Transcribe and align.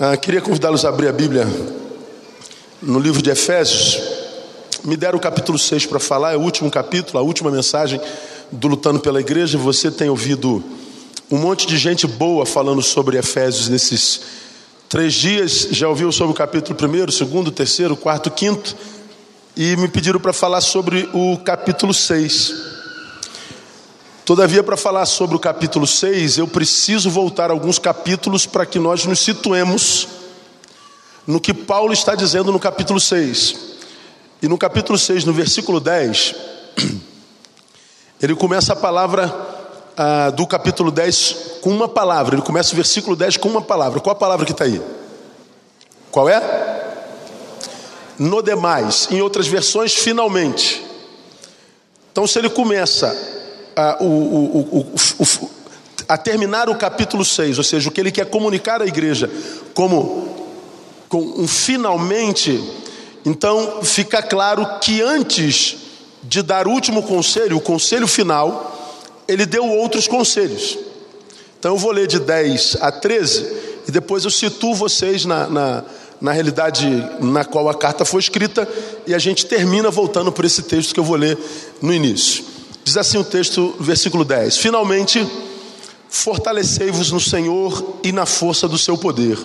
Ah, 0.00 0.16
queria 0.16 0.40
convidá-los 0.40 0.84
a 0.84 0.90
abrir 0.90 1.08
a 1.08 1.12
Bíblia 1.12 1.44
no 2.80 3.00
livro 3.00 3.20
de 3.20 3.30
Efésios. 3.30 4.00
Me 4.84 4.96
deram 4.96 5.18
o 5.18 5.20
capítulo 5.20 5.58
6 5.58 5.86
para 5.86 5.98
falar, 5.98 6.34
é 6.34 6.36
o 6.36 6.40
último 6.40 6.70
capítulo, 6.70 7.18
a 7.18 7.22
última 7.22 7.50
mensagem 7.50 8.00
do 8.52 8.68
Lutando 8.68 9.00
pela 9.00 9.18
Igreja. 9.18 9.58
Você 9.58 9.90
tem 9.90 10.08
ouvido 10.08 10.62
um 11.28 11.36
monte 11.36 11.66
de 11.66 11.76
gente 11.76 12.06
boa 12.06 12.46
falando 12.46 12.80
sobre 12.80 13.18
Efésios 13.18 13.68
nesses 13.68 14.20
três 14.88 15.14
dias. 15.14 15.66
Já 15.72 15.88
ouviu 15.88 16.12
sobre 16.12 16.30
o 16.30 16.36
capítulo 16.36 16.78
1, 16.78 17.10
segundo, 17.10 17.50
terceiro, 17.50 17.96
quarto, 17.96 18.30
quinto. 18.30 18.76
E 19.56 19.74
me 19.78 19.88
pediram 19.88 20.20
para 20.20 20.32
falar 20.32 20.60
sobre 20.60 21.08
o 21.12 21.38
capítulo 21.38 21.92
6. 21.92 22.77
Todavia, 24.28 24.62
para 24.62 24.76
falar 24.76 25.06
sobre 25.06 25.36
o 25.36 25.38
capítulo 25.38 25.86
6, 25.86 26.36
eu 26.36 26.46
preciso 26.46 27.08
voltar 27.08 27.50
alguns 27.50 27.78
capítulos 27.78 28.44
para 28.44 28.66
que 28.66 28.78
nós 28.78 29.06
nos 29.06 29.20
situemos 29.20 30.06
no 31.26 31.40
que 31.40 31.54
Paulo 31.54 31.94
está 31.94 32.14
dizendo 32.14 32.52
no 32.52 32.60
capítulo 32.60 33.00
6. 33.00 33.56
E 34.42 34.46
no 34.46 34.58
capítulo 34.58 34.98
6, 34.98 35.24
no 35.24 35.32
versículo 35.32 35.80
10, 35.80 36.34
ele 38.20 38.34
começa 38.34 38.74
a 38.74 38.76
palavra 38.76 39.34
ah, 39.96 40.28
do 40.28 40.46
capítulo 40.46 40.90
10 40.90 41.60
com 41.62 41.70
uma 41.70 41.88
palavra. 41.88 42.34
Ele 42.34 42.42
começa 42.42 42.74
o 42.74 42.76
versículo 42.76 43.16
10 43.16 43.38
com 43.38 43.48
uma 43.48 43.62
palavra. 43.62 43.98
Qual 43.98 44.14
a 44.14 44.18
palavra 44.18 44.44
que 44.44 44.52
está 44.52 44.64
aí? 44.64 44.78
Qual 46.10 46.28
é? 46.28 46.42
No 48.18 48.42
demais. 48.42 49.08
Em 49.10 49.22
outras 49.22 49.46
versões, 49.46 49.94
finalmente. 49.94 50.84
Então, 52.12 52.26
se 52.26 52.38
ele 52.38 52.50
começa 52.50 53.37
a, 53.78 53.96
o, 54.00 54.06
o, 54.06 54.86
o, 55.20 55.50
a 56.08 56.18
terminar 56.18 56.68
o 56.68 56.74
capítulo 56.74 57.24
6, 57.24 57.58
ou 57.58 57.64
seja, 57.64 57.88
o 57.88 57.92
que 57.92 58.00
ele 58.00 58.10
quer 58.10 58.26
comunicar 58.26 58.82
à 58.82 58.86
igreja 58.86 59.30
como 59.72 60.36
com 61.08 61.22
um 61.22 61.46
finalmente, 61.46 62.60
então 63.24 63.82
fica 63.82 64.20
claro 64.20 64.66
que 64.80 65.00
antes 65.00 65.76
de 66.24 66.42
dar 66.42 66.66
o 66.66 66.72
último 66.72 67.02
conselho, 67.04 67.56
o 67.56 67.60
conselho 67.60 68.08
final, 68.08 69.00
ele 69.28 69.46
deu 69.46 69.64
outros 69.64 70.08
conselhos. 70.08 70.76
Então 71.58 71.74
eu 71.74 71.78
vou 71.78 71.92
ler 71.92 72.08
de 72.08 72.18
10 72.18 72.78
a 72.80 72.90
13 72.90 73.46
e 73.86 73.92
depois 73.92 74.24
eu 74.24 74.30
situo 74.30 74.74
vocês 74.74 75.24
na, 75.24 75.48
na, 75.48 75.84
na 76.20 76.32
realidade 76.32 76.86
na 77.20 77.44
qual 77.44 77.68
a 77.68 77.74
carta 77.74 78.04
foi 78.04 78.20
escrita 78.20 78.68
e 79.06 79.14
a 79.14 79.18
gente 79.18 79.46
termina 79.46 79.90
voltando 79.90 80.32
por 80.32 80.44
esse 80.44 80.62
texto 80.62 80.92
que 80.92 81.00
eu 81.00 81.04
vou 81.04 81.16
ler 81.16 81.38
no 81.80 81.94
início. 81.94 82.57
Diz 82.88 82.96
assim 82.96 83.18
o 83.18 83.24
texto, 83.24 83.76
versículo 83.78 84.24
10: 84.24 84.56
Finalmente, 84.56 85.22
fortalecei-vos 86.08 87.12
no 87.12 87.20
Senhor 87.20 87.98
e 88.02 88.12
na 88.12 88.24
força 88.24 88.66
do 88.66 88.78
seu 88.78 88.96
poder. 88.96 89.38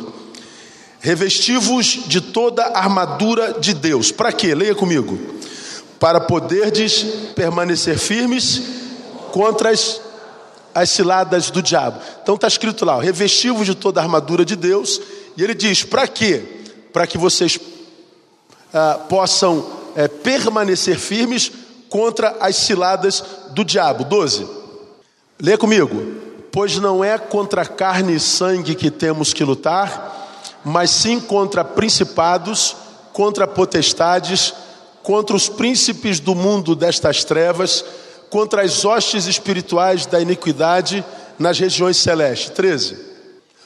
Revesti-vos 1.01 2.07
de 2.07 2.21
toda 2.21 2.63
a 2.63 2.79
armadura 2.79 3.59
de 3.59 3.73
Deus. 3.73 4.13
Para 4.13 4.31
quê? 4.31 4.55
Leia 4.55 4.73
comigo. 4.73 5.19
Para 5.99 6.21
poderdes 6.21 7.05
permanecer 7.35 7.97
firmes 7.97 8.61
contra 9.33 9.71
as, 9.71 9.99
as 10.73 10.89
ciladas 10.91 11.51
do 11.51 11.61
diabo. 11.61 11.99
Então 12.21 12.35
está 12.35 12.47
escrito 12.47 12.85
lá: 12.85 13.01
revesti-vos 13.01 13.65
de 13.65 13.75
toda 13.75 13.99
a 13.99 14.03
armadura 14.03 14.45
de 14.45 14.55
Deus. 14.55 15.01
E 15.35 15.43
ele 15.43 15.53
diz: 15.53 15.83
para 15.83 16.07
quê? 16.07 16.41
Para 16.93 17.05
que 17.05 17.17
vocês 17.17 17.59
ah, 18.73 19.01
possam 19.09 19.67
é, 19.97 20.07
permanecer 20.07 20.97
firmes 20.97 21.51
contra 21.93 22.37
as 22.39 22.55
ciladas 22.55 23.23
do 23.51 23.63
diabo. 23.63 24.03
12. 24.03 24.47
Lê 25.39 25.55
comigo. 25.55 26.23
Pois 26.51 26.79
não 26.79 27.03
é 27.03 27.19
contra 27.19 27.67
carne 27.67 28.15
e 28.15 28.19
sangue 28.19 28.73
que 28.73 28.89
temos 28.89 29.31
que 29.31 29.43
lutar, 29.43 30.57
mas 30.65 30.89
sim 30.89 31.19
contra 31.19 31.63
principados, 31.63 32.75
contra 33.11 33.45
potestades, 33.45 34.55
contra 35.03 35.35
os 35.35 35.47
príncipes 35.47 36.19
do 36.19 36.33
mundo 36.33 36.75
destas 36.75 37.23
trevas, 37.23 37.85
contra 38.27 38.63
as 38.63 38.83
hostes 38.83 39.27
espirituais 39.27 40.07
da 40.07 40.19
iniquidade 40.19 41.05
nas 41.37 41.59
regiões 41.59 41.97
celestes. 41.97 42.49
13. 42.49 42.97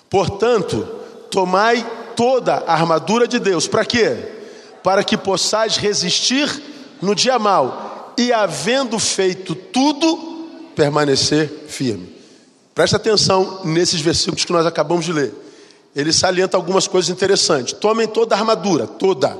Portanto, 0.09 0.85
tomai 1.31 1.89
toda 2.13 2.61
a 2.67 2.73
armadura 2.73 3.25
de 3.25 3.39
Deus. 3.39 3.69
Para 3.69 3.85
quê? 3.85 4.17
Para 4.83 5.01
que 5.01 5.15
possais 5.15 5.77
resistir 5.77 6.61
no 7.01 7.15
dia 7.15 7.39
mal 7.39 7.86
e 8.17 8.33
havendo 8.33 8.97
feito 8.97 9.53
tudo, 9.53 10.17
permanecer 10.75 11.47
firme. 11.67 12.15
Presta 12.73 12.97
atenção 12.97 13.61
nesses 13.63 14.01
versículos 14.01 14.43
que 14.43 14.51
nós 14.51 14.65
acabamos 14.65 15.05
de 15.05 15.13
ler. 15.13 15.33
Ele 15.95 16.11
salienta 16.11 16.57
algumas 16.57 16.87
coisas 16.87 17.09
interessantes. 17.09 17.73
Tomem 17.73 18.07
toda 18.07 18.35
a 18.35 18.39
armadura, 18.39 18.85
toda. 18.85 19.37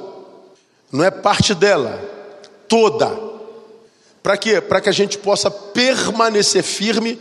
Não 0.92 1.04
é 1.04 1.12
parte 1.12 1.54
dela, 1.54 2.00
toda. 2.68 3.16
Para 4.24 4.38
quê? 4.38 4.60
Para 4.60 4.82
que 4.82 4.90
a 4.90 4.94
gente 4.94 5.18
possa 5.18 5.50
permanecer 5.52 6.64
firme 6.64 7.20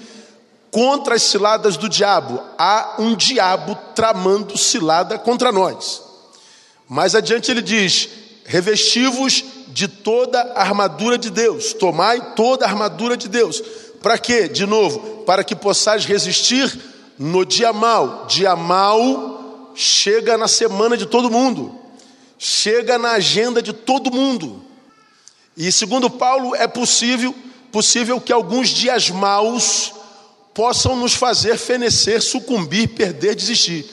contra 0.71 1.15
as 1.15 1.23
ciladas 1.23 1.77
do 1.77 1.89
diabo. 1.89 2.41
Há 2.59 2.97
um 2.99 3.15
diabo 3.15 3.77
tramando 3.95 4.57
cilada 4.57 5.19
contra 5.19 5.53
nós. 5.53 6.03
Mais 6.89 7.15
adiante 7.15 7.51
ele 7.51 7.63
diz: 7.63 8.09
revestivos 8.47 9.45
de 9.69 9.89
toda 9.89 10.41
a 10.41 10.63
armadura 10.63 11.19
de 11.19 11.31
Deus. 11.31 11.73
Tomai 11.75 12.35
toda 12.35 12.65
a 12.65 12.69
armadura 12.69 13.17
de 13.17 13.29
Deus. 13.29 13.63
Para 14.03 14.19
quê? 14.19 14.49
De 14.49 14.65
novo, 14.67 15.25
para 15.25 15.45
que 15.45 15.55
possais 15.55 16.05
resistir 16.05 16.79
no 17.19 17.45
dia 17.45 17.73
mal. 17.73 18.27
Dia 18.29 18.57
mal 18.57 19.73
chega 19.75 20.39
na 20.39 20.49
semana 20.49 20.97
de 20.97 21.07
todo 21.07 21.31
mundo. 21.31 21.75
Chega 22.39 22.99
na 22.99 23.13
agenda 23.13 23.61
de 23.61 23.73
todo 23.73 24.13
mundo. 24.13 24.63
E 25.57 25.73
segundo 25.73 26.09
Paulo, 26.09 26.55
é 26.55 26.67
possível, 26.67 27.35
possível 27.73 28.21
que 28.21 28.33
alguns 28.33 28.69
dias 28.69 29.11
maus 29.11 29.93
possam 30.55 30.97
nos 30.97 31.15
fazer 31.15 31.59
fenecer, 31.59 32.23
sucumbir, 32.23 32.89
perder, 32.89 33.35
desistir. 33.35 33.87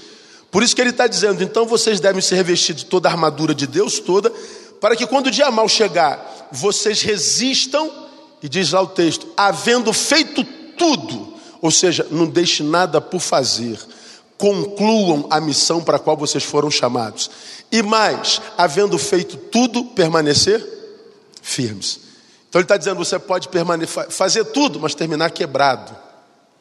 Por 0.53 0.61
isso 0.61 0.75
que 0.75 0.81
ele 0.81 0.91
está 0.91 1.07
dizendo, 1.07 1.41
então 1.41 1.65
vocês 1.65 1.99
devem 1.99 2.21
se 2.21 2.35
revestir 2.35 2.75
de 2.75 2.85
toda 2.85 3.09
a 3.09 3.11
armadura 3.11 3.55
de 3.55 3.65
Deus 3.65 3.97
toda, 3.99 4.31
para 4.79 4.95
que 4.95 5.07
quando 5.07 5.25
o 5.25 5.31
dia 5.31 5.49
mal 5.49 5.67
chegar, 5.67 6.47
vocês 6.51 7.01
resistam, 7.01 7.91
e 8.39 8.47
diz 8.47 8.71
lá 8.71 8.79
o 8.83 8.87
texto, 8.87 9.27
havendo 9.35 9.91
feito 9.91 10.43
tudo, 10.77 11.33
ou 11.59 11.71
seja, 11.71 12.05
não 12.11 12.27
deixe 12.27 12.61
nada 12.61 13.01
por 13.01 13.19
fazer, 13.19 13.79
concluam 14.37 15.25
a 15.31 15.41
missão 15.41 15.83
para 15.83 15.97
a 15.97 15.99
qual 15.99 16.15
vocês 16.15 16.43
foram 16.43 16.69
chamados, 16.69 17.31
e 17.71 17.81
mais, 17.81 18.39
havendo 18.55 18.95
feito 18.99 19.35
tudo, 19.35 19.83
permanecer 19.85 20.63
firmes. 21.41 21.99
Então 22.47 22.59
ele 22.59 22.65
está 22.65 22.77
dizendo: 22.77 23.03
você 23.03 23.17
pode 23.17 23.49
fazer 24.11 24.43
tudo, 24.45 24.79
mas 24.79 24.93
terminar 24.93 25.31
quebrado, 25.31 25.97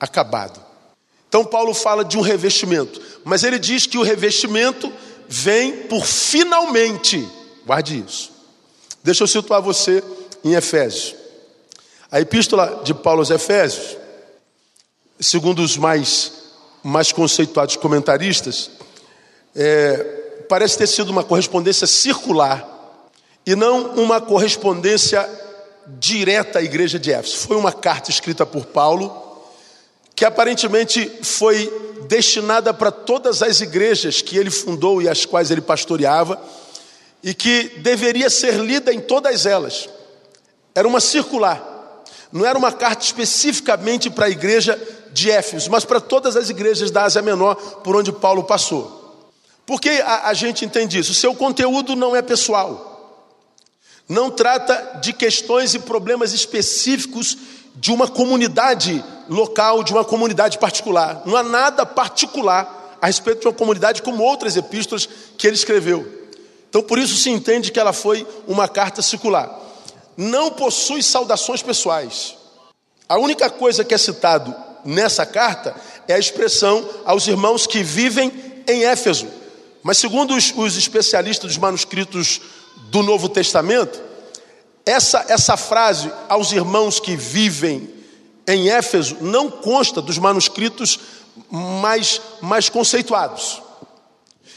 acabado. 0.00 0.71
Então 1.32 1.46
Paulo 1.46 1.72
fala 1.72 2.04
de 2.04 2.18
um 2.18 2.20
revestimento, 2.20 3.00
mas 3.24 3.42
ele 3.42 3.58
diz 3.58 3.86
que 3.86 3.96
o 3.96 4.02
revestimento 4.02 4.92
vem 5.26 5.84
por 5.84 6.04
finalmente. 6.04 7.26
Guarde 7.64 8.04
isso. 8.06 8.30
Deixa 9.02 9.22
eu 9.22 9.26
situar 9.26 9.62
você 9.62 10.04
em 10.44 10.52
Efésios. 10.52 11.14
A 12.10 12.20
epístola 12.20 12.82
de 12.84 12.92
Paulo 12.92 13.20
aos 13.20 13.30
Efésios, 13.30 13.96
segundo 15.18 15.62
os 15.62 15.78
mais, 15.78 16.34
mais 16.82 17.12
conceituados 17.12 17.76
comentaristas, 17.76 18.70
é, 19.56 20.44
parece 20.50 20.76
ter 20.76 20.86
sido 20.86 21.08
uma 21.08 21.24
correspondência 21.24 21.86
circular 21.86 22.68
e 23.46 23.56
não 23.56 23.94
uma 23.94 24.20
correspondência 24.20 25.26
direta 25.98 26.58
à 26.58 26.62
igreja 26.62 26.98
de 26.98 27.10
Éfeso. 27.10 27.38
Foi 27.38 27.56
uma 27.56 27.72
carta 27.72 28.10
escrita 28.10 28.44
por 28.44 28.66
Paulo 28.66 29.31
que 30.22 30.26
aparentemente 30.26 31.10
foi 31.24 31.68
destinada 32.06 32.72
para 32.72 32.92
todas 32.92 33.42
as 33.42 33.60
igrejas 33.60 34.22
que 34.22 34.38
ele 34.38 34.52
fundou 34.52 35.02
e 35.02 35.08
as 35.08 35.26
quais 35.26 35.50
ele 35.50 35.60
pastoreava 35.60 36.40
e 37.24 37.34
que 37.34 37.64
deveria 37.78 38.30
ser 38.30 38.54
lida 38.54 38.94
em 38.94 39.00
todas 39.00 39.46
elas. 39.46 39.88
Era 40.76 40.86
uma 40.86 41.00
circular. 41.00 42.04
Não 42.30 42.46
era 42.46 42.56
uma 42.56 42.70
carta 42.70 43.04
especificamente 43.04 44.08
para 44.10 44.26
a 44.26 44.30
igreja 44.30 44.80
de 45.12 45.28
Éfeso, 45.28 45.68
mas 45.68 45.84
para 45.84 46.00
todas 46.00 46.36
as 46.36 46.48
igrejas 46.48 46.92
da 46.92 47.02
Ásia 47.02 47.20
Menor 47.20 47.56
por 47.82 47.96
onde 47.96 48.12
Paulo 48.12 48.44
passou. 48.44 49.26
Por 49.66 49.80
que 49.80 49.90
a, 49.90 50.28
a 50.28 50.34
gente 50.34 50.64
entende 50.64 51.00
isso? 51.00 51.14
Seu 51.14 51.34
conteúdo 51.34 51.96
não 51.96 52.14
é 52.14 52.22
pessoal. 52.22 53.26
Não 54.08 54.30
trata 54.30 55.00
de 55.02 55.12
questões 55.12 55.74
e 55.74 55.80
problemas 55.80 56.32
específicos 56.32 57.36
de 57.74 57.92
uma 57.92 58.06
comunidade 58.08 59.02
local, 59.28 59.82
de 59.82 59.92
uma 59.92 60.04
comunidade 60.04 60.58
particular. 60.58 61.22
Não 61.24 61.36
há 61.36 61.42
nada 61.42 61.86
particular 61.86 62.98
a 63.00 63.06
respeito 63.06 63.40
de 63.40 63.46
uma 63.46 63.52
comunidade 63.52 64.02
como 64.02 64.22
outras 64.22 64.56
epístolas 64.56 65.08
que 65.36 65.46
ele 65.46 65.56
escreveu. 65.56 66.20
Então, 66.68 66.82
por 66.82 66.98
isso 66.98 67.16
se 67.16 67.30
entende 67.30 67.72
que 67.72 67.80
ela 67.80 67.92
foi 67.92 68.26
uma 68.46 68.68
carta 68.68 69.02
circular. 69.02 69.60
Não 70.16 70.50
possui 70.50 71.02
saudações 71.02 71.62
pessoais. 71.62 72.34
A 73.08 73.18
única 73.18 73.50
coisa 73.50 73.84
que 73.84 73.94
é 73.94 73.98
citado 73.98 74.54
nessa 74.84 75.26
carta 75.26 75.74
é 76.08 76.14
a 76.14 76.18
expressão 76.18 76.88
aos 77.04 77.26
irmãos 77.26 77.66
que 77.66 77.82
vivem 77.82 78.32
em 78.66 78.84
Éfeso. 78.84 79.26
Mas 79.82 79.98
segundo 79.98 80.34
os, 80.34 80.52
os 80.56 80.76
especialistas 80.76 81.48
dos 81.48 81.58
manuscritos 81.58 82.40
do 82.90 83.02
Novo 83.02 83.28
Testamento, 83.28 84.00
essa, 84.84 85.24
essa 85.28 85.56
frase 85.56 86.12
aos 86.28 86.52
irmãos 86.52 86.98
que 86.98 87.16
vivem 87.16 87.88
em 88.46 88.68
Éfeso 88.68 89.18
não 89.20 89.50
consta 89.50 90.02
dos 90.02 90.18
manuscritos 90.18 90.98
mais, 91.50 92.20
mais 92.40 92.68
conceituados. 92.68 93.62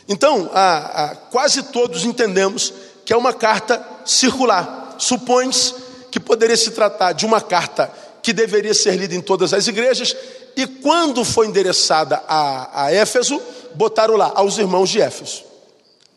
Então, 0.07 0.50
a, 0.54 1.04
a, 1.04 1.16
quase 1.16 1.63
todos 1.63 2.06
entendemos 2.06 2.74
que 3.04 3.13
é 3.13 3.18
uma 3.18 3.33
carta 3.33 3.86
circular. 4.06 4.95
Supõe-se 4.98 5.75
que 6.12 6.19
poderia 6.19 6.57
se 6.57 6.72
tratar 6.72 7.12
de 7.13 7.25
uma 7.25 7.42
carta 7.42 7.92
que 8.22 8.33
deveria 8.33 8.74
ser 8.74 8.95
lida 8.95 9.13
em 9.13 9.22
todas 9.22 9.54
as 9.54 9.68
igrejas, 9.68 10.16
e 10.56 10.66
quando 10.66 11.24
foi 11.24 11.48
endereçada 11.48 12.24
a, 12.27 12.86
a 12.86 12.92
Éfeso, 12.92 13.39
botaram 13.75 14.16
lá, 14.16 14.31
aos 14.33 14.57
irmãos 14.57 14.89
de 14.89 15.00
Éfeso. 15.00 15.44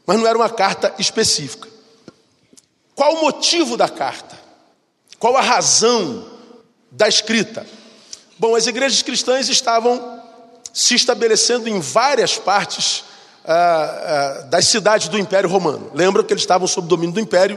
Mas 0.06 0.18
não 0.18 0.26
era 0.26 0.38
uma 0.38 0.48
carta 0.48 0.94
específica. 0.98 1.68
Qual 2.98 3.14
o 3.14 3.20
motivo 3.20 3.76
da 3.76 3.88
carta? 3.88 4.36
Qual 5.20 5.36
a 5.36 5.40
razão 5.40 6.24
da 6.90 7.06
escrita? 7.06 7.64
Bom, 8.36 8.56
as 8.56 8.66
igrejas 8.66 9.02
cristãs 9.02 9.48
estavam 9.48 10.20
se 10.74 10.96
estabelecendo 10.96 11.68
em 11.68 11.78
várias 11.78 12.38
partes 12.38 13.04
ah, 13.44 13.52
ah, 13.54 14.42
das 14.46 14.66
cidades 14.66 15.06
do 15.06 15.16
Império 15.16 15.48
Romano. 15.48 15.92
Lembra 15.94 16.24
que 16.24 16.32
eles 16.32 16.42
estavam 16.42 16.66
sob 16.66 16.88
domínio 16.88 17.14
do 17.14 17.20
Império 17.20 17.56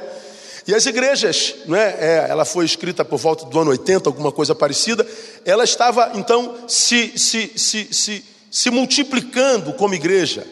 e 0.67 0.75
as 0.75 0.85
igrejas, 0.85 1.55
não 1.65 1.75
é, 1.75 1.89
é, 1.99 2.27
ela 2.29 2.45
foi 2.45 2.63
escrita 2.63 3.03
por 3.03 3.17
volta 3.17 3.43
do 3.43 3.59
ano 3.59 3.71
80, 3.71 4.07
alguma 4.07 4.31
coisa 4.31 4.53
parecida, 4.53 5.07
ela 5.43 5.63
estava 5.63 6.11
então 6.13 6.55
se, 6.67 7.17
se, 7.17 7.51
se, 7.55 7.91
se, 7.91 8.25
se 8.51 8.69
multiplicando 8.69 9.73
como 9.73 9.95
igreja. 9.95 10.45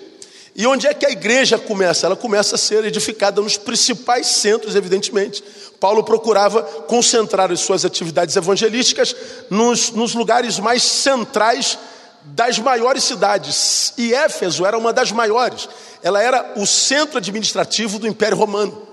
E 0.55 0.65
onde 0.67 0.87
é 0.87 0.93
que 0.93 1.05
a 1.05 1.09
igreja 1.09 1.57
começa? 1.57 2.05
Ela 2.05 2.15
começa 2.15 2.55
a 2.55 2.57
ser 2.57 2.83
edificada 2.83 3.41
nos 3.41 3.57
principais 3.57 4.27
centros, 4.27 4.75
evidentemente. 4.75 5.43
Paulo 5.79 6.03
procurava 6.03 6.61
concentrar 6.61 7.51
as 7.51 7.61
suas 7.61 7.85
atividades 7.85 8.35
evangelísticas 8.35 9.15
nos, 9.49 9.91
nos 9.91 10.13
lugares 10.13 10.59
mais 10.59 10.83
centrais 10.83 11.77
das 12.23 12.59
maiores 12.59 13.03
cidades. 13.03 13.93
E 13.97 14.13
Éfeso 14.13 14.65
era 14.65 14.77
uma 14.77 14.91
das 14.91 15.11
maiores. 15.11 15.69
Ela 16.03 16.21
era 16.21 16.53
o 16.55 16.65
centro 16.65 17.17
administrativo 17.17 17.99
do 17.99 18.07
Império 18.07 18.37
Romano. 18.37 18.87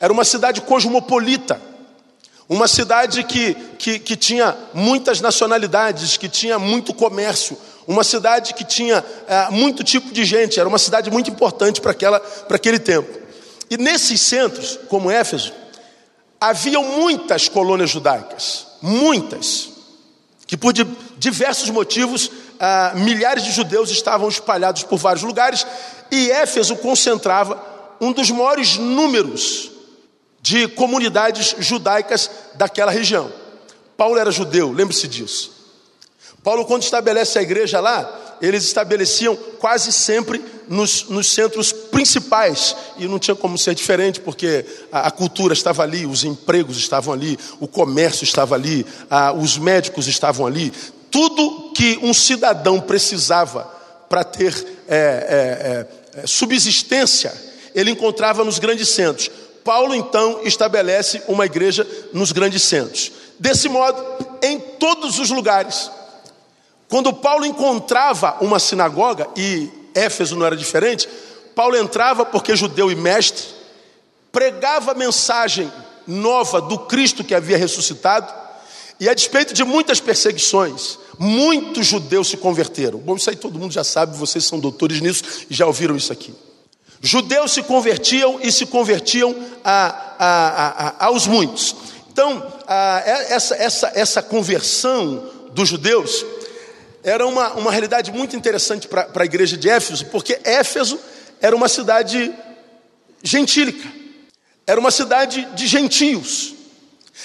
Era 0.00 0.12
uma 0.12 0.24
cidade 0.24 0.60
cosmopolita, 0.60 1.60
uma 2.48 2.68
cidade 2.68 3.24
que, 3.24 3.54
que, 3.78 3.98
que 3.98 4.16
tinha 4.16 4.56
muitas 4.72 5.20
nacionalidades, 5.20 6.16
que 6.16 6.28
tinha 6.28 6.58
muito 6.58 6.94
comércio, 6.94 7.58
uma 7.88 8.04
cidade 8.04 8.52
que 8.52 8.64
tinha 8.64 9.02
é, 9.26 9.50
muito 9.50 9.82
tipo 9.82 10.12
de 10.12 10.22
gente, 10.22 10.60
era 10.60 10.68
uma 10.68 10.78
cidade 10.78 11.10
muito 11.10 11.30
importante 11.30 11.80
para 11.80 11.92
aquele 12.50 12.78
tempo. 12.78 13.08
E 13.70 13.78
nesses 13.78 14.20
centros, 14.20 14.78
como 14.88 15.10
Éfeso, 15.10 15.54
haviam 16.38 16.82
muitas 16.82 17.48
colônias 17.48 17.88
judaicas, 17.88 18.66
muitas, 18.82 19.70
que 20.46 20.56
por 20.56 20.72
diversos 21.16 21.70
motivos, 21.70 22.30
ah, 22.60 22.92
milhares 22.94 23.44
de 23.44 23.52
judeus 23.52 23.90
estavam 23.90 24.28
espalhados 24.28 24.82
por 24.82 24.98
vários 24.98 25.22
lugares, 25.22 25.66
e 26.10 26.30
Éfeso 26.30 26.76
concentrava 26.76 27.62
um 28.00 28.12
dos 28.12 28.30
maiores 28.30 28.76
números 28.76 29.70
de 30.40 30.68
comunidades 30.68 31.56
judaicas 31.58 32.30
daquela 32.54 32.90
região. 32.90 33.32
Paulo 33.96 34.18
era 34.18 34.30
judeu, 34.30 34.70
lembre-se 34.72 35.08
disso. 35.08 35.57
Paulo, 36.42 36.64
quando 36.64 36.82
estabelece 36.82 37.38
a 37.38 37.42
igreja 37.42 37.80
lá, 37.80 38.36
eles 38.40 38.64
estabeleciam 38.64 39.36
quase 39.58 39.92
sempre 39.92 40.42
nos, 40.68 41.08
nos 41.08 41.32
centros 41.32 41.72
principais, 41.72 42.76
e 42.96 43.08
não 43.08 43.18
tinha 43.18 43.34
como 43.34 43.58
ser 43.58 43.74
diferente, 43.74 44.20
porque 44.20 44.64
a, 44.92 45.08
a, 45.08 45.10
cultura 45.10 45.54
estava 45.54 45.82
ali, 45.82 46.06
os 46.06 46.24
empregos 46.24 46.76
estavam 46.76 47.12
ali, 47.12 47.38
o 47.58 47.66
comércio 47.66 48.24
estava 48.24 48.54
ali, 48.54 48.86
a, 49.10 49.32
os 49.32 49.58
médicos 49.58 50.06
estavam 50.06 50.46
ali, 50.46 50.72
tudo 51.10 51.72
que 51.72 51.98
um 52.02 52.12
cidadão 52.12 52.80
precisava 52.80 53.64
para 54.08 54.24
ter 54.24 54.54
é, 54.88 55.86
é, 56.16 56.20
é, 56.20 56.26
subsistência, 56.26 57.32
ele 57.74 57.90
encontrava 57.90 58.44
nos 58.44 58.58
grandes 58.58 58.88
centros. 58.88 59.30
Paulo 59.64 59.94
então 59.94 60.40
estabelece 60.44 61.22
uma 61.28 61.44
igreja 61.44 61.86
nos 62.12 62.32
grandes 62.32 62.62
centros. 62.62 63.12
Desse 63.38 63.68
modo, 63.68 64.02
em 64.42 64.58
todos 64.58 65.18
os 65.18 65.30
lugares, 65.30 65.90
quando 66.88 67.12
Paulo 67.12 67.44
encontrava 67.44 68.38
uma 68.40 68.58
sinagoga, 68.58 69.28
e 69.36 69.70
Éfeso 69.94 70.36
não 70.36 70.46
era 70.46 70.56
diferente, 70.56 71.08
Paulo 71.54 71.76
entrava 71.76 72.24
porque 72.24 72.56
judeu 72.56 72.90
e 72.90 72.94
mestre, 72.94 73.44
pregava 74.32 74.92
a 74.92 74.94
mensagem 74.94 75.70
nova 76.06 76.60
do 76.60 76.78
Cristo 76.78 77.22
que 77.22 77.34
havia 77.34 77.58
ressuscitado, 77.58 78.32
e 78.98 79.08
a 79.08 79.14
despeito 79.14 79.52
de 79.52 79.62
muitas 79.64 80.00
perseguições, 80.00 80.98
muitos 81.18 81.86
judeus 81.86 82.28
se 82.28 82.36
converteram. 82.36 82.98
Bom, 82.98 83.16
isso 83.16 83.28
aí 83.30 83.36
todo 83.36 83.58
mundo 83.58 83.72
já 83.72 83.84
sabe, 83.84 84.16
vocês 84.16 84.44
são 84.44 84.58
doutores 84.58 85.00
nisso 85.00 85.22
e 85.48 85.54
já 85.54 85.66
ouviram 85.66 85.96
isso 85.96 86.12
aqui. 86.12 86.34
Judeus 87.00 87.52
se 87.52 87.62
convertiam 87.62 88.40
e 88.42 88.50
se 88.50 88.66
convertiam 88.66 89.34
a, 89.62 90.14
a, 90.18 90.86
a, 90.88 91.06
aos 91.06 91.26
muitos. 91.26 91.76
Então, 92.10 92.44
essa, 93.28 93.54
essa, 93.54 93.92
essa 93.94 94.22
conversão 94.22 95.30
dos 95.52 95.68
judeus 95.68 96.24
era 97.02 97.26
uma, 97.26 97.52
uma 97.54 97.70
realidade 97.70 98.12
muito 98.12 98.36
interessante 98.36 98.88
para 98.88 99.08
a 99.14 99.24
igreja 99.24 99.56
de 99.56 99.68
Éfeso, 99.68 100.06
porque 100.06 100.40
Éfeso 100.44 100.98
era 101.40 101.54
uma 101.54 101.68
cidade 101.68 102.34
gentílica, 103.22 103.88
era 104.66 104.78
uma 104.78 104.90
cidade 104.90 105.46
de 105.54 105.66
gentios. 105.66 106.54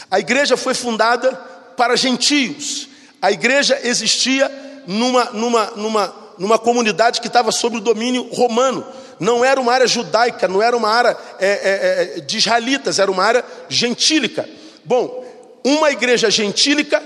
A 0.10 0.20
igreja 0.20 0.56
foi 0.56 0.74
fundada 0.74 1.34
para 1.76 1.96
gentios, 1.96 2.88
a 3.22 3.32
igreja 3.32 3.80
existia 3.84 4.52
numa, 4.86 5.26
numa, 5.26 5.66
numa, 5.76 6.16
numa 6.38 6.60
comunidade 6.60 7.22
que 7.22 7.28
estava 7.28 7.52
sob 7.52 7.78
o 7.78 7.82
domínio 7.82 8.28
romano 8.32 8.86
não 9.20 9.44
era 9.44 9.60
uma 9.60 9.74
área 9.74 9.88
judaica, 9.88 10.48
não 10.48 10.62
era 10.62 10.76
uma 10.76 10.90
área 10.90 11.18
é, 11.40 11.48
é, 11.48 12.18
é, 12.18 12.20
de 12.22 12.38
israelitas, 12.38 13.00
era 13.00 13.10
uma 13.10 13.24
área 13.24 13.44
gentílica. 13.70 14.48
Bom, 14.84 15.24
uma 15.64 15.92
igreja 15.92 16.30
gentílica 16.30 17.02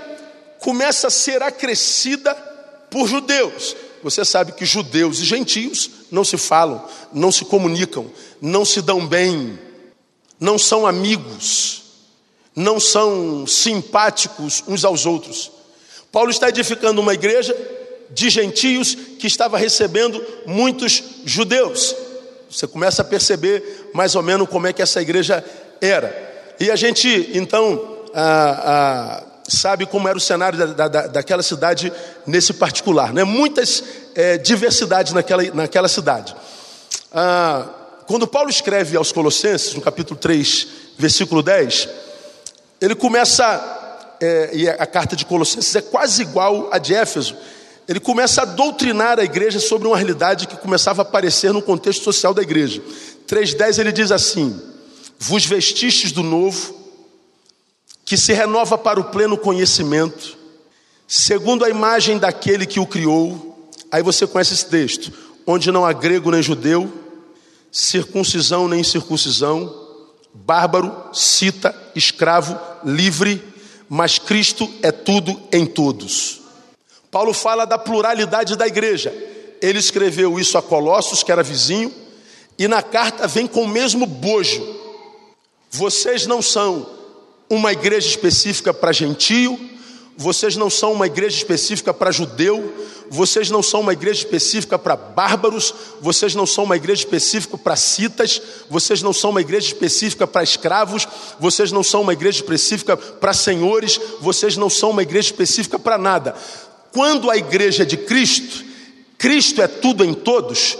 começa 0.60 1.06
a 1.06 1.10
ser 1.10 1.42
acrescida 1.42 2.36
por 2.90 3.06
judeus. 3.08 3.76
Você 4.02 4.24
sabe 4.24 4.52
que 4.52 4.64
judeus 4.64 5.18
e 5.18 5.24
gentios 5.24 5.90
não 6.10 6.24
se 6.24 6.36
falam, 6.36 6.84
não 7.12 7.32
se 7.32 7.44
comunicam, 7.44 8.10
não 8.40 8.64
se 8.64 8.80
dão 8.80 9.06
bem, 9.06 9.58
não 10.38 10.58
são 10.58 10.86
amigos, 10.86 11.82
não 12.54 12.78
são 12.78 13.46
simpáticos 13.46 14.62
uns 14.68 14.84
aos 14.84 15.04
outros. 15.04 15.50
Paulo 16.12 16.30
está 16.30 16.48
edificando 16.48 17.00
uma 17.00 17.14
igreja 17.14 17.56
de 18.10 18.30
gentios 18.30 18.94
que 19.18 19.26
estava 19.26 19.58
recebendo 19.58 20.24
muitos 20.46 21.02
judeus. 21.24 21.94
Você 22.50 22.66
começa 22.66 23.02
a 23.02 23.04
perceber 23.04 23.90
mais 23.92 24.14
ou 24.14 24.22
menos 24.22 24.48
como 24.48 24.66
é 24.66 24.72
que 24.72 24.80
essa 24.80 25.02
igreja 25.02 25.44
era. 25.80 26.56
E 26.58 26.70
a 26.70 26.76
gente, 26.76 27.30
então, 27.34 27.98
ah, 28.14 29.24
sabe 29.48 29.86
como 29.86 30.06
era 30.06 30.16
o 30.16 30.20
cenário 30.20 30.58
da, 30.58 30.88
da, 30.88 31.06
daquela 31.06 31.42
cidade 31.42 31.92
nesse 32.26 32.52
particular. 32.52 33.12
Né? 33.12 33.24
Muitas 33.24 33.82
é, 34.14 34.36
diversidades 34.36 35.12
naquela, 35.12 35.42
naquela 35.54 35.88
cidade. 35.88 36.36
Ah, 37.12 37.66
quando 38.06 38.26
Paulo 38.26 38.50
escreve 38.50 38.96
aos 38.96 39.10
Colossenses, 39.10 39.74
no 39.74 39.80
capítulo 39.80 40.18
3, 40.18 40.68
versículo 40.98 41.42
10, 41.42 41.88
ele 42.80 42.94
começa, 42.94 44.16
é, 44.20 44.50
e 44.52 44.68
a 44.68 44.86
carta 44.86 45.16
de 45.16 45.24
Colossenses 45.24 45.74
é 45.74 45.82
quase 45.82 46.22
igual 46.22 46.68
a 46.70 46.78
de 46.78 46.94
Éfeso, 46.94 47.34
ele 47.88 47.98
começa 47.98 48.42
a 48.42 48.44
doutrinar 48.44 49.18
a 49.18 49.24
igreja 49.24 49.58
sobre 49.58 49.88
uma 49.88 49.96
realidade 49.96 50.46
que 50.46 50.56
começava 50.58 51.00
a 51.00 51.04
aparecer 51.04 51.52
no 51.54 51.62
contexto 51.62 52.04
social 52.04 52.34
da 52.34 52.42
igreja. 52.42 52.82
3,10 53.26 53.78
ele 53.78 53.92
diz 53.92 54.12
assim: 54.12 54.60
Vos 55.18 55.46
vestistes 55.46 56.12
do 56.12 56.22
novo, 56.22 56.77
que 58.08 58.16
se 58.16 58.32
renova 58.32 58.78
para 58.78 58.98
o 58.98 59.04
pleno 59.04 59.36
conhecimento, 59.36 60.38
segundo 61.06 61.62
a 61.62 61.68
imagem 61.68 62.16
daquele 62.16 62.64
que 62.64 62.80
o 62.80 62.86
criou. 62.86 63.68
Aí 63.92 64.02
você 64.02 64.26
conhece 64.26 64.54
esse 64.54 64.64
texto: 64.64 65.12
onde 65.46 65.70
não 65.70 65.84
há 65.84 65.92
grego 65.92 66.30
nem 66.30 66.42
judeu, 66.42 66.90
circuncisão 67.70 68.66
nem 68.66 68.82
circuncisão, 68.82 69.70
bárbaro, 70.32 70.90
cita, 71.12 71.76
escravo, 71.94 72.58
livre, 72.82 73.44
mas 73.90 74.18
Cristo 74.18 74.72
é 74.82 74.90
tudo 74.90 75.38
em 75.52 75.66
todos. 75.66 76.40
Paulo 77.10 77.34
fala 77.34 77.66
da 77.66 77.76
pluralidade 77.76 78.56
da 78.56 78.66
igreja. 78.66 79.12
Ele 79.60 79.78
escreveu 79.78 80.40
isso 80.40 80.56
a 80.56 80.62
Colossos, 80.62 81.22
que 81.22 81.30
era 81.30 81.42
vizinho, 81.42 81.92
e 82.58 82.66
na 82.68 82.82
carta 82.82 83.28
vem 83.28 83.46
com 83.46 83.64
o 83.64 83.68
mesmo 83.68 84.06
bojo. 84.06 84.66
Vocês 85.70 86.26
não 86.26 86.40
são 86.40 86.97
uma 87.50 87.72
igreja 87.72 88.08
específica 88.08 88.74
para 88.74 88.92
gentio, 88.92 89.58
vocês 90.16 90.56
não 90.56 90.68
são 90.68 90.92
uma 90.92 91.06
igreja 91.06 91.36
específica 91.36 91.94
para 91.94 92.10
judeu, 92.10 92.74
vocês 93.08 93.50
não 93.50 93.62
são 93.62 93.80
uma 93.80 93.92
igreja 93.92 94.20
específica 94.24 94.78
para 94.78 94.96
bárbaros, 94.96 95.72
vocês 96.00 96.34
não 96.34 96.44
são 96.44 96.64
uma 96.64 96.76
igreja 96.76 97.02
específica 97.02 97.56
para 97.56 97.76
citas, 97.76 98.42
vocês 98.68 99.00
não 99.00 99.12
são 99.12 99.30
uma 99.30 99.40
igreja 99.40 99.68
específica 99.68 100.26
para 100.26 100.42
escravos, 100.42 101.06
vocês 101.38 101.72
não 101.72 101.82
são 101.82 102.02
uma 102.02 102.12
igreja 102.12 102.38
específica 102.38 102.96
para 102.96 103.32
senhores, 103.32 104.00
vocês 104.20 104.56
não 104.56 104.68
são 104.68 104.90
uma 104.90 105.02
igreja 105.02 105.28
específica 105.28 105.78
para 105.78 105.96
nada. 105.96 106.34
Quando 106.92 107.30
a 107.30 107.36
igreja 107.36 107.84
é 107.84 107.86
de 107.86 107.96
Cristo, 107.96 108.64
Cristo 109.16 109.62
é 109.62 109.68
tudo 109.68 110.04
em 110.04 110.12
todos, 110.12 110.76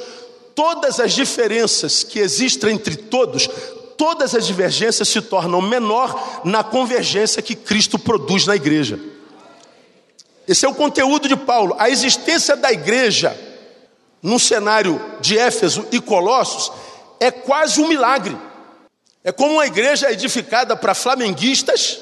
todas 0.55 1.01
as 1.01 1.13
diferenças 1.13 2.03
que 2.03 2.19
existem 2.19 2.73
entre 2.73 2.97
todos, 2.97 3.49
todas 3.99 4.35
as 4.35 4.47
divergências 4.47 5.09
se 5.09 5.21
tornam 5.21 5.61
menor 5.61 6.43
na 6.45 6.62
convergência 6.62 7.43
que 7.43 7.57
Cristo 7.57 7.99
produz 7.99 8.47
na 8.47 8.55
igreja. 8.55 8.99
Esse 10.47 10.64
é 10.64 10.69
o 10.69 10.75
conteúdo 10.75 11.28
de 11.28 11.37
Paulo. 11.37 11.75
A 11.78 11.90
existência 11.90 12.57
da 12.57 12.73
igreja 12.73 13.38
no 14.23 14.38
cenário 14.38 14.99
de 15.21 15.37
Éfeso 15.37 15.87
e 15.93 16.00
Colossos 16.00 16.73
é 17.21 17.31
quase 17.31 17.81
um 17.81 17.88
milagre. 17.88 18.38
É 19.23 19.33
como 19.33 19.55
uma 19.55 19.67
igreja 19.67 20.11
edificada 20.11 20.76
para 20.76 20.95
flamenguistas 20.95 21.99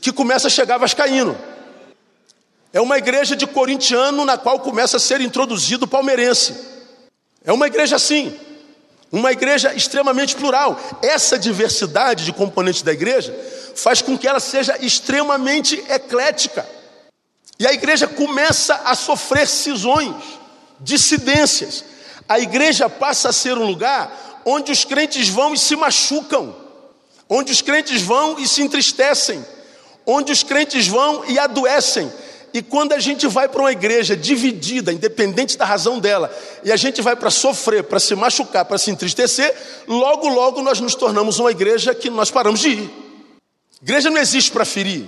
que 0.00 0.10
começa 0.10 0.48
a 0.48 0.50
chegar 0.50 0.78
vascaíno. 0.78 1.38
É 2.72 2.80
uma 2.80 2.96
igreja 2.96 3.36
de 3.36 3.46
corintiano 3.46 4.24
na 4.24 4.38
qual 4.38 4.58
começa 4.60 4.96
a 4.96 5.00
ser 5.00 5.20
introduzido 5.20 5.86
palmeirense. 5.86 6.54
É 7.44 7.52
uma 7.52 7.66
igreja 7.66 7.96
assim, 7.96 8.34
uma 9.12 9.32
igreja 9.32 9.74
extremamente 9.74 10.36
plural. 10.36 10.78
Essa 11.02 11.38
diversidade 11.38 12.24
de 12.24 12.32
componentes 12.32 12.82
da 12.82 12.92
igreja 12.92 13.34
faz 13.74 14.02
com 14.02 14.16
que 14.16 14.28
ela 14.28 14.40
seja 14.40 14.76
extremamente 14.80 15.82
eclética. 15.88 16.66
E 17.58 17.66
a 17.66 17.72
igreja 17.72 18.06
começa 18.06 18.74
a 18.84 18.94
sofrer 18.94 19.46
cisões, 19.46 20.14
dissidências. 20.78 21.84
A 22.28 22.38
igreja 22.38 22.88
passa 22.88 23.30
a 23.30 23.32
ser 23.32 23.58
um 23.58 23.66
lugar 23.66 24.42
onde 24.44 24.72
os 24.72 24.84
crentes 24.84 25.28
vão 25.28 25.52
e 25.52 25.58
se 25.58 25.76
machucam, 25.76 26.54
onde 27.28 27.52
os 27.52 27.60
crentes 27.60 28.02
vão 28.02 28.38
e 28.38 28.48
se 28.48 28.62
entristecem, 28.62 29.44
onde 30.06 30.32
os 30.32 30.42
crentes 30.42 30.86
vão 30.86 31.24
e 31.26 31.38
adoecem. 31.38 32.10
E 32.52 32.62
quando 32.62 32.92
a 32.92 32.98
gente 32.98 33.26
vai 33.26 33.48
para 33.48 33.60
uma 33.60 33.70
igreja 33.70 34.16
dividida, 34.16 34.92
independente 34.92 35.56
da 35.56 35.64
razão 35.64 35.98
dela, 35.98 36.34
e 36.64 36.72
a 36.72 36.76
gente 36.76 37.00
vai 37.00 37.14
para 37.14 37.30
sofrer, 37.30 37.84
para 37.84 38.00
se 38.00 38.14
machucar, 38.14 38.64
para 38.64 38.78
se 38.78 38.90
entristecer, 38.90 39.54
logo, 39.86 40.28
logo 40.28 40.60
nós 40.62 40.80
nos 40.80 40.94
tornamos 40.94 41.38
uma 41.38 41.50
igreja 41.50 41.94
que 41.94 42.10
nós 42.10 42.30
paramos 42.30 42.60
de 42.60 42.70
ir. 42.70 42.90
Igreja 43.80 44.10
não 44.10 44.18
existe 44.18 44.50
para 44.50 44.64
ferir, 44.64 45.04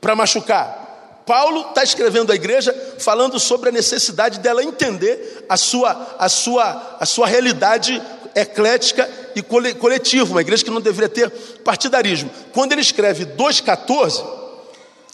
para 0.00 0.16
machucar. 0.16 0.84
Paulo 1.26 1.68
está 1.68 1.82
escrevendo 1.82 2.32
à 2.32 2.34
igreja 2.34 2.74
falando 2.98 3.38
sobre 3.38 3.68
a 3.68 3.72
necessidade 3.72 4.38
dela 4.38 4.62
entender 4.62 5.44
a 5.48 5.56
sua, 5.56 6.14
a 6.18 6.28
sua, 6.28 6.96
a 7.00 7.04
sua 7.04 7.26
realidade 7.26 8.00
eclética 8.34 9.08
e 9.34 9.42
coletiva, 9.42 10.30
uma 10.30 10.40
igreja 10.40 10.64
que 10.64 10.70
não 10.70 10.80
deveria 10.80 11.08
ter 11.08 11.30
partidarismo. 11.64 12.30
Quando 12.52 12.72
ele 12.72 12.80
escreve 12.80 13.26
2,14, 13.26 14.24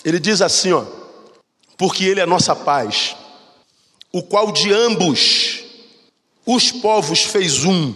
ele 0.04 0.18
diz 0.18 0.42
assim: 0.42 0.72
ó, 0.72 0.84
porque 1.76 2.04
ele 2.04 2.20
é 2.20 2.26
nossa 2.26 2.54
paz, 2.54 3.16
o 4.12 4.22
qual 4.22 4.52
de 4.52 4.72
ambos 4.72 5.64
os 6.46 6.72
povos 6.72 7.22
fez 7.22 7.64
um, 7.64 7.94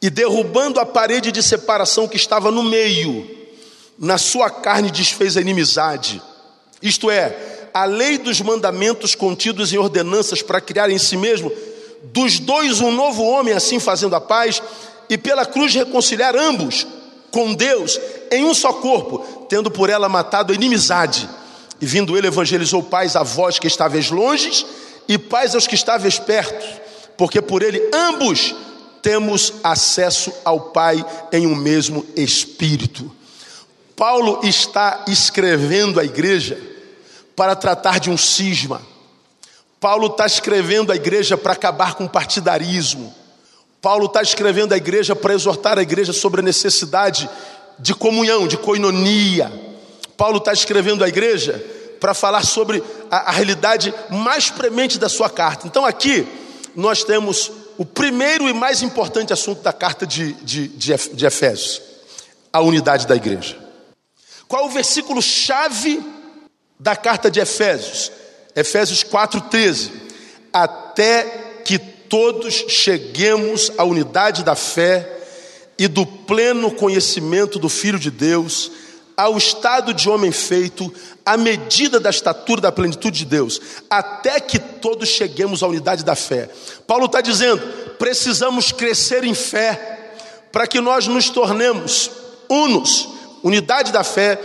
e 0.00 0.10
derrubando 0.10 0.80
a 0.80 0.86
parede 0.86 1.30
de 1.30 1.42
separação 1.42 2.08
que 2.08 2.16
estava 2.16 2.50
no 2.50 2.62
meio, 2.62 3.28
na 3.98 4.18
sua 4.18 4.50
carne 4.50 4.90
desfez 4.90 5.36
a 5.36 5.40
inimizade 5.40 6.22
isto 6.82 7.10
é, 7.10 7.68
a 7.72 7.84
lei 7.84 8.18
dos 8.18 8.40
mandamentos 8.40 9.14
contidos 9.14 9.72
em 9.72 9.78
ordenanças 9.78 10.42
para 10.42 10.60
criar 10.60 10.90
em 10.90 10.98
si 10.98 11.16
mesmo, 11.16 11.50
dos 12.04 12.38
dois 12.38 12.80
um 12.80 12.92
novo 12.92 13.24
homem, 13.24 13.54
assim 13.54 13.80
fazendo 13.80 14.14
a 14.14 14.20
paz, 14.20 14.62
e 15.08 15.16
pela 15.16 15.46
cruz 15.46 15.74
reconciliar 15.74 16.36
ambos 16.36 16.86
com 17.30 17.54
Deus 17.54 17.98
em 18.30 18.44
um 18.44 18.54
só 18.54 18.72
corpo, 18.72 19.18
tendo 19.48 19.70
por 19.70 19.90
ela 19.90 20.08
matado 20.08 20.52
a 20.52 20.54
inimizade. 20.54 21.28
E 21.80 21.86
vindo 21.86 22.16
ele, 22.16 22.26
evangelizou 22.26 22.82
paz 22.82 23.16
a 23.16 23.22
vós 23.22 23.58
que 23.58 23.66
estáveis 23.66 24.10
longe 24.10 24.66
e 25.08 25.18
paz 25.18 25.54
aos 25.54 25.66
que 25.66 25.74
estáveis 25.74 26.18
perto, 26.18 26.64
porque 27.16 27.40
por 27.40 27.62
ele 27.62 27.80
ambos 27.92 28.54
temos 29.02 29.52
acesso 29.62 30.32
ao 30.44 30.60
Pai 30.60 31.04
em 31.32 31.46
um 31.46 31.54
mesmo 31.54 32.04
Espírito. 32.16 33.14
Paulo 33.94 34.40
está 34.42 35.04
escrevendo 35.06 36.00
à 36.00 36.04
igreja 36.04 36.58
para 37.36 37.54
tratar 37.54 38.00
de 38.00 38.10
um 38.10 38.16
cisma. 38.16 38.82
Paulo 39.78 40.08
está 40.08 40.26
escrevendo 40.26 40.90
à 40.90 40.96
igreja 40.96 41.36
para 41.36 41.52
acabar 41.52 41.94
com 41.94 42.08
partidarismo. 42.08 43.14
Paulo 43.80 44.06
está 44.06 44.22
escrevendo 44.22 44.72
à 44.72 44.76
igreja 44.76 45.14
para 45.14 45.34
exortar 45.34 45.78
a 45.78 45.82
igreja 45.82 46.12
sobre 46.12 46.40
a 46.40 46.44
necessidade 46.44 47.28
de 47.78 47.94
comunhão, 47.94 48.48
de 48.48 48.56
coinonia. 48.56 49.52
Paulo 50.16 50.38
está 50.38 50.52
escrevendo 50.52 51.04
à 51.04 51.08
igreja 51.08 51.62
para 52.00 52.14
falar 52.14 52.44
sobre 52.44 52.82
a, 53.10 53.30
a, 53.30 53.30
realidade 53.30 53.92
mais 54.10 54.50
premente 54.50 54.98
da 54.98 55.08
sua 55.08 55.28
carta. 55.28 55.66
Então 55.66 55.84
aqui 55.84 56.26
nós 56.74 57.04
temos 57.04 57.50
o 57.78 57.84
primeiro 57.84 58.48
e 58.48 58.52
mais 58.52 58.82
importante 58.82 59.32
assunto 59.32 59.62
da 59.62 59.72
carta 59.72 60.06
de, 60.06 60.32
de, 60.34 60.68
de 60.68 61.26
Efésios: 61.26 61.82
a 62.52 62.60
unidade 62.60 63.06
da 63.06 63.16
igreja. 63.16 63.58
Qual 64.48 64.66
o 64.66 64.70
versículo 64.70 65.20
chave 65.20 66.00
da 66.78 66.94
carta 66.94 67.30
de 67.30 67.40
Efésios? 67.40 68.12
Efésios 68.54 69.02
4:13. 69.04 69.90
Até 70.52 71.62
que 71.64 71.78
todos 71.78 72.54
cheguemos 72.68 73.72
à 73.76 73.84
unidade 73.84 74.44
da 74.44 74.54
fé 74.54 75.12
e 75.78 75.88
do 75.88 76.06
pleno 76.06 76.70
conhecimento 76.70 77.58
do 77.58 77.68
Filho 77.68 77.98
de 77.98 78.10
Deus, 78.10 78.70
ao 79.16 79.36
estado 79.36 79.94
de 79.94 80.10
homem 80.10 80.30
feito, 80.30 80.92
à 81.24 81.36
medida 81.36 81.98
da 81.98 82.10
estatura 82.10 82.60
da 82.60 82.70
plenitude 82.70 83.20
de 83.20 83.24
Deus, 83.24 83.60
até 83.88 84.38
que 84.38 84.58
todos 84.58 85.08
cheguemos 85.08 85.62
à 85.62 85.66
unidade 85.66 86.04
da 86.04 86.14
fé. 86.14 86.50
Paulo 86.86 87.06
está 87.06 87.20
dizendo: 87.20 87.62
precisamos 87.98 88.72
crescer 88.72 89.24
em 89.24 89.34
fé, 89.34 90.12
para 90.52 90.66
que 90.66 90.80
nós 90.80 91.06
nos 91.06 91.30
tornemos 91.30 92.10
unos 92.48 93.08
unidade 93.42 93.92
da 93.92 94.02
fé, 94.02 94.40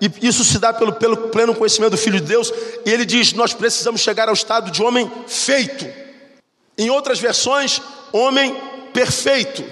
e 0.00 0.10
isso 0.26 0.44
se 0.44 0.58
dá 0.58 0.72
pelo, 0.72 0.92
pelo 0.94 1.16
pleno 1.28 1.54
conhecimento 1.54 1.92
do 1.92 1.98
Filho 1.98 2.20
de 2.20 2.26
Deus, 2.26 2.52
e 2.84 2.90
ele 2.90 3.04
diz: 3.04 3.32
nós 3.32 3.52
precisamos 3.52 4.00
chegar 4.00 4.28
ao 4.28 4.34
estado 4.34 4.70
de 4.70 4.82
homem 4.82 5.10
feito. 5.26 5.86
Em 6.76 6.90
outras 6.90 7.18
versões, 7.18 7.80
homem 8.12 8.54
perfeito. 8.92 9.64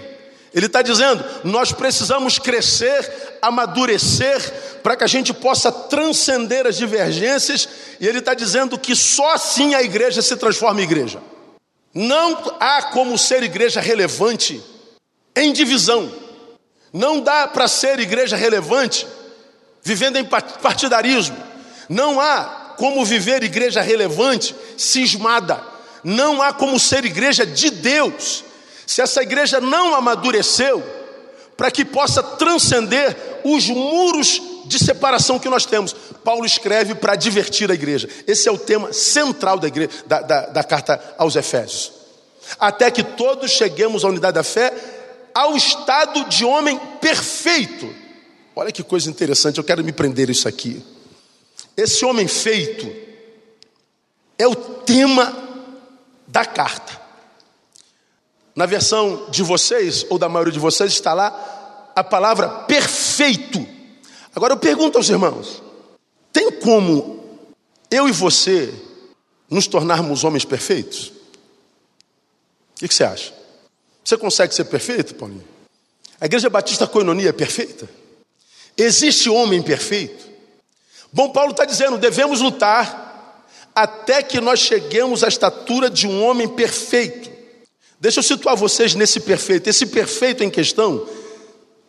Ele 0.54 0.66
está 0.66 0.82
dizendo: 0.82 1.24
nós 1.42 1.72
precisamos 1.72 2.38
crescer, 2.38 3.33
amadurecer, 3.46 4.80
para 4.82 4.96
que 4.96 5.04
a 5.04 5.06
gente 5.06 5.32
possa 5.32 5.70
transcender 5.70 6.66
as 6.66 6.76
divergências, 6.76 7.68
e 8.00 8.06
ele 8.06 8.18
está 8.18 8.34
dizendo 8.34 8.78
que 8.78 8.94
só 8.94 9.34
assim 9.34 9.74
a 9.74 9.82
igreja 9.82 10.22
se 10.22 10.36
transforma 10.36 10.80
em 10.80 10.84
igreja. 10.84 11.20
Não 11.94 12.56
há 12.58 12.82
como 12.92 13.16
ser 13.16 13.42
igreja 13.42 13.80
relevante 13.80 14.62
em 15.36 15.52
divisão. 15.52 16.12
Não 16.92 17.20
dá 17.20 17.46
para 17.46 17.68
ser 17.68 17.98
igreja 17.98 18.36
relevante 18.36 19.06
vivendo 19.82 20.16
em 20.16 20.24
partidarismo. 20.24 21.36
Não 21.88 22.20
há 22.20 22.74
como 22.76 23.04
viver 23.04 23.42
igreja 23.42 23.80
relevante 23.80 24.54
cismada. 24.76 25.62
Não 26.02 26.42
há 26.42 26.52
como 26.52 26.78
ser 26.78 27.04
igreja 27.04 27.46
de 27.46 27.70
Deus 27.70 28.44
se 28.86 29.00
essa 29.00 29.22
igreja 29.22 29.60
não 29.60 29.94
amadureceu 29.94 30.82
para 31.56 31.70
que 31.70 31.84
possa 31.84 32.22
transcender 32.22 33.16
os 33.44 33.68
muros 33.68 34.40
de 34.66 34.78
separação 34.78 35.38
que 35.38 35.48
nós 35.48 35.66
temos. 35.66 35.94
Paulo 36.24 36.44
escreve 36.44 36.94
para 36.94 37.16
divertir 37.16 37.70
a 37.70 37.74
igreja. 37.74 38.08
Esse 38.26 38.48
é 38.48 38.52
o 38.52 38.58
tema 38.58 38.92
central 38.92 39.58
da, 39.58 39.68
igreja, 39.68 39.90
da, 40.06 40.20
da, 40.20 40.46
da 40.46 40.64
carta 40.64 41.14
aos 41.18 41.36
Efésios. 41.36 41.92
Até 42.58 42.90
que 42.90 43.02
todos 43.02 43.50
cheguemos 43.50 44.04
à 44.04 44.08
unidade 44.08 44.34
da 44.34 44.42
fé 44.44 44.72
ao 45.34 45.56
estado 45.56 46.24
de 46.28 46.44
homem 46.44 46.78
perfeito. 47.00 47.92
Olha 48.54 48.70
que 48.70 48.82
coisa 48.84 49.10
interessante, 49.10 49.58
eu 49.58 49.64
quero 49.64 49.82
me 49.82 49.92
prender 49.92 50.30
isso 50.30 50.46
aqui. 50.46 50.82
Esse 51.76 52.04
homem 52.04 52.28
feito 52.28 52.90
é 54.38 54.46
o 54.46 54.54
tema 54.54 55.36
da 56.26 56.44
carta. 56.44 57.03
Na 58.54 58.66
versão 58.66 59.28
de 59.30 59.42
vocês, 59.42 60.06
ou 60.08 60.18
da 60.18 60.28
maioria 60.28 60.52
de 60.52 60.58
vocês, 60.58 60.92
está 60.92 61.12
lá 61.12 61.92
a 61.94 62.04
palavra 62.04 62.48
perfeito. 62.48 63.66
Agora 64.34 64.54
eu 64.54 64.58
pergunto 64.58 64.98
aos 64.98 65.08
irmãos: 65.08 65.62
tem 66.32 66.50
como 66.50 67.24
eu 67.90 68.08
e 68.08 68.12
você 68.12 68.72
nos 69.48 69.66
tornarmos 69.66 70.24
homens 70.24 70.44
perfeitos? 70.44 71.08
O 71.08 72.76
que, 72.76 72.92
você 72.92 73.04
acha? 73.04 73.32
Você 74.04 74.16
consegue 74.16 74.54
ser 74.54 74.64
perfeito, 74.64 75.14
Paulinho? 75.14 75.44
A 76.20 76.26
igreja 76.26 76.50
batista 76.50 76.86
coinonia 76.86 77.30
é 77.30 77.32
perfeita? 77.32 77.88
Existe 78.76 79.30
homem 79.30 79.62
perfeito? 79.62 80.28
Bom, 81.12 81.30
Paulo 81.30 81.52
está 81.52 81.64
dizendo, 81.64 81.96
devemos 81.96 82.40
lutar 82.40 83.46
até 83.74 84.22
que 84.22 84.40
nós 84.40 84.60
cheguemos 84.60 85.22
à 85.22 85.28
estatura 85.28 85.88
de 85.88 86.06
um 86.06 86.24
homem 86.24 86.48
perfeito. 86.48 87.30
Deixa 88.04 88.18
eu 88.18 88.22
situar 88.22 88.54
vocês 88.54 88.94
nesse 88.94 89.18
perfeito. 89.18 89.66
Esse 89.66 89.86
perfeito 89.86 90.44
em 90.44 90.50
questão, 90.50 91.08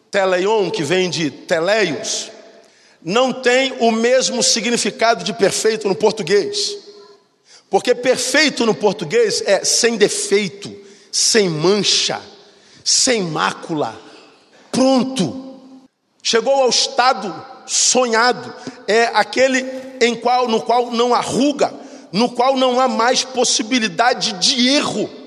teleion, 0.10 0.72
que 0.72 0.82
vem 0.82 1.10
de 1.10 1.30
teleios, 1.30 2.32
não 3.04 3.34
tem 3.34 3.74
o 3.82 3.92
mesmo 3.92 4.42
significado 4.42 5.26
de 5.26 5.34
perfeito 5.34 5.90
no 5.90 5.94
português. 5.94 6.74
Porque 7.70 7.94
perfeito 7.94 8.66
no 8.66 8.74
português 8.74 9.44
é 9.46 9.66
sem 9.66 9.98
defeito, 9.98 10.74
sem 11.12 11.50
mancha, 11.50 12.22
sem 12.82 13.22
mácula, 13.22 13.94
pronto. 14.72 15.60
Chegou 16.24 16.54
ao 16.54 16.70
estado 16.70 17.46
sonhado, 17.68 18.56
é 18.88 19.08
aquele 19.08 19.66
em 20.00 20.16
qual 20.16 20.48
no 20.48 20.62
qual 20.62 20.92
não 20.92 21.14
há 21.14 21.20
ruga, 21.20 21.74
no 22.10 22.30
qual 22.30 22.56
não 22.56 22.80
há 22.80 22.88
mais 22.88 23.26
possibilidade 23.26 24.32
de 24.40 24.70
erro. 24.70 25.25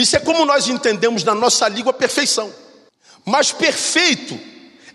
Isso 0.00 0.16
é 0.16 0.20
como 0.20 0.44
nós 0.44 0.68
entendemos 0.68 1.24
na 1.24 1.34
nossa 1.34 1.68
língua 1.68 1.92
perfeição. 1.92 2.52
Mas 3.24 3.52
perfeito 3.52 4.38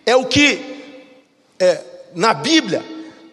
é 0.05 0.15
o 0.15 0.25
que 0.25 0.59
é, 1.59 1.81
na 2.15 2.33
Bíblia 2.33 2.83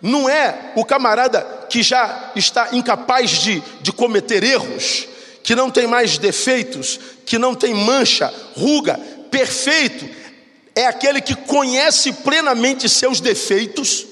não 0.00 0.28
é 0.28 0.72
o 0.76 0.84
camarada 0.84 1.66
que 1.70 1.82
já 1.82 2.32
está 2.34 2.70
incapaz 2.72 3.30
de, 3.30 3.62
de 3.80 3.92
cometer 3.92 4.42
erros, 4.42 5.06
que 5.42 5.54
não 5.54 5.70
tem 5.70 5.86
mais 5.86 6.18
defeitos, 6.18 6.98
que 7.24 7.38
não 7.38 7.54
tem 7.54 7.72
mancha, 7.72 8.32
ruga. 8.56 8.98
Perfeito 9.30 10.08
é 10.74 10.86
aquele 10.86 11.20
que 11.20 11.34
conhece 11.34 12.12
plenamente 12.12 12.88
seus 12.88 13.20
defeitos 13.20 14.06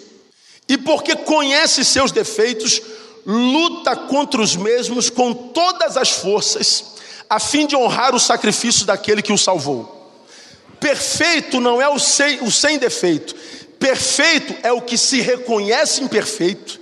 e, 0.68 0.78
porque 0.78 1.16
conhece 1.16 1.84
seus 1.84 2.12
defeitos, 2.12 2.80
luta 3.26 3.96
contra 3.96 4.40
os 4.40 4.54
mesmos 4.56 5.10
com 5.10 5.32
todas 5.32 5.96
as 5.96 6.10
forças, 6.10 6.84
a 7.30 7.38
fim 7.38 7.64
de 7.64 7.76
honrar 7.76 8.12
o 8.12 8.18
sacrifício 8.18 8.84
daquele 8.84 9.22
que 9.22 9.32
o 9.32 9.38
salvou. 9.38 9.96
Perfeito 10.80 11.60
não 11.60 11.80
é 11.80 11.88
o 11.88 11.96
sem, 11.96 12.42
o 12.42 12.50
sem 12.50 12.76
defeito, 12.76 13.36
perfeito 13.78 14.52
é 14.64 14.72
o 14.72 14.82
que 14.82 14.98
se 14.98 15.20
reconhece 15.20 16.02
imperfeito 16.02 16.80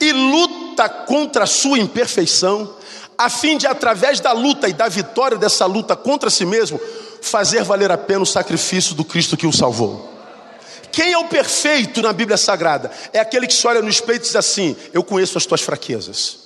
e 0.00 0.10
luta 0.12 0.88
contra 0.88 1.44
a 1.44 1.46
sua 1.46 1.78
imperfeição, 1.78 2.74
a 3.18 3.28
fim 3.28 3.58
de, 3.58 3.66
através 3.66 4.18
da 4.18 4.32
luta 4.32 4.66
e 4.66 4.72
da 4.72 4.88
vitória 4.88 5.36
dessa 5.36 5.66
luta 5.66 5.94
contra 5.94 6.30
si 6.30 6.46
mesmo, 6.46 6.80
fazer 7.20 7.62
valer 7.62 7.90
a 7.90 7.98
pena 7.98 8.22
o 8.22 8.26
sacrifício 8.26 8.94
do 8.94 9.04
Cristo 9.04 9.36
que 9.36 9.46
o 9.46 9.52
salvou. 9.52 10.10
Quem 10.90 11.12
é 11.12 11.18
o 11.18 11.28
perfeito 11.28 12.00
na 12.00 12.12
Bíblia 12.12 12.36
Sagrada? 12.36 12.90
É 13.12 13.20
aquele 13.20 13.46
que 13.46 13.54
se 13.54 13.66
olha 13.66 13.82
no 13.82 13.88
espelho 13.88 14.16
e 14.16 14.20
diz 14.20 14.36
assim: 14.36 14.76
Eu 14.92 15.04
conheço 15.04 15.38
as 15.38 15.46
tuas 15.46 15.60
fraquezas, 15.60 16.38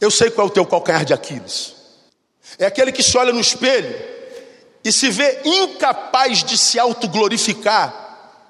eu 0.00 0.10
sei 0.10 0.30
qual 0.30 0.46
é 0.46 0.50
o 0.50 0.52
teu 0.52 0.64
calcanhar 0.64 1.04
de 1.04 1.12
Aquiles. 1.12 1.81
É 2.58 2.66
aquele 2.66 2.92
que 2.92 3.02
se 3.02 3.16
olha 3.16 3.32
no 3.32 3.40
espelho 3.40 3.94
e 4.84 4.92
se 4.92 5.10
vê 5.10 5.40
incapaz 5.44 6.42
de 6.42 6.58
se 6.58 6.78
autoglorificar, 6.78 8.40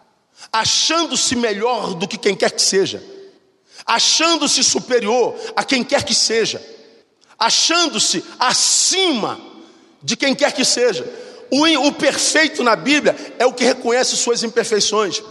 achando-se 0.52 1.36
melhor 1.36 1.94
do 1.94 2.08
que 2.08 2.16
quem 2.16 2.34
quer 2.34 2.50
que 2.50 2.62
seja, 2.62 3.02
achando-se 3.86 4.64
superior 4.64 5.36
a 5.54 5.64
quem 5.64 5.84
quer 5.84 6.04
que 6.04 6.14
seja, 6.14 6.64
achando-se 7.38 8.24
acima 8.38 9.40
de 10.02 10.16
quem 10.16 10.34
quer 10.34 10.52
que 10.52 10.64
seja. 10.64 11.04
O, 11.50 11.66
o 11.86 11.92
perfeito 11.92 12.62
na 12.62 12.74
Bíblia 12.74 13.14
é 13.38 13.44
o 13.44 13.52
que 13.52 13.64
reconhece 13.64 14.16
suas 14.16 14.42
imperfeições. 14.42 15.22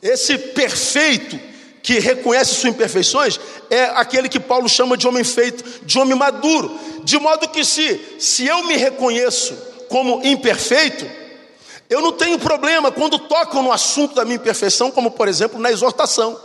Esse 0.00 0.38
perfeito 0.38 1.38
que 1.82 1.98
reconhece 1.98 2.54
suas 2.54 2.74
imperfeições 2.74 3.38
é 3.70 3.84
aquele 3.94 4.28
que 4.28 4.40
Paulo 4.40 4.68
chama 4.68 4.96
de 4.96 5.06
homem 5.06 5.24
feito, 5.24 5.64
de 5.84 5.98
homem 5.98 6.16
maduro. 6.16 6.78
De 7.04 7.18
modo 7.18 7.48
que 7.48 7.64
se, 7.64 8.00
se 8.18 8.46
eu 8.46 8.64
me 8.64 8.76
reconheço 8.76 9.54
como 9.88 10.20
imperfeito, 10.24 11.06
eu 11.88 12.00
não 12.00 12.12
tenho 12.12 12.38
problema 12.38 12.92
quando 12.92 13.18
tocam 13.18 13.62
no 13.62 13.72
assunto 13.72 14.14
da 14.14 14.24
minha 14.24 14.36
imperfeição, 14.36 14.90
como 14.90 15.10
por 15.10 15.28
exemplo 15.28 15.58
na 15.58 15.70
exortação. 15.70 16.38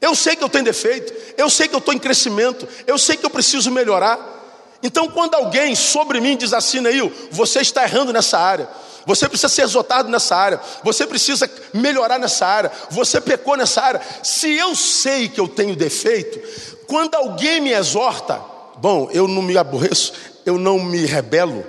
Eu 0.00 0.14
sei 0.14 0.36
que 0.36 0.44
eu 0.44 0.48
tenho 0.48 0.64
defeito, 0.64 1.12
eu 1.36 1.50
sei 1.50 1.66
que 1.66 1.74
eu 1.74 1.78
estou 1.78 1.94
em 1.94 1.98
crescimento, 1.98 2.68
eu 2.86 2.98
sei 2.98 3.16
que 3.16 3.26
eu 3.26 3.30
preciso 3.30 3.70
melhorar. 3.70 4.37
Então, 4.82 5.08
quando 5.08 5.34
alguém 5.34 5.74
sobre 5.74 6.20
mim 6.20 6.36
diz 6.36 6.52
assim, 6.52 6.80
Neil, 6.80 7.12
você 7.30 7.60
está 7.60 7.82
errando 7.82 8.12
nessa 8.12 8.38
área, 8.38 8.68
você 9.04 9.28
precisa 9.28 9.48
ser 9.48 9.62
exortado 9.62 10.08
nessa 10.08 10.36
área, 10.36 10.60
você 10.84 11.06
precisa 11.06 11.50
melhorar 11.72 12.18
nessa 12.18 12.46
área, 12.46 12.70
você 12.90 13.20
pecou 13.20 13.56
nessa 13.56 13.80
área. 13.80 14.00
Se 14.22 14.52
eu 14.52 14.76
sei 14.76 15.28
que 15.28 15.40
eu 15.40 15.48
tenho 15.48 15.74
defeito, 15.74 16.38
quando 16.86 17.14
alguém 17.14 17.60
me 17.60 17.72
exorta, 17.72 18.40
bom, 18.76 19.08
eu 19.12 19.26
não 19.26 19.42
me 19.42 19.56
aborreço, 19.56 20.12
eu 20.44 20.58
não 20.58 20.78
me 20.78 21.06
rebelo, 21.06 21.64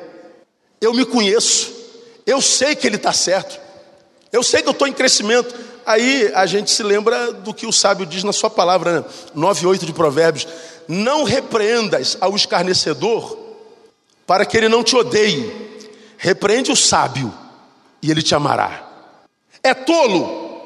eu 0.82 0.94
me 0.94 1.06
conheço, 1.06 1.74
eu 2.26 2.42
sei 2.42 2.76
que 2.76 2.86
ele 2.86 2.98
está 2.98 3.14
certo, 3.14 3.60
eu 4.32 4.44
sei 4.44 4.62
que 4.62 4.68
eu 4.68 4.74
estou 4.74 4.88
em 4.88 4.94
crescimento. 4.94 5.56
Aí 5.90 6.32
a 6.36 6.46
gente 6.46 6.70
se 6.70 6.84
lembra 6.84 7.34
do 7.34 7.52
que 7.52 7.66
o 7.66 7.74
sábio 7.74 8.06
diz 8.06 8.24
na 8.24 8.32
sua 8.32 8.48
palavra, 8.48 9.00
né? 9.00 9.06
9 9.34 9.64
e 9.64 9.66
8 9.66 9.88
de 9.88 9.92
Provérbios 9.92 10.48
não 10.88 11.24
repreendas 11.24 12.16
ao 12.22 12.36
escarnecedor, 12.36 13.36
para 14.28 14.46
que 14.46 14.56
ele 14.56 14.70
não 14.70 14.84
te 14.84 14.96
odeie. 14.96 15.52
Repreende 16.16 16.72
o 16.72 16.76
sábio, 16.76 17.34
e 18.04 18.12
ele 18.12 18.22
te 18.22 18.36
amará. 18.36 18.88
É 19.64 19.74
tolo, 19.74 20.62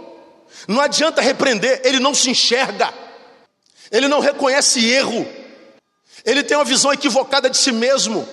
não 0.67 0.81
adianta 0.81 1.21
repreender, 1.21 1.79
ele 1.85 2.01
não 2.01 2.13
se 2.13 2.29
enxerga, 2.29 2.93
ele 3.89 4.09
não 4.09 4.19
reconhece 4.19 4.85
erro, 4.89 5.25
ele 6.25 6.43
tem 6.43 6.57
uma 6.57 6.65
visão 6.65 6.91
equivocada 6.91 7.49
de 7.49 7.55
si 7.55 7.71
mesmo. 7.71 8.27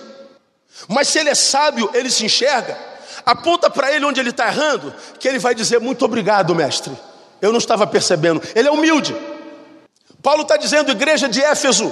Mas 0.89 1.07
se 1.07 1.19
ele 1.19 1.29
é 1.29 1.35
sábio, 1.35 1.89
ele 1.93 2.09
se 2.09 2.25
enxerga, 2.25 2.77
aponta 3.25 3.69
para 3.69 3.91
ele 3.91 4.05
onde 4.05 4.19
ele 4.19 4.29
está 4.29 4.47
errando, 4.47 4.93
que 5.19 5.27
ele 5.27 5.39
vai 5.39 5.55
dizer: 5.55 5.79
Muito 5.79 6.05
obrigado, 6.05 6.53
mestre. 6.55 6.93
Eu 7.41 7.51
não 7.51 7.59
estava 7.59 7.87
percebendo. 7.87 8.41
Ele 8.55 8.67
é 8.67 8.71
humilde. 8.71 9.15
Paulo 10.21 10.43
está 10.43 10.55
dizendo, 10.55 10.91
igreja 10.91 11.27
de 11.27 11.41
Éfeso, 11.41 11.91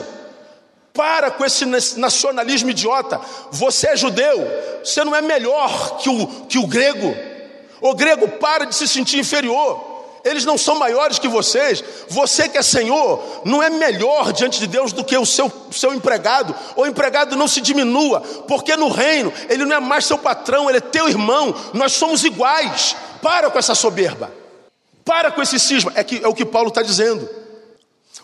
para 0.93 1.31
com 1.31 1.43
esse 1.43 1.65
nacionalismo 1.97 2.69
idiota. 2.69 3.19
Você 3.51 3.87
é 3.87 3.97
judeu, 3.97 4.47
você 4.83 5.03
não 5.03 5.15
é 5.15 5.21
melhor 5.21 5.97
que 5.97 6.09
o, 6.09 6.27
que 6.45 6.59
o 6.59 6.67
grego. 6.67 7.15
O 7.81 7.95
grego 7.95 8.27
para 8.27 8.65
de 8.65 8.75
se 8.75 8.87
sentir 8.87 9.17
inferior. 9.17 9.88
Eles 10.23 10.45
não 10.45 10.57
são 10.57 10.75
maiores 10.75 11.19
que 11.19 11.27
vocês. 11.27 11.83
Você 12.09 12.49
que 12.49 12.57
é 12.57 12.61
senhor, 12.61 13.41
não 13.45 13.63
é 13.63 13.69
melhor 13.69 14.33
diante 14.33 14.59
de 14.59 14.67
Deus 14.67 14.91
do 14.91 15.03
que 15.03 15.17
o 15.17 15.25
seu, 15.25 15.51
seu 15.71 15.93
empregado. 15.93 16.55
O 16.75 16.85
empregado 16.85 17.35
não 17.35 17.47
se 17.47 17.61
diminua, 17.61 18.21
porque 18.47 18.75
no 18.75 18.89
reino 18.89 19.31
ele 19.49 19.65
não 19.65 19.77
é 19.77 19.79
mais 19.79 20.05
seu 20.05 20.17
patrão, 20.17 20.69
ele 20.69 20.79
é 20.79 20.81
teu 20.81 21.07
irmão. 21.07 21.55
Nós 21.73 21.93
somos 21.93 22.23
iguais. 22.23 22.95
Para 23.21 23.49
com 23.49 23.59
essa 23.59 23.75
soberba. 23.75 24.31
Para 25.03 25.31
com 25.31 25.41
esse 25.41 25.59
cisma. 25.59 25.91
É, 25.95 26.03
que, 26.03 26.23
é 26.23 26.27
o 26.27 26.33
que 26.33 26.45
Paulo 26.45 26.69
está 26.69 26.81
dizendo. 26.81 27.27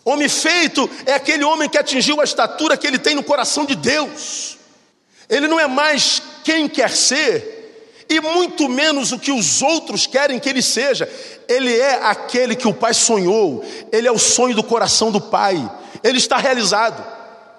Homem 0.03 0.29
feito 0.29 0.89
é 1.05 1.13
aquele 1.13 1.43
homem 1.43 1.67
que 1.67 1.77
atingiu 1.77 2.21
a 2.21 2.23
estatura 2.23 2.77
que 2.77 2.85
ele 2.85 2.99
tem 2.99 3.15
no 3.15 3.23
coração 3.23 3.65
de 3.65 3.75
Deus. 3.75 4.57
Ele 5.27 5.47
não 5.47 5.59
é 5.59 5.67
mais 5.67 6.21
quem 6.43 6.69
quer 6.69 6.91
ser, 6.91 7.54
e 8.09 8.19
muito 8.19 8.69
menos 8.69 9.11
o 9.11 9.19
que 9.19 9.31
os 9.31 9.61
outros 9.61 10.05
querem 10.05 10.39
que 10.39 10.47
ele 10.47 10.61
seja. 10.61 11.09
Ele 11.47 11.75
é 11.75 12.05
aquele 12.05 12.55
que 12.55 12.67
o 12.67 12.73
Pai 12.73 12.93
sonhou, 12.93 13.63
ele 13.91 14.07
é 14.07 14.11
o 14.11 14.19
sonho 14.19 14.55
do 14.55 14.63
coração 14.63 15.11
do 15.11 15.19
Pai. 15.19 15.69
Ele 16.03 16.17
está 16.17 16.37
realizado, 16.37 17.03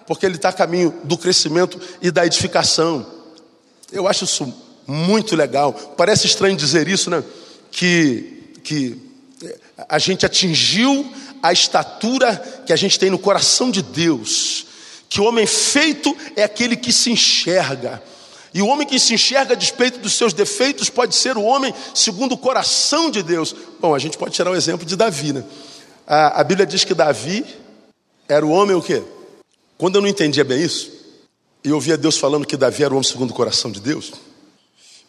porque 0.07 0.25
ele 0.25 0.37
está 0.37 0.51
a 0.51 0.53
caminho 0.53 0.95
do 1.05 1.19
crescimento 1.19 1.81
e 2.01 2.11
da 2.11 2.25
edificação. 2.25 3.05
Eu 3.91 4.07
acho 4.07 4.25
isso 4.25 4.53
muito 4.87 5.35
legal. 5.35 5.73
Parece 5.73 6.27
estranho 6.27 6.57
dizer 6.57 6.87
isso, 6.87 7.11
né? 7.11 7.25
Que, 7.71 8.53
que 8.63 9.01
a 9.89 9.99
gente 9.99 10.25
atingiu 10.25 11.13
a 11.43 11.53
estatura 11.53 12.37
que 12.65 12.73
a 12.73 12.77
gente 12.77 12.99
tem 12.99 13.11
no 13.11 13.19
coração 13.19 13.71
de 13.71 13.83
Deus. 13.83 14.67
Que 15.09 15.21
o 15.21 15.25
homem 15.25 15.47
feito 15.47 16.17
é 16.35 16.45
aquele 16.45 16.77
que 16.77 16.93
se 16.93 17.11
enxerga. 17.11 18.03
E 18.55 18.63
o 18.63 18.67
homem 18.67 18.87
que 18.87 18.99
se 18.99 19.15
enxerga 19.15 19.55
a 19.55 19.57
despeito 19.57 19.99
dos 19.99 20.15
seus 20.15 20.33
defeitos 20.33 20.89
pode 20.89 21.15
ser 21.15 21.37
o 21.37 21.43
homem 21.43 21.75
segundo 21.95 22.33
o 22.33 22.39
coração 22.39 23.11
de 23.11 23.23
Deus. 23.23 23.55
Bom, 23.81 23.95
a 23.95 23.99
gente 23.99 24.17
pode 24.17 24.35
tirar 24.35 24.51
o 24.51 24.57
exemplo 24.57 24.87
de 24.87 24.97
Davi, 24.97 25.33
né? 25.33 25.45
A, 26.07 26.41
a 26.41 26.45
Bíblia 26.45 26.67
diz 26.67 26.85
que 26.85 26.95
Davi 26.95 27.45
era 28.29 28.45
o 28.47 28.51
homem 28.51 28.77
o 28.77 28.83
quê? 28.83 29.03
Quando 29.77 29.97
eu 29.97 30.01
não 30.01 30.09
entendia 30.09 30.45
bem 30.45 30.63
isso, 30.63 30.91
e 31.63 31.73
ouvia 31.73 31.97
Deus 31.97 32.17
falando 32.17 32.47
que 32.47 32.57
Davi 32.57 32.85
era 32.85 32.95
o 32.95 32.97
homem 32.97 33.09
segundo 33.09 33.31
o 33.31 33.35
coração 33.35 33.71
de 33.71 33.81
Deus, 33.81 34.13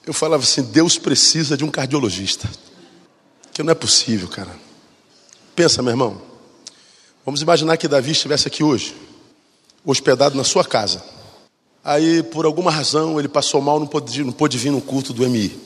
eu 0.06 0.13
falava 0.13 0.43
assim: 0.43 0.63
Deus 0.63 0.97
precisa 0.97 1.56
de 1.56 1.63
um 1.63 1.69
cardiologista. 1.69 2.50
Que 3.54 3.62
não 3.63 3.71
é 3.71 3.76
possível, 3.76 4.28
cara. 4.28 4.56
Pensa, 5.56 5.82
meu 5.82 5.91
irmão. 5.91 6.21
Vamos 7.26 7.41
imaginar 7.41 7.76
que 7.76 7.88
Davi 7.88 8.12
estivesse 8.12 8.47
aqui 8.47 8.63
hoje, 8.63 8.95
hospedado 9.84 10.38
na 10.38 10.43
sua 10.43 10.63
casa. 10.63 11.04
Aí, 11.88 12.21
por 12.21 12.45
alguma 12.45 12.69
razão, 12.69 13.17
ele 13.17 13.30
passou 13.30 13.62
mal, 13.62 13.80
não 13.80 13.88
pôde, 13.88 14.21
não 14.21 14.34
pôde 14.34 14.58
vir 14.58 14.71
no 14.71 14.82
culto 14.82 15.13
do 15.13 15.26
MI. 15.26 15.58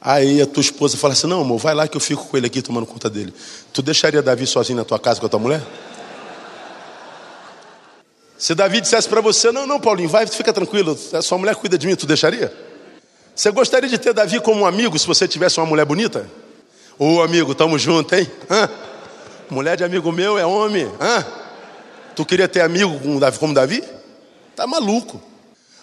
Aí 0.00 0.40
a 0.40 0.46
tua 0.46 0.60
esposa 0.60 0.96
fala 0.96 1.14
assim: 1.14 1.26
Não, 1.26 1.40
amor, 1.40 1.58
vai 1.58 1.74
lá 1.74 1.88
que 1.88 1.96
eu 1.96 2.00
fico 2.00 2.24
com 2.26 2.36
ele 2.36 2.46
aqui 2.46 2.62
tomando 2.62 2.86
conta 2.86 3.10
dele. 3.10 3.34
Tu 3.72 3.82
deixaria 3.82 4.22
Davi 4.22 4.46
sozinho 4.46 4.78
na 4.78 4.84
tua 4.84 5.00
casa 5.00 5.18
com 5.18 5.26
a 5.26 5.28
tua 5.28 5.40
mulher? 5.40 5.60
Se 8.38 8.54
Davi 8.54 8.80
dissesse 8.80 9.08
para 9.08 9.20
você: 9.20 9.50
Não, 9.50 9.66
não, 9.66 9.80
Paulinho, 9.80 10.08
vai, 10.08 10.28
fica 10.28 10.52
tranquilo, 10.52 10.96
a 11.12 11.22
sua 11.22 11.36
mulher 11.36 11.56
cuida 11.56 11.76
de 11.76 11.88
mim, 11.88 11.96
tu 11.96 12.06
deixaria? 12.06 12.54
Você 13.34 13.50
gostaria 13.50 13.90
de 13.90 13.98
ter 13.98 14.12
Davi 14.12 14.38
como 14.38 14.60
um 14.60 14.64
amigo 14.66 14.96
se 14.96 15.08
você 15.08 15.26
tivesse 15.26 15.58
uma 15.58 15.66
mulher 15.66 15.84
bonita? 15.84 16.24
Ô 16.96 17.20
amigo, 17.20 17.52
tamo 17.52 17.76
junto, 17.80 18.14
hein? 18.14 18.30
Hã? 18.48 18.70
Mulher 19.50 19.76
de 19.76 19.82
amigo 19.82 20.12
meu 20.12 20.38
é 20.38 20.46
homem. 20.46 20.88
Hã? 21.00 21.26
Tu 22.14 22.24
queria 22.24 22.46
ter 22.46 22.60
amigo 22.60 22.96
como 23.40 23.52
Davi? 23.52 23.82
Tá 24.54 24.64
maluco. 24.64 25.20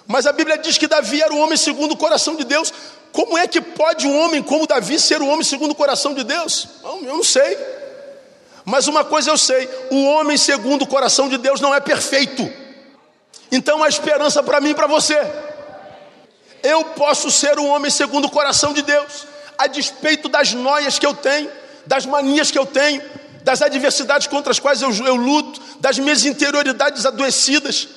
Mas 0.08 0.26
a 0.28 0.32
Bíblia 0.32 0.58
diz 0.58 0.78
que 0.78 0.88
Davi 0.88 1.22
era 1.22 1.34
o 1.34 1.40
homem 1.40 1.58
segundo 1.58 1.94
o 1.94 1.98
coração 1.98 2.36
de 2.36 2.44
Deus. 2.44 2.72
Como 3.12 3.38
é 3.38 3.48
que 3.48 3.62
pode 3.62 4.06
um 4.06 4.20
homem 4.20 4.44
como 4.44 4.68
Davi 4.68 5.00
ser 5.00 5.22
o 5.22 5.28
homem 5.28 5.44
segundo 5.44 5.72
o 5.72 5.76
coração 5.76 6.14
de 6.14 6.24
Deus? 6.24 6.68
Eu 6.84 7.02
não 7.02 7.24
sei. 7.24 7.58
Mas 8.66 8.88
uma 8.88 9.04
coisa 9.04 9.30
eu 9.30 9.38
sei: 9.38 9.70
o 9.92 10.04
homem 10.06 10.38
segundo 10.38 10.84
o 10.84 10.88
coração 10.88 11.30
de 11.30 11.38
Deus 11.38 11.62
não 11.62 11.74
é 11.74 11.80
perfeito. 11.80 12.52
Então 13.52 13.84
há 13.84 13.88
esperança 13.88 14.44
para 14.44 14.60
mim 14.60 14.72
e 14.72 14.76
para 14.76 14.88
você. 14.88 15.18
Eu 16.62 16.84
posso 16.84 17.30
ser 17.30 17.60
um 17.60 17.68
homem 17.70 17.92
segundo 17.92 18.26
o 18.26 18.32
coração 18.32 18.74
de 18.74 18.82
Deus, 18.82 19.28
a 19.58 19.68
despeito 19.68 20.28
das 20.28 20.52
noias 20.54 20.98
que 20.98 21.06
eu 21.06 21.14
tenho, 21.14 21.50
das 21.86 22.06
manias 22.08 22.50
que 22.50 22.58
eu 22.58 22.66
tenho, 22.66 23.04
das 23.44 23.62
adversidades 23.62 24.28
contra 24.28 24.52
as 24.52 24.60
quais 24.60 24.82
eu, 24.82 24.92
eu 25.06 25.16
luto, 25.16 25.62
das 25.80 26.00
minhas 26.00 26.26
interioridades 26.26 27.06
adoecidas. 27.06 27.88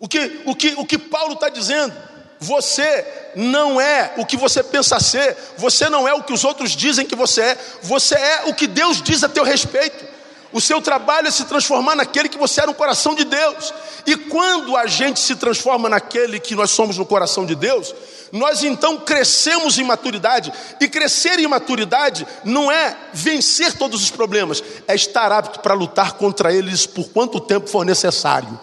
O 0.00 0.08
que, 0.08 0.40
o 0.46 0.56
que, 0.56 0.74
o 0.78 0.86
que 0.86 0.96
Paulo 0.96 1.34
está 1.34 1.50
dizendo? 1.50 1.94
Você 2.40 3.06
não 3.36 3.78
é 3.78 4.14
o 4.16 4.24
que 4.24 4.34
você 4.34 4.62
pensa 4.62 4.98
ser, 4.98 5.36
você 5.58 5.90
não 5.90 6.08
é 6.08 6.14
o 6.14 6.22
que 6.22 6.32
os 6.32 6.42
outros 6.42 6.70
dizem 6.70 7.04
que 7.04 7.14
você 7.14 7.42
é, 7.42 7.58
você 7.82 8.14
é 8.14 8.44
o 8.46 8.54
que 8.54 8.66
Deus 8.66 9.02
diz 9.02 9.22
a 9.22 9.28
teu 9.28 9.44
respeito. 9.44 10.08
O 10.52 10.60
seu 10.60 10.80
trabalho 10.80 11.28
é 11.28 11.30
se 11.30 11.44
transformar 11.44 11.94
naquele 11.94 12.30
que 12.30 12.38
você 12.38 12.62
é 12.62 12.66
no 12.66 12.74
coração 12.74 13.14
de 13.14 13.24
Deus. 13.24 13.74
E 14.06 14.16
quando 14.16 14.74
a 14.74 14.86
gente 14.86 15.20
se 15.20 15.36
transforma 15.36 15.88
naquele 15.88 16.40
que 16.40 16.56
nós 16.56 16.70
somos 16.70 16.96
no 16.96 17.04
coração 17.04 17.44
de 17.44 17.54
Deus, 17.54 17.94
nós 18.32 18.64
então 18.64 18.96
crescemos 18.96 19.78
em 19.78 19.84
maturidade. 19.84 20.50
E 20.80 20.88
crescer 20.88 21.38
em 21.38 21.46
maturidade 21.46 22.26
não 22.42 22.72
é 22.72 22.96
vencer 23.12 23.74
todos 23.74 24.02
os 24.02 24.10
problemas, 24.10 24.64
é 24.88 24.94
estar 24.94 25.30
apto 25.30 25.60
para 25.60 25.74
lutar 25.74 26.14
contra 26.14 26.52
eles 26.52 26.86
por 26.86 27.08
quanto 27.10 27.38
tempo 27.38 27.68
for 27.68 27.84
necessário. 27.84 28.58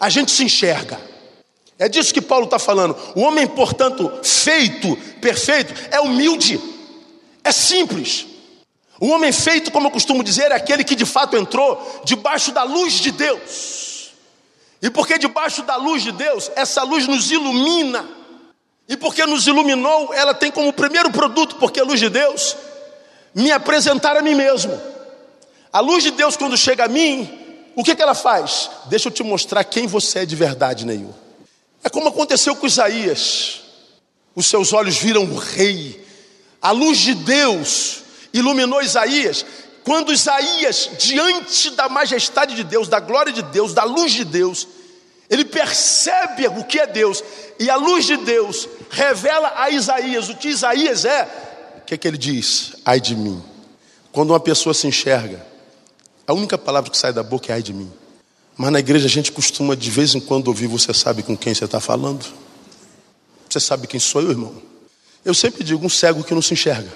A 0.00 0.08
gente 0.08 0.30
se 0.30 0.44
enxerga. 0.44 1.00
É 1.78 1.88
disso 1.88 2.12
que 2.12 2.20
Paulo 2.20 2.44
está 2.44 2.58
falando. 2.58 2.96
O 3.14 3.20
homem, 3.20 3.46
portanto, 3.46 4.10
feito, 4.22 4.96
perfeito, 5.20 5.72
é 5.90 6.00
humilde, 6.00 6.60
é 7.44 7.52
simples. 7.52 8.26
O 9.00 9.08
homem 9.08 9.30
feito, 9.30 9.70
como 9.70 9.86
eu 9.86 9.90
costumo 9.92 10.24
dizer, 10.24 10.50
é 10.50 10.56
aquele 10.56 10.82
que 10.82 10.96
de 10.96 11.06
fato 11.06 11.36
entrou 11.36 12.02
debaixo 12.04 12.50
da 12.50 12.64
luz 12.64 12.94
de 12.94 13.12
Deus. 13.12 14.10
E 14.82 14.90
porque 14.90 15.18
debaixo 15.18 15.62
da 15.62 15.76
luz 15.76 16.02
de 16.02 16.10
Deus, 16.10 16.50
essa 16.56 16.82
luz 16.82 17.06
nos 17.06 17.30
ilumina. 17.30 18.08
E 18.88 18.96
porque 18.96 19.24
nos 19.24 19.46
iluminou, 19.46 20.12
ela 20.14 20.34
tem 20.34 20.50
como 20.50 20.72
primeiro 20.72 21.10
produto, 21.12 21.56
porque 21.56 21.78
a 21.78 21.84
luz 21.84 22.00
de 22.00 22.08
Deus, 22.08 22.56
me 23.34 23.52
apresentar 23.52 24.16
a 24.16 24.22
mim 24.22 24.34
mesmo. 24.34 24.80
A 25.72 25.80
luz 25.80 26.02
de 26.02 26.10
Deus, 26.10 26.36
quando 26.36 26.56
chega 26.56 26.86
a 26.86 26.88
mim, 26.88 27.47
o 27.78 27.84
que, 27.84 27.94
que 27.94 28.02
ela 28.02 28.12
faz? 28.12 28.68
Deixa 28.86 29.06
eu 29.06 29.12
te 29.12 29.22
mostrar 29.22 29.62
quem 29.62 29.86
você 29.86 30.18
é 30.18 30.26
de 30.26 30.34
verdade, 30.34 30.84
Neil. 30.84 31.14
É 31.84 31.88
como 31.88 32.08
aconteceu 32.08 32.56
com 32.56 32.66
Isaías. 32.66 33.60
Os 34.34 34.48
seus 34.48 34.72
olhos 34.72 34.96
viram 34.96 35.22
o 35.22 35.36
rei. 35.36 36.04
A 36.60 36.72
luz 36.72 36.98
de 36.98 37.14
Deus 37.14 38.02
iluminou 38.32 38.82
Isaías, 38.82 39.46
quando 39.84 40.12
Isaías, 40.12 40.90
diante 40.98 41.70
da 41.70 41.88
majestade 41.88 42.56
de 42.56 42.64
Deus, 42.64 42.88
da 42.88 42.98
glória 42.98 43.32
de 43.32 43.42
Deus, 43.42 43.72
da 43.72 43.84
luz 43.84 44.10
de 44.10 44.24
Deus, 44.24 44.66
ele 45.30 45.44
percebe 45.44 46.48
o 46.48 46.64
que 46.64 46.80
é 46.80 46.86
Deus, 46.86 47.22
e 47.60 47.70
a 47.70 47.76
luz 47.76 48.06
de 48.06 48.16
Deus 48.16 48.68
revela 48.90 49.52
a 49.54 49.70
Isaías 49.70 50.28
o 50.28 50.34
que 50.34 50.48
Isaías 50.48 51.04
é. 51.04 51.78
O 51.78 51.86
que 51.86 51.94
é 51.94 51.96
que 51.96 52.08
ele 52.08 52.18
diz? 52.18 52.72
Ai 52.84 53.00
de 53.00 53.14
mim. 53.14 53.40
Quando 54.10 54.30
uma 54.30 54.40
pessoa 54.40 54.74
se 54.74 54.88
enxerga, 54.88 55.46
a 56.28 56.34
única 56.34 56.58
palavra 56.58 56.90
que 56.90 56.98
sai 56.98 57.10
da 57.10 57.22
boca 57.22 57.50
é 57.50 57.54
ai 57.54 57.62
de 57.62 57.72
mim. 57.72 57.90
Mas 58.54 58.70
na 58.70 58.78
igreja 58.78 59.06
a 59.06 59.08
gente 59.08 59.32
costuma 59.32 59.74
de 59.74 59.90
vez 59.90 60.14
em 60.14 60.20
quando 60.20 60.48
ouvir: 60.48 60.66
Você 60.66 60.92
sabe 60.92 61.22
com 61.22 61.34
quem 61.34 61.54
você 61.54 61.64
está 61.64 61.80
falando? 61.80 62.22
Você 63.48 63.58
sabe 63.58 63.86
quem 63.86 63.98
sou 63.98 64.20
eu, 64.20 64.30
irmão? 64.30 64.54
Eu 65.24 65.32
sempre 65.32 65.64
digo: 65.64 65.84
um 65.86 65.88
cego 65.88 66.22
que 66.22 66.34
não 66.34 66.42
se 66.42 66.52
enxerga. 66.52 66.92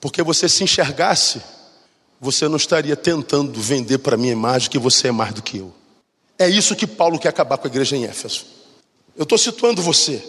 Porque 0.00 0.22
você 0.22 0.48
se 0.48 0.64
enxergasse, 0.64 1.42
você 2.18 2.48
não 2.48 2.56
estaria 2.56 2.96
tentando 2.96 3.60
vender 3.60 3.98
para 3.98 4.16
mim 4.16 4.30
a 4.30 4.32
imagem 4.32 4.70
que 4.70 4.78
você 4.78 5.08
é 5.08 5.12
mais 5.12 5.34
do 5.34 5.42
que 5.42 5.58
eu. 5.58 5.74
É 6.38 6.48
isso 6.48 6.74
que 6.74 6.86
Paulo 6.86 7.18
quer 7.18 7.28
acabar 7.28 7.58
com 7.58 7.66
a 7.66 7.70
igreja 7.70 7.94
em 7.94 8.04
Éfeso. 8.04 8.46
Eu 9.14 9.24
estou 9.24 9.36
situando 9.36 9.82
você. 9.82 10.22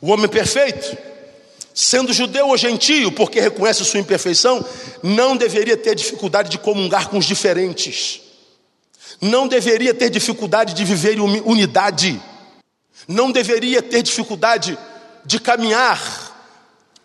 O 0.00 0.10
homem 0.10 0.28
perfeito, 0.28 0.96
sendo 1.80 2.12
judeu 2.12 2.48
ou 2.48 2.56
gentio, 2.56 3.12
porque 3.12 3.38
reconhece 3.38 3.84
sua 3.84 4.00
imperfeição, 4.00 4.66
não 5.00 5.36
deveria 5.36 5.76
ter 5.76 5.94
dificuldade 5.94 6.50
de 6.50 6.58
comungar 6.58 7.08
com 7.08 7.18
os 7.18 7.24
diferentes. 7.24 8.20
Não 9.20 9.46
deveria 9.46 9.94
ter 9.94 10.10
dificuldade 10.10 10.74
de 10.74 10.84
viver 10.84 11.16
em 11.16 11.20
unidade. 11.20 12.20
Não 13.06 13.30
deveria 13.30 13.80
ter 13.80 14.02
dificuldade 14.02 14.76
de 15.24 15.38
caminhar 15.38 16.36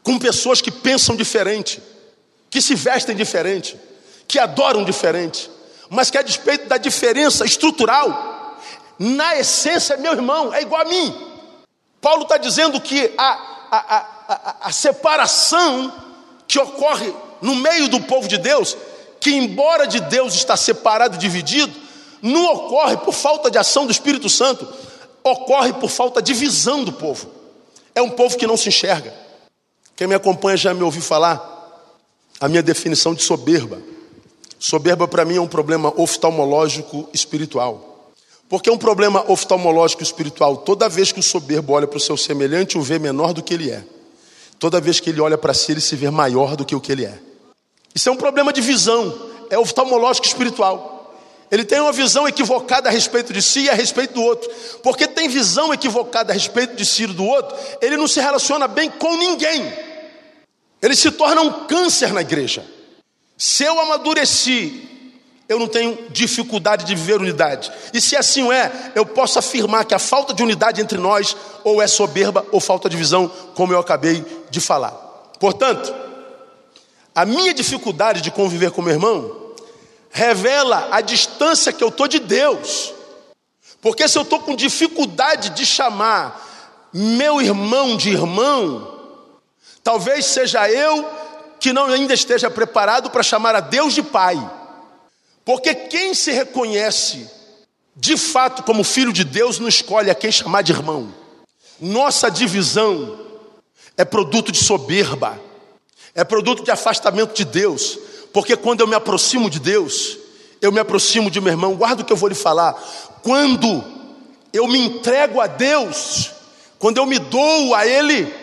com 0.02 0.18
pessoas 0.18 0.60
que 0.60 0.72
pensam 0.72 1.16
diferente, 1.16 1.80
que 2.50 2.60
se 2.60 2.74
vestem 2.74 3.16
diferente, 3.16 3.78
que 4.28 4.40
adoram 4.40 4.84
diferente, 4.84 5.52
mas 5.88 6.10
que 6.10 6.18
a 6.18 6.24
despeito 6.24 6.68
da 6.68 6.78
diferença 6.78 7.46
estrutural, 7.46 8.60
na 8.98 9.36
essência, 9.36 9.98
meu 9.98 10.14
irmão, 10.14 10.52
é 10.52 10.64
igual 10.64 10.82
a 10.82 10.86
mim. 10.86 11.16
Paulo 12.02 12.24
está 12.24 12.38
dizendo 12.38 12.82
que 12.82 13.14
a, 13.16 13.54
a, 13.72 13.98
a, 13.98 14.14
a, 14.62 14.72
separação 14.72 15.92
que 16.48 16.60
ocorre 16.60 17.14
no 17.42 17.56
meio 17.56 17.88
do 17.88 18.00
povo 18.02 18.28
de 18.28 18.38
Deus, 18.38 18.78
que 19.20 19.32
embora 19.32 19.86
de 19.86 20.00
Deus 20.00 20.34
está 20.34 20.56
separado 20.56 21.16
e 21.16 21.20
dividido, 21.20 21.74
não 22.22 22.54
ocorre 22.54 22.98
por 22.98 23.14
falta 23.14 23.52
de 23.52 23.58
ação 23.58 23.86
do 23.86 23.92
Espírito 23.92 24.30
Santo, 24.30 24.68
ocorre 25.24 25.74
por 25.74 25.90
falta 25.90 26.22
de 26.22 26.34
visão 26.34 26.84
do 26.84 26.94
povo. 26.94 27.28
É 27.96 28.02
um 28.02 28.10
povo 28.10 28.38
que 28.38 28.48
não 28.48 28.58
se 28.58 28.70
enxerga. 28.70 29.14
Quem 29.96 30.08
me 30.08 30.16
acompanha 30.16 30.58
já 30.58 30.74
me 30.74 30.84
ouviu 30.84 31.02
falar 31.02 31.54
a 32.40 32.50
minha 32.50 32.64
definição 32.64 33.14
de 33.14 33.24
soberba. 33.24 33.82
Soberba 34.60 35.08
para 35.08 35.26
mim 35.26 35.36
é 35.36 35.42
um 35.42 35.48
problema 35.48 35.94
oftalmológico 35.98 37.10
espiritual. 37.14 38.12
Porque 38.50 38.70
é 38.70 38.74
um 38.74 38.78
problema 38.78 39.24
oftalmológico 39.30 40.04
espiritual. 40.04 40.58
Toda 40.58 40.90
vez 40.90 41.12
que 41.12 41.20
o 41.20 41.24
soberbo 41.24 41.74
olha 41.74 41.88
para 41.88 41.98
o 41.98 42.02
seu 42.02 42.16
semelhante, 42.16 42.78
o 42.78 42.82
vê 42.82 43.00
menor 43.00 43.34
do 43.34 43.44
que 43.44 43.54
ele 43.54 43.72
é. 43.72 43.84
Toda 44.64 44.80
vez 44.80 45.02
que 45.02 45.10
ele 45.10 45.20
olha 45.20 45.38
para 45.38 45.54
si, 45.54 45.74
ele 45.74 45.82
se 45.82 45.94
vê 45.94 46.10
maior 46.10 46.56
do 46.56 46.64
que 46.64 46.74
o 46.74 46.80
que 46.80 46.90
ele 46.90 47.04
é. 47.04 47.20
Isso 47.94 48.08
é 48.08 48.12
um 48.14 48.16
problema 48.16 48.54
de 48.54 48.62
visão, 48.62 49.14
é 49.50 49.60
oftalmológico 49.60 50.26
espiritual. 50.26 51.14
Ele 51.52 51.66
tem 51.66 51.82
uma 51.82 51.92
visão 51.92 52.26
equivocada 52.30 52.88
a 52.88 52.92
respeito 52.94 53.34
de 53.34 53.42
si 53.42 53.64
e 53.64 53.70
a 53.70 53.74
respeito 53.74 54.14
do 54.14 54.22
outro. 54.22 54.50
Porque 54.82 55.06
tem 55.06 55.28
visão 55.28 55.74
equivocada 55.74 56.32
a 56.32 56.34
respeito 56.34 56.78
de 56.78 56.86
si 56.86 57.04
e 57.04 57.08
do 57.08 57.26
outro, 57.26 57.58
ele 57.82 57.98
não 57.98 58.08
se 58.08 58.22
relaciona 58.22 58.66
bem 58.66 58.90
com 58.90 59.18
ninguém. 59.18 59.70
Ele 60.82 60.96
se 60.96 61.12
torna 61.12 61.42
um 61.42 61.68
câncer 61.68 62.14
na 62.14 62.22
igreja. 62.22 62.66
Se 63.38 63.66
eu 63.66 63.78
amadureci, 63.82 64.93
eu 65.54 65.60
não 65.60 65.68
tenho 65.68 65.98
dificuldade 66.10 66.84
de 66.86 66.96
viver 66.96 67.22
unidade. 67.22 67.72
E 67.94 68.02
se 68.02 68.18
assim 68.18 68.52
é, 68.52 68.92
eu 68.96 69.06
posso 69.06 69.40
afirmar 69.40 69.86
que 69.86 69.94
a 69.94 70.00
falta 70.00 70.34
de 70.34 70.44
unidade 70.44 70.82
entre 70.82 70.98
nós 70.98 71.36
ou 71.64 71.82
é 71.82 71.88
soberba 71.88 72.46
ou 72.52 72.60
falta 72.60 72.90
de 72.90 72.98
visão, 72.98 73.32
como 73.56 73.72
eu 73.72 73.80
acabei 73.80 74.26
de 74.50 74.60
falar. 74.60 74.92
Portanto, 75.40 75.94
a 77.16 77.26
minha 77.26 77.54
dificuldade 77.54 78.22
de 78.22 78.32
conviver 78.32 78.72
com 78.72 78.82
meu 78.82 78.94
irmão 78.94 79.54
revela 80.10 80.90
a 80.92 81.02
distância 81.02 81.72
que 81.72 81.84
eu 81.84 81.90
estou 81.90 82.08
de 82.08 82.20
Deus. 82.20 82.94
Porque 83.82 84.08
se 84.08 84.18
eu 84.18 84.24
estou 84.24 84.40
com 84.40 84.56
dificuldade 84.56 85.52
de 85.52 85.66
chamar 85.66 86.42
meu 86.92 87.42
irmão 87.42 87.96
de 87.98 88.10
irmão, 88.10 89.00
talvez 89.84 90.26
seja 90.26 90.70
eu 90.70 91.08
que 91.60 91.72
não 91.72 91.86
ainda 91.86 92.14
esteja 92.14 92.50
preparado 92.50 93.10
para 93.10 93.24
chamar 93.24 93.56
a 93.56 93.60
Deus 93.60 93.94
de 93.94 94.04
Pai. 94.04 94.38
Porque 95.46 95.74
quem 95.76 96.14
se 96.14 96.32
reconhece 96.32 97.30
de 97.96 98.18
fato 98.18 98.64
como 98.64 98.84
filho 98.84 99.14
de 99.14 99.24
Deus 99.24 99.60
não 99.60 99.68
escolhe 99.68 100.10
a 100.10 100.16
quem 100.16 100.32
chamar 100.32 100.62
de 100.62 100.72
irmão. 100.72 101.14
Nossa 101.80 102.30
divisão 102.30 103.20
é 103.98 104.06
produto 104.06 104.52
de 104.52 104.64
soberba, 104.64 105.40
é 106.16 106.24
produto 106.24 106.64
de 106.64 106.72
afastamento 106.72 107.34
de 107.34 107.46
Deus. 107.46 108.00
Porque 108.32 108.56
quando 108.56 108.82
eu 108.82 108.88
me 108.88 108.96
aproximo 108.96 109.50
de 109.50 109.60
Deus, 109.60 110.18
eu 110.62 110.72
me 110.72 110.80
aproximo 110.80 111.30
de 111.30 111.40
meu 111.40 111.52
irmão, 111.52 111.76
guarda 111.76 112.02
o 112.02 112.06
que 112.06 112.14
eu 112.14 112.18
vou 112.18 112.30
lhe 112.30 112.36
falar. 112.36 112.74
Quando 113.22 113.84
eu 114.52 114.68
me 114.68 114.80
entrego 114.80 115.40
a 115.40 115.48
Deus, 115.48 116.32
quando 116.80 116.98
eu 116.98 117.06
me 117.06 117.20
dou 117.20 117.76
a 117.76 117.86
Ele, 117.86 118.34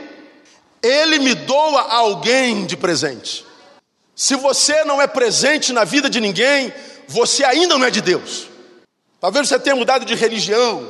Ele 0.82 1.18
me 1.18 1.34
doa 1.34 1.80
a 1.80 1.94
alguém 1.96 2.66
de 2.66 2.76
presente. 2.76 3.44
Se 4.20 4.37
você 4.37 4.85
não 4.85 5.00
é 5.00 5.06
presente 5.06 5.72
na 5.72 5.83
vida 5.83 6.11
de 6.11 6.20
ninguém, 6.20 6.70
você 7.09 7.42
ainda 7.42 7.78
não 7.78 7.87
é 7.87 7.90
de 7.90 8.02
Deus. 8.02 8.48
Talvez 9.18 9.48
você 9.48 9.59
tenha 9.59 9.74
mudado 9.74 10.04
de 10.04 10.14
religião, 10.14 10.87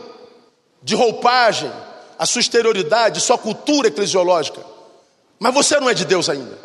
de 0.83 0.97
roupagem, 0.97 1.71
a 2.19 2.27
sua 2.27 2.40
exterioridade, 2.40 3.21
sua 3.21 3.38
cultura 3.38 3.87
eclesiológica. 3.87 4.61
Mas 5.38 5.55
você 5.55 5.79
não 5.79 5.88
é 5.88 5.95
de 5.95 6.05
Deus 6.05 6.29
ainda. 6.29 6.59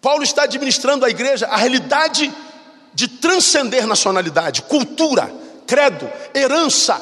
Paulo 0.00 0.22
está 0.22 0.44
administrando 0.44 1.04
à 1.04 1.10
igreja 1.10 1.46
a 1.46 1.58
realidade 1.58 2.32
de 2.94 3.06
transcender 3.06 3.86
nacionalidade, 3.86 4.62
cultura, 4.62 5.30
credo, 5.66 6.10
herança. 6.34 6.98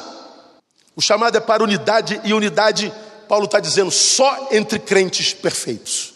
O 0.97 1.01
chamado 1.01 1.37
é 1.37 1.39
para 1.39 1.63
unidade 1.63 2.19
e 2.25 2.33
unidade, 2.33 2.93
Paulo 3.29 3.45
está 3.45 3.61
dizendo, 3.61 3.89
só 3.89 4.49
entre 4.51 4.79
crentes 4.79 5.33
perfeitos, 5.33 6.13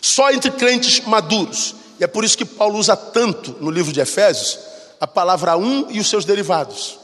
só 0.00 0.30
entre 0.30 0.52
crentes 0.52 1.00
maduros. 1.00 1.74
E 1.98 2.04
é 2.04 2.06
por 2.06 2.24
isso 2.24 2.38
que 2.38 2.44
Paulo 2.44 2.78
usa 2.78 2.96
tanto 2.96 3.56
no 3.60 3.70
livro 3.70 3.92
de 3.92 4.00
Efésios 4.00 4.58
a 5.00 5.06
palavra 5.06 5.56
um 5.56 5.90
e 5.90 6.00
os 6.00 6.08
seus 6.08 6.24
derivados. 6.24 6.98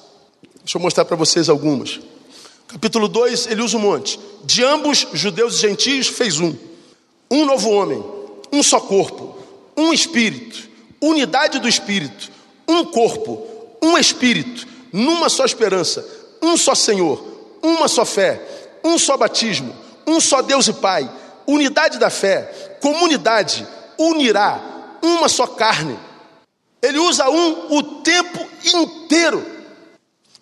Deixa 0.62 0.78
eu 0.78 0.82
mostrar 0.82 1.04
para 1.04 1.16
vocês 1.16 1.48
algumas. 1.48 2.00
Capítulo 2.68 3.06
2, 3.08 3.48
ele 3.48 3.62
usa 3.62 3.76
um 3.76 3.80
monte. 3.80 4.18
De 4.44 4.64
ambos, 4.64 5.06
judeus 5.12 5.56
e 5.56 5.58
gentios, 5.58 6.08
fez 6.08 6.40
um. 6.40 6.54
Um 7.30 7.44
novo 7.44 7.70
homem, 7.70 8.02
um 8.52 8.62
só 8.62 8.80
corpo, 8.80 9.36
um 9.76 9.92
espírito, 9.92 10.68
unidade 11.00 11.58
do 11.58 11.68
espírito, 11.68 12.30
um 12.68 12.84
corpo, 12.84 13.46
um 13.82 13.98
espírito, 13.98 14.66
numa 14.92 15.28
só 15.28 15.44
esperança, 15.44 16.06
um 16.40 16.56
só 16.56 16.74
Senhor, 16.74 17.22
uma 17.62 17.88
só 17.88 18.04
fé, 18.04 18.40
um 18.84 18.98
só 18.98 19.16
batismo, 19.16 19.74
um 20.06 20.20
só 20.20 20.42
Deus 20.42 20.68
e 20.68 20.72
Pai, 20.72 21.10
unidade 21.46 21.98
da 21.98 22.10
fé, 22.10 22.78
comunidade, 22.80 23.66
unirá, 23.98 24.73
uma 25.04 25.28
só 25.28 25.46
carne. 25.46 25.98
Ele 26.82 26.98
usa 26.98 27.28
um 27.30 27.76
o 27.76 27.82
tempo 28.02 28.46
inteiro. 28.64 29.44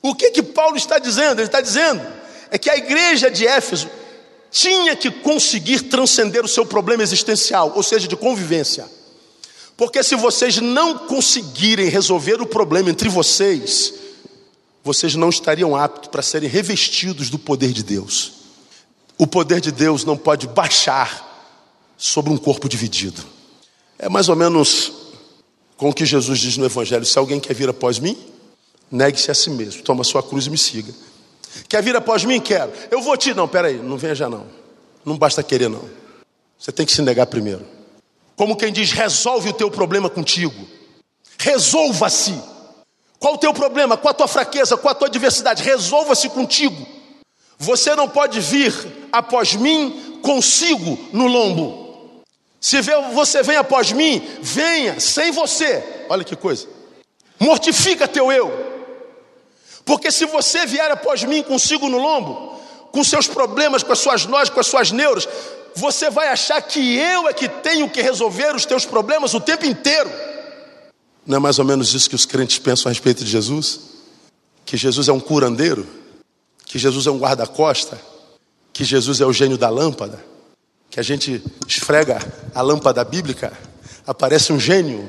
O 0.00 0.14
que 0.14 0.30
que 0.30 0.42
Paulo 0.42 0.76
está 0.76 0.98
dizendo? 0.98 1.40
Ele 1.40 1.48
está 1.48 1.60
dizendo 1.60 2.22
é 2.52 2.58
que 2.58 2.68
a 2.68 2.76
igreja 2.76 3.30
de 3.30 3.46
Éfeso 3.46 3.88
tinha 4.50 4.94
que 4.94 5.10
conseguir 5.10 5.84
transcender 5.84 6.44
o 6.44 6.48
seu 6.48 6.66
problema 6.66 7.02
existencial, 7.02 7.72
ou 7.74 7.82
seja, 7.82 8.06
de 8.06 8.14
convivência. 8.14 8.86
Porque 9.74 10.02
se 10.02 10.14
vocês 10.14 10.58
não 10.58 10.98
conseguirem 10.98 11.88
resolver 11.88 12.42
o 12.42 12.46
problema 12.46 12.90
entre 12.90 13.08
vocês, 13.08 13.94
vocês 14.84 15.14
não 15.14 15.30
estariam 15.30 15.74
aptos 15.74 16.10
para 16.10 16.20
serem 16.20 16.48
revestidos 16.48 17.30
do 17.30 17.38
poder 17.38 17.72
de 17.72 17.82
Deus. 17.82 18.32
O 19.16 19.26
poder 19.26 19.60
de 19.60 19.72
Deus 19.72 20.04
não 20.04 20.16
pode 20.16 20.46
baixar 20.46 21.30
sobre 21.96 22.30
um 22.30 22.36
corpo 22.36 22.68
dividido. 22.68 23.24
É 24.02 24.08
mais 24.08 24.28
ou 24.28 24.34
menos 24.34 24.92
com 25.76 25.88
o 25.88 25.94
que 25.94 26.04
Jesus 26.04 26.40
diz 26.40 26.56
no 26.56 26.64
Evangelho: 26.64 27.06
se 27.06 27.16
alguém 27.16 27.38
quer 27.38 27.54
vir 27.54 27.68
após 27.68 28.00
mim, 28.00 28.18
negue-se 28.90 29.30
a 29.30 29.34
si 29.34 29.48
mesmo, 29.48 29.80
toma 29.82 30.02
sua 30.02 30.20
cruz 30.20 30.46
e 30.48 30.50
me 30.50 30.58
siga. 30.58 30.92
Quer 31.68 31.80
vir 31.84 31.94
após 31.94 32.24
mim? 32.24 32.40
Quero. 32.40 32.72
Eu 32.90 33.00
vou 33.00 33.16
te. 33.16 33.32
Não, 33.32 33.46
peraí, 33.46 33.76
não 33.76 33.96
venha 33.96 34.14
já 34.14 34.28
não. 34.28 34.44
Não 35.04 35.16
basta 35.16 35.40
querer, 35.40 35.68
não. 35.68 35.88
Você 36.58 36.72
tem 36.72 36.84
que 36.84 36.90
se 36.90 37.00
negar 37.00 37.26
primeiro. 37.26 37.64
Como 38.34 38.56
quem 38.56 38.72
diz, 38.72 38.90
resolve 38.90 39.50
o 39.50 39.52
teu 39.52 39.70
problema 39.70 40.10
contigo. 40.10 40.66
Resolva-se. 41.38 42.34
Qual 43.20 43.34
o 43.34 43.38
tal 43.38 43.54
problema? 43.54 43.96
Qual 43.96 44.10
a 44.10 44.14
tua 44.14 44.26
fraqueza? 44.26 44.76
Qual 44.76 44.90
a 44.90 44.94
tua 44.96 45.06
adversidade? 45.06 45.62
Resolva-se 45.62 46.28
contigo. 46.28 46.84
Você 47.56 47.94
não 47.94 48.08
pode 48.08 48.40
vir 48.40 48.74
após 49.12 49.54
mim 49.54 50.18
consigo 50.22 50.98
no 51.12 51.28
lombo. 51.28 51.81
Se 52.62 52.80
você 53.12 53.42
vem 53.42 53.56
após 53.56 53.90
mim, 53.90 54.22
venha 54.40 55.00
sem 55.00 55.32
você. 55.32 55.82
Olha 56.08 56.22
que 56.22 56.36
coisa. 56.36 56.68
Mortifica 57.40 58.06
teu 58.06 58.30
eu. 58.30 58.52
Porque 59.84 60.12
se 60.12 60.26
você 60.26 60.64
vier 60.64 60.88
após 60.92 61.24
mim 61.24 61.42
consigo 61.42 61.88
no 61.88 61.98
lombo, 61.98 62.56
com 62.92 63.02
seus 63.02 63.26
problemas, 63.26 63.82
com 63.82 63.90
as 63.90 63.98
suas 63.98 64.26
nós, 64.26 64.48
com 64.48 64.60
as 64.60 64.68
suas 64.68 64.92
neuras, 64.92 65.28
você 65.74 66.08
vai 66.08 66.28
achar 66.28 66.62
que 66.62 66.96
eu 66.96 67.26
é 67.26 67.32
que 67.32 67.48
tenho 67.48 67.90
que 67.90 68.00
resolver 68.00 68.54
os 68.54 68.64
teus 68.64 68.86
problemas 68.86 69.34
o 69.34 69.40
tempo 69.40 69.66
inteiro. 69.66 70.08
Não 71.26 71.38
é 71.38 71.40
mais 71.40 71.58
ou 71.58 71.64
menos 71.64 71.92
isso 71.94 72.08
que 72.08 72.14
os 72.14 72.24
crentes 72.24 72.60
pensam 72.60 72.88
a 72.88 72.92
respeito 72.92 73.24
de 73.24 73.30
Jesus? 73.30 73.80
Que 74.64 74.76
Jesus 74.76 75.08
é 75.08 75.12
um 75.12 75.18
curandeiro? 75.18 75.84
Que 76.64 76.78
Jesus 76.78 77.08
é 77.08 77.10
um 77.10 77.18
guarda-costa? 77.18 78.00
Que 78.72 78.84
Jesus 78.84 79.20
é 79.20 79.26
o 79.26 79.32
gênio 79.32 79.58
da 79.58 79.68
lâmpada? 79.68 80.30
Que 80.92 81.00
a 81.00 81.02
gente 81.02 81.42
esfrega 81.66 82.18
a 82.54 82.60
lâmpada 82.60 83.02
bíblica, 83.02 83.50
aparece 84.06 84.52
um 84.52 84.60
gênio 84.60 85.08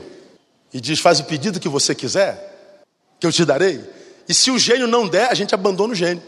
e 0.74 0.80
diz: 0.80 1.02
Faz 1.02 1.20
o 1.20 1.26
pedido 1.26 1.60
que 1.60 1.68
você 1.68 1.94
quiser, 1.94 2.80
que 3.20 3.28
eu 3.28 3.34
te 3.34 3.44
darei. 3.44 3.84
E 4.28 4.34
se 4.34 4.50
o 4.50 4.58
gênio 4.58 4.88
não 4.88 5.10
der, 5.10 5.30
a 5.30 5.34
gente 5.34 5.54
abandona 5.54 5.92
o 5.92 5.96
gênio. 5.96 6.24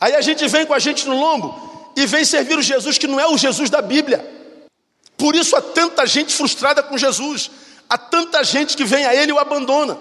Aí 0.00 0.16
a 0.16 0.20
gente 0.20 0.44
vem 0.48 0.66
com 0.66 0.74
a 0.74 0.80
gente 0.80 1.06
no 1.06 1.14
lombo 1.14 1.92
e 1.96 2.04
vem 2.04 2.24
servir 2.24 2.58
o 2.58 2.62
Jesus 2.62 2.98
que 2.98 3.06
não 3.06 3.20
é 3.20 3.28
o 3.28 3.38
Jesus 3.38 3.70
da 3.70 3.80
Bíblia. 3.80 4.28
Por 5.16 5.36
isso 5.36 5.54
há 5.54 5.62
tanta 5.62 6.04
gente 6.04 6.34
frustrada 6.34 6.82
com 6.82 6.98
Jesus. 6.98 7.48
Há 7.88 7.96
tanta 7.96 8.42
gente 8.42 8.76
que 8.76 8.84
vem 8.84 9.04
a 9.04 9.14
Ele 9.14 9.30
e 9.30 9.34
o 9.34 9.38
abandona. 9.38 9.96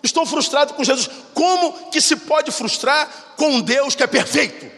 Estou 0.00 0.24
frustrado 0.24 0.74
com 0.74 0.84
Jesus. 0.84 1.10
Como 1.34 1.90
que 1.90 2.00
se 2.00 2.14
pode 2.14 2.52
frustrar 2.52 3.34
com 3.36 3.48
um 3.48 3.60
Deus 3.60 3.96
que 3.96 4.02
é 4.04 4.06
perfeito? 4.06 4.70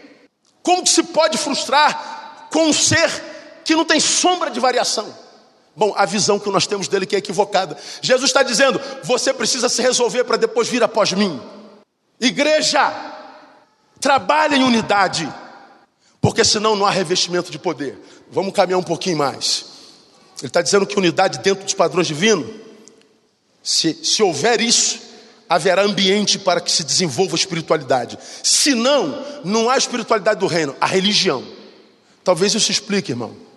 Como 0.63 0.83
que 0.83 0.89
se 0.89 1.03
pode 1.03 1.37
frustrar 1.37 2.49
com 2.51 2.69
um 2.69 2.73
ser 2.73 3.30
que 3.71 3.77
não 3.77 3.85
tem 3.85 4.01
sombra 4.01 4.51
de 4.51 4.59
variação? 4.59 5.15
Bom, 5.77 5.95
a 5.97 6.05
visão 6.05 6.41
que 6.41 6.51
nós 6.51 6.67
temos 6.67 6.89
dele 6.89 7.07
que 7.07 7.15
é 7.15 7.21
equivocada. 7.21 7.79
Jesus 8.03 8.29
está 8.29 8.43
dizendo: 8.43 8.81
você 9.05 9.33
precisa 9.33 9.69
se 9.69 9.81
resolver 9.81 10.25
para 10.25 10.37
depois 10.37 10.69
vir 10.69 10.83
após 10.83 11.13
mim. 11.13 11.41
Igreja, 12.21 12.93
trabalhe 14.01 14.57
em 14.57 14.65
unidade, 14.65 15.33
porque 16.21 16.45
senão 16.45 16.75
não 16.75 16.85
há 16.85 16.91
revestimento 16.91 17.53
de 17.53 17.61
poder. 17.61 17.97
Vamos 18.29 18.53
caminhar 18.53 18.81
um 18.81 18.83
pouquinho 18.83 19.19
mais. 19.19 19.67
Ele 20.41 20.49
está 20.49 20.61
dizendo 20.63 20.85
que 20.85 20.99
unidade 20.99 21.39
dentro 21.39 21.63
dos 21.63 21.75
padrões 21.75 22.09
divinos, 22.09 22.51
se, 23.63 23.95
se 24.03 24.21
houver 24.21 24.61
isso, 24.61 24.99
haverá 25.49 25.83
ambiente 25.83 26.41
para 26.41 26.61
que 26.61 26.73
se 26.73 26.83
desenvolva 26.83 27.37
a 27.37 27.39
espiritualidade. 27.39 28.19
Se 28.43 28.75
não, 28.75 29.25
não 29.45 29.71
há 29.71 29.79
espiritualidade 29.79 30.41
do 30.41 30.49
reino, 30.49 30.75
há 30.81 30.87
religião. 30.87 31.45
Talvez 32.25 32.53
isso 32.53 32.73
explique, 32.73 33.13
irmão. 33.13 33.50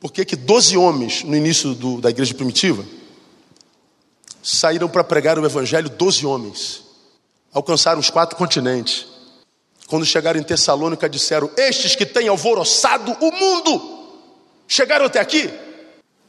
Por 0.00 0.12
que 0.12 0.36
12 0.36 0.76
homens 0.76 1.24
no 1.24 1.34
início 1.34 1.74
do, 1.74 2.00
da 2.00 2.10
igreja 2.10 2.34
primitiva 2.34 2.84
saíram 4.42 4.88
para 4.88 5.02
pregar 5.02 5.38
o 5.38 5.44
evangelho, 5.44 5.88
12 5.88 6.24
homens, 6.24 6.84
alcançaram 7.52 7.98
os 7.98 8.08
quatro 8.08 8.36
continentes. 8.36 9.06
Quando 9.88 10.06
chegaram 10.06 10.38
em 10.38 10.42
Tessalônica, 10.42 11.08
disseram: 11.08 11.50
Estes 11.56 11.96
que 11.96 12.06
têm 12.06 12.28
alvoroçado 12.28 13.16
o 13.20 13.32
mundo, 13.32 14.10
chegaram 14.68 15.06
até 15.06 15.18
aqui. 15.18 15.50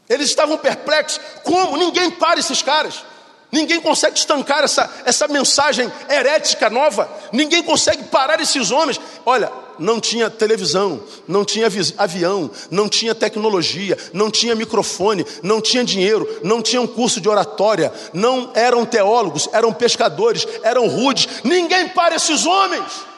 Eles 0.07 0.29
estavam 0.29 0.57
perplexos. 0.57 1.19
Como? 1.43 1.77
Ninguém 1.77 2.09
para 2.09 2.39
esses 2.39 2.63
caras. 2.63 3.03
Ninguém 3.51 3.81
consegue 3.81 4.17
estancar 4.17 4.63
essa, 4.63 4.89
essa 5.05 5.27
mensagem 5.27 5.91
herética 6.09 6.69
nova. 6.69 7.09
Ninguém 7.31 7.61
consegue 7.61 8.03
parar 8.05 8.39
esses 8.39 8.71
homens. 8.71 8.99
Olha, 9.25 9.51
não 9.79 9.99
tinha 9.99 10.29
televisão, 10.29 11.01
não 11.27 11.45
tinha 11.45 11.67
avião, 11.97 12.51
não 12.69 12.89
tinha 12.89 13.15
tecnologia, 13.15 13.97
não 14.13 14.29
tinha 14.29 14.55
microfone, 14.55 15.25
não 15.41 15.61
tinha 15.61 15.83
dinheiro, 15.83 16.27
não 16.43 16.61
tinha 16.61 16.81
um 16.81 16.87
curso 16.87 17.21
de 17.21 17.29
oratória, 17.29 17.91
não 18.13 18.51
eram 18.53 18.85
teólogos, 18.85 19.47
eram 19.53 19.73
pescadores, 19.73 20.47
eram 20.63 20.87
rudes. 20.87 21.27
Ninguém 21.43 21.89
para 21.89 22.15
esses 22.15 22.45
homens. 22.45 23.09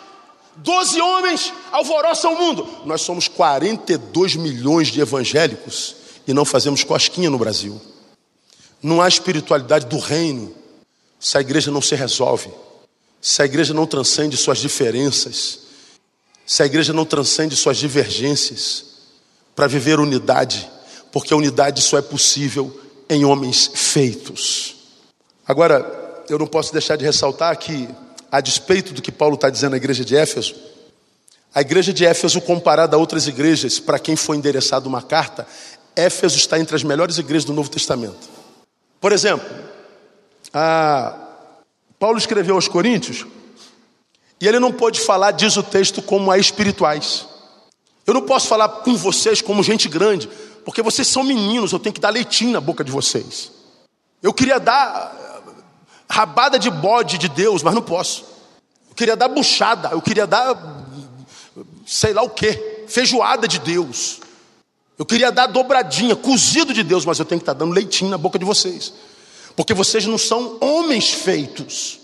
Doze 0.55 1.01
homens 1.01 1.53
alvoroçam 1.71 2.33
o 2.33 2.39
mundo. 2.39 2.67
Nós 2.85 3.01
somos 3.01 3.27
42 3.27 4.35
milhões 4.35 4.89
de 4.89 5.01
evangélicos 5.01 5.95
e 6.27 6.33
não 6.33 6.45
fazemos 6.45 6.83
cosquinha 6.83 7.29
no 7.29 7.39
Brasil. 7.39 7.79
Não 8.83 9.01
há 9.01 9.07
espiritualidade 9.07 9.85
do 9.85 9.97
reino 9.97 10.53
se 11.19 11.37
a 11.37 11.41
igreja 11.41 11.69
não 11.71 11.81
se 11.81 11.95
resolve, 11.95 12.49
se 13.21 13.41
a 13.41 13.45
igreja 13.45 13.73
não 13.73 13.85
transcende 13.85 14.35
suas 14.35 14.57
diferenças, 14.57 15.59
se 16.51 16.61
a 16.61 16.65
igreja 16.65 16.91
não 16.91 17.05
transcende 17.05 17.55
suas 17.55 17.77
divergências 17.77 18.83
para 19.55 19.67
viver 19.67 20.01
unidade, 20.01 20.69
porque 21.09 21.33
a 21.33 21.37
unidade 21.37 21.81
só 21.81 21.97
é 21.97 22.01
possível 22.01 22.77
em 23.09 23.23
homens 23.23 23.71
feitos. 23.73 24.75
Agora, 25.47 26.25
eu 26.27 26.37
não 26.37 26.45
posso 26.45 26.73
deixar 26.73 26.97
de 26.97 27.05
ressaltar 27.05 27.57
que, 27.57 27.87
a 28.29 28.41
despeito 28.41 28.93
do 28.93 29.01
que 29.01 29.13
Paulo 29.13 29.35
está 29.35 29.49
dizendo 29.49 29.75
à 29.75 29.77
igreja 29.77 30.03
de 30.03 30.13
Éfeso, 30.13 30.53
a 31.55 31.61
igreja 31.61 31.93
de 31.93 32.05
Éfeso, 32.05 32.41
comparada 32.41 32.97
a 32.97 32.99
outras 32.99 33.27
igrejas, 33.27 33.79
para 33.79 33.97
quem 33.97 34.17
foi 34.17 34.35
endereçada 34.35 34.89
uma 34.89 35.01
carta, 35.01 35.47
Éfeso 35.95 36.35
está 36.35 36.59
entre 36.59 36.75
as 36.75 36.83
melhores 36.83 37.17
igrejas 37.17 37.45
do 37.45 37.53
Novo 37.53 37.69
Testamento. 37.69 38.27
Por 38.99 39.13
exemplo, 39.13 39.47
Paulo 41.97 42.17
escreveu 42.17 42.55
aos 42.55 42.67
Coríntios 42.67 43.25
e 44.41 44.47
ele 44.47 44.59
não 44.59 44.73
pôde 44.73 44.99
falar, 44.99 45.31
diz 45.31 45.55
o 45.55 45.63
texto, 45.63 46.01
como 46.01 46.31
a 46.31 46.37
espirituais. 46.37 47.27
Eu 48.07 48.13
não 48.15 48.23
posso 48.23 48.47
falar 48.47 48.67
com 48.67 48.95
vocês 48.95 49.39
como 49.39 49.61
gente 49.61 49.87
grande, 49.87 50.27
porque 50.65 50.81
vocês 50.81 51.07
são 51.07 51.23
meninos, 51.23 51.71
eu 51.71 51.79
tenho 51.79 51.93
que 51.93 52.01
dar 52.01 52.09
leitinho 52.09 52.51
na 52.51 52.59
boca 52.59 52.83
de 52.83 52.91
vocês. 52.91 53.51
Eu 54.21 54.33
queria 54.33 54.59
dar 54.59 55.15
rabada 56.09 56.57
de 56.57 56.69
bode 56.69 57.19
de 57.19 57.29
Deus, 57.29 57.61
mas 57.61 57.75
não 57.75 57.81
posso. 57.81 58.25
queria 58.95 59.15
dar 59.15 59.27
buchada, 59.27 59.89
eu 59.91 60.01
queria 60.01 60.25
dar 60.25 60.81
sei 61.85 62.13
lá 62.13 62.23
o 62.23 62.29
que, 62.29 62.85
feijoada 62.87 63.47
de 63.47 63.59
Deus. 63.59 64.19
Eu 64.97 65.05
queria 65.05 65.31
dar 65.31 65.47
dobradinha, 65.47 66.15
cozido 66.15 66.73
de 66.73 66.83
Deus, 66.83 67.05
mas 67.05 67.19
eu 67.19 67.25
tenho 67.25 67.39
que 67.39 67.43
estar 67.43 67.53
dando 67.53 67.73
leitinho 67.73 68.09
na 68.09 68.17
boca 68.17 68.39
de 68.39 68.45
vocês. 68.45 68.93
Porque 69.55 69.73
vocês 69.73 70.05
não 70.05 70.17
são 70.17 70.57
homens 70.61 71.11
feitos. 71.11 72.00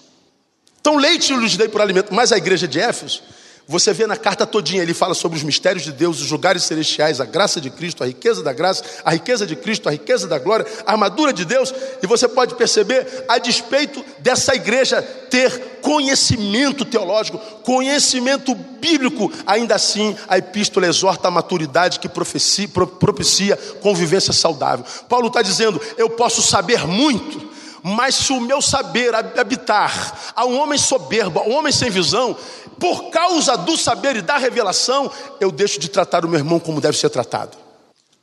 Então 0.87 0.95
leite 0.95 1.33
eu 1.33 1.37
lhes 1.37 1.57
dei 1.57 1.67
por 1.67 1.81
alimento. 1.81 2.13
Mas 2.13 2.31
a 2.31 2.37
igreja 2.37 2.65
de 2.65 2.79
Éfeso, 2.79 3.21
você 3.67 3.91
vê 3.91 4.07
na 4.07 4.15
carta 4.15 4.47
todinha, 4.47 4.81
ele 4.81 4.93
fala 4.93 5.13
sobre 5.13 5.37
os 5.37 5.43
mistérios 5.43 5.83
de 5.83 5.91
Deus, 5.91 6.21
os 6.21 6.31
lugares 6.31 6.63
celestiais, 6.63 7.19
a 7.19 7.25
graça 7.25 7.59
de 7.59 7.69
Cristo, 7.69 8.05
a 8.05 8.07
riqueza 8.07 8.41
da 8.41 8.53
graça, 8.53 8.85
a 9.03 9.11
riqueza 9.11 9.45
de 9.45 9.57
Cristo, 9.57 9.89
a 9.89 9.91
riqueza 9.91 10.29
da 10.29 10.39
glória, 10.39 10.65
a 10.85 10.93
armadura 10.93 11.33
de 11.33 11.43
Deus, 11.43 11.73
e 12.01 12.07
você 12.07 12.25
pode 12.25 12.55
perceber, 12.55 13.25
a 13.27 13.37
despeito 13.37 14.01
dessa 14.19 14.55
igreja 14.55 15.01
ter 15.01 15.79
conhecimento 15.81 16.85
teológico, 16.85 17.37
conhecimento 17.63 18.55
bíblico, 18.55 19.29
ainda 19.45 19.75
assim 19.75 20.15
a 20.29 20.37
epístola 20.37 20.87
exorta 20.87 21.27
a 21.27 21.31
maturidade 21.31 21.99
que 21.99 22.07
propicia, 22.07 22.69
propicia 22.69 23.57
convivência 23.81 24.31
saudável. 24.31 24.85
Paulo 25.09 25.27
está 25.27 25.41
dizendo: 25.41 25.81
eu 25.97 26.09
posso 26.11 26.41
saber 26.41 26.87
muito, 26.87 27.56
mas 27.83 28.15
se 28.15 28.33
o 28.33 28.39
meu 28.39 28.61
saber 28.61 29.13
habitar 29.15 30.33
a 30.35 30.45
um 30.45 30.59
homem 30.59 30.77
soberbo, 30.77 31.39
a 31.39 31.43
um 31.43 31.55
homem 31.55 31.71
sem 31.71 31.89
visão, 31.89 32.35
por 32.79 33.09
causa 33.09 33.57
do 33.57 33.77
saber 33.77 34.17
e 34.17 34.21
da 34.21 34.37
revelação, 34.37 35.11
eu 35.39 35.51
deixo 35.51 35.79
de 35.79 35.89
tratar 35.89 36.25
o 36.25 36.29
meu 36.29 36.39
irmão 36.39 36.59
como 36.59 36.81
deve 36.81 36.97
ser 36.97 37.09
tratado. 37.09 37.57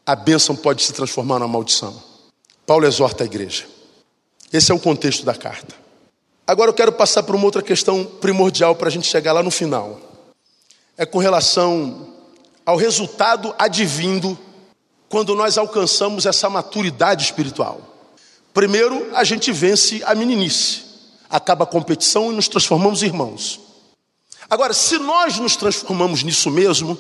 A 0.06 0.14
bênção 0.14 0.54
pode 0.54 0.82
se 0.82 0.92
transformar 0.92 1.38
numa 1.38 1.48
maldição. 1.48 1.94
Paulo 2.66 2.86
exorta 2.86 3.24
a 3.24 3.26
igreja. 3.26 3.66
Esse 4.52 4.70
é 4.70 4.74
o 4.74 4.78
contexto 4.78 5.24
da 5.24 5.34
carta. 5.34 5.74
Agora 6.46 6.70
eu 6.70 6.74
quero 6.74 6.92
passar 6.92 7.22
por 7.22 7.34
uma 7.34 7.44
outra 7.44 7.62
questão 7.62 8.04
primordial 8.04 8.74
para 8.74 8.88
a 8.88 8.90
gente 8.90 9.06
chegar 9.06 9.32
lá 9.32 9.42
no 9.42 9.50
final. 9.50 9.98
É 10.96 11.06
com 11.06 11.18
relação 11.18 12.08
ao 12.64 12.76
resultado 12.76 13.54
advindo 13.58 14.38
quando 15.08 15.34
nós 15.34 15.56
alcançamos 15.56 16.26
essa 16.26 16.50
maturidade 16.50 17.24
espiritual. 17.24 17.80
Primeiro, 18.54 19.10
a 19.16 19.24
gente 19.24 19.50
vence 19.50 20.00
a 20.06 20.14
meninice, 20.14 20.82
acaba 21.28 21.64
a 21.64 21.66
competição 21.66 22.30
e 22.32 22.36
nos 22.36 22.46
transformamos 22.46 23.02
em 23.02 23.06
irmãos. 23.06 23.60
Agora, 24.48 24.72
se 24.72 24.96
nós 24.96 25.40
nos 25.40 25.56
transformamos 25.56 26.22
nisso 26.22 26.52
mesmo, 26.52 26.96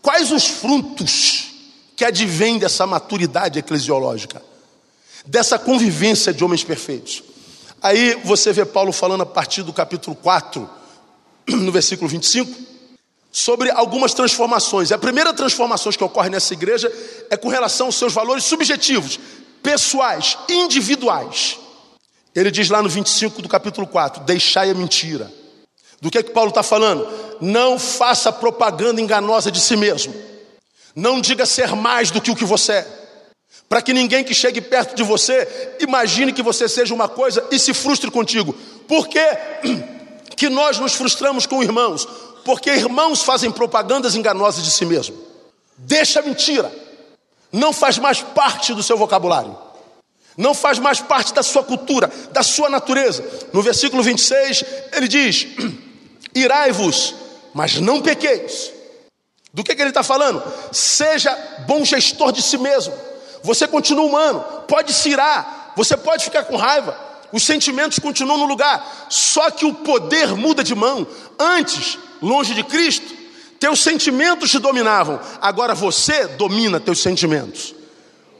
quais 0.00 0.30
os 0.30 0.46
frutos 0.46 1.48
que 1.96 2.04
advêm 2.04 2.56
dessa 2.56 2.86
maturidade 2.86 3.58
eclesiológica, 3.58 4.40
dessa 5.26 5.58
convivência 5.58 6.32
de 6.32 6.44
homens 6.44 6.62
perfeitos? 6.62 7.24
Aí 7.82 8.14
você 8.24 8.52
vê 8.52 8.64
Paulo 8.64 8.92
falando 8.92 9.22
a 9.22 9.26
partir 9.26 9.64
do 9.64 9.72
capítulo 9.72 10.14
4, 10.14 10.70
no 11.50 11.72
versículo 11.72 12.08
25, 12.08 12.48
sobre 13.32 13.70
algumas 13.72 14.14
transformações. 14.14 14.92
A 14.92 14.98
primeira 14.98 15.34
transformação 15.34 15.90
que 15.90 16.04
ocorre 16.04 16.30
nessa 16.30 16.52
igreja 16.52 16.92
é 17.28 17.36
com 17.36 17.48
relação 17.48 17.86
aos 17.86 17.96
seus 17.96 18.12
valores 18.12 18.44
subjetivos, 18.44 19.18
pessoais, 19.62 20.36
individuais. 20.48 21.58
Ele 22.34 22.50
diz 22.50 22.68
lá 22.70 22.82
no 22.82 22.88
25 22.88 23.42
do 23.42 23.48
capítulo 23.48 23.86
4: 23.86 24.24
Deixai 24.24 24.70
a 24.70 24.74
mentira 24.74 25.30
do 26.00 26.10
que 26.10 26.18
é 26.18 26.22
que 26.22 26.30
Paulo 26.30 26.48
está 26.48 26.62
falando? 26.62 27.06
Não 27.40 27.78
faça 27.78 28.32
propaganda 28.32 29.00
enganosa 29.00 29.50
de 29.50 29.60
si 29.60 29.76
mesmo. 29.76 30.14
Não 30.94 31.20
diga 31.20 31.44
ser 31.44 31.74
mais 31.74 32.10
do 32.10 32.20
que 32.20 32.30
o 32.30 32.36
que 32.36 32.44
você 32.44 32.72
é. 32.72 32.86
Para 33.68 33.82
que 33.82 33.92
ninguém 33.92 34.24
que 34.24 34.34
chegue 34.34 34.60
perto 34.60 34.96
de 34.96 35.02
você 35.02 35.76
imagine 35.78 36.32
que 36.32 36.42
você 36.42 36.68
seja 36.68 36.94
uma 36.94 37.08
coisa 37.08 37.46
e 37.50 37.58
se 37.58 37.72
frustre 37.74 38.10
contigo. 38.10 38.52
Por 38.88 39.06
que, 39.08 39.20
que 40.36 40.48
nós 40.48 40.78
nos 40.78 40.94
frustramos 40.94 41.46
com 41.46 41.62
irmãos? 41.62 42.08
Porque 42.44 42.70
irmãos 42.70 43.22
fazem 43.22 43.50
propagandas 43.50 44.14
enganosas 44.14 44.64
de 44.64 44.70
si 44.70 44.84
mesmo. 44.84 45.16
Deixa 45.76 46.20
a 46.20 46.22
mentira. 46.22 46.72
Não 47.52 47.72
faz 47.72 47.98
mais 47.98 48.22
parte 48.22 48.72
do 48.74 48.82
seu 48.82 48.96
vocabulário. 48.96 49.56
Não 50.36 50.54
faz 50.54 50.78
mais 50.78 51.00
parte 51.00 51.34
da 51.34 51.42
sua 51.42 51.62
cultura, 51.62 52.10
da 52.32 52.42
sua 52.42 52.68
natureza. 52.68 53.24
No 53.52 53.62
versículo 53.62 54.02
26, 54.02 54.64
ele 54.92 55.08
diz: 55.08 55.46
Irai-vos, 56.34 57.14
mas 57.52 57.80
não 57.80 58.00
pequeis. 58.00 58.72
Do 59.52 59.64
que, 59.64 59.74
que 59.74 59.82
ele 59.82 59.90
está 59.90 60.02
falando? 60.02 60.42
Seja 60.70 61.36
bom 61.66 61.84
gestor 61.84 62.30
de 62.30 62.40
si 62.40 62.56
mesmo. 62.56 62.94
Você 63.42 63.66
continua 63.66 64.04
humano, 64.04 64.44
pode 64.68 64.92
se 64.92 65.10
irar, 65.10 65.72
você 65.76 65.96
pode 65.96 66.24
ficar 66.24 66.44
com 66.44 66.56
raiva, 66.56 66.96
os 67.32 67.42
sentimentos 67.42 67.98
continuam 67.98 68.38
no 68.38 68.44
lugar, 68.44 69.06
só 69.08 69.50
que 69.50 69.64
o 69.64 69.74
poder 69.74 70.34
muda 70.36 70.62
de 70.62 70.74
mão. 70.74 71.06
Antes, 71.38 71.98
longe 72.20 72.54
de 72.54 72.62
Cristo, 72.62 73.19
teus 73.60 73.80
sentimentos 73.82 74.50
te 74.50 74.58
dominavam, 74.58 75.20
agora 75.40 75.74
você 75.74 76.26
domina 76.26 76.80
teus 76.80 77.00
sentimentos. 77.02 77.74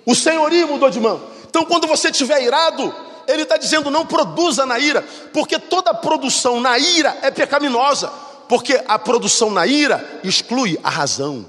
O 0.07 0.15
senhorio 0.15 0.67
mudou 0.67 0.89
de 0.89 0.99
mão. 0.99 1.21
Então, 1.47 1.65
quando 1.67 1.87
você 1.87 2.09
estiver 2.09 2.43
irado, 2.43 2.93
ele 3.29 3.43
está 3.43 3.59
dizendo: 3.59 3.91
não 3.91 4.07
produza 4.07 4.65
na 4.65 4.79
ira, 4.79 5.03
porque 5.33 5.59
toda 5.59 5.93
produção 5.93 6.59
na 6.59 6.79
ira 6.79 7.19
é 7.23 7.31
pecaminosa, 7.31 8.09
porque 8.49 8.83
a 8.89 8.99
produção 8.99 9.51
na 9.51 9.67
ira 9.67 10.21
exclui 10.25 10.79
a 10.83 10.89
razão. 10.89 11.47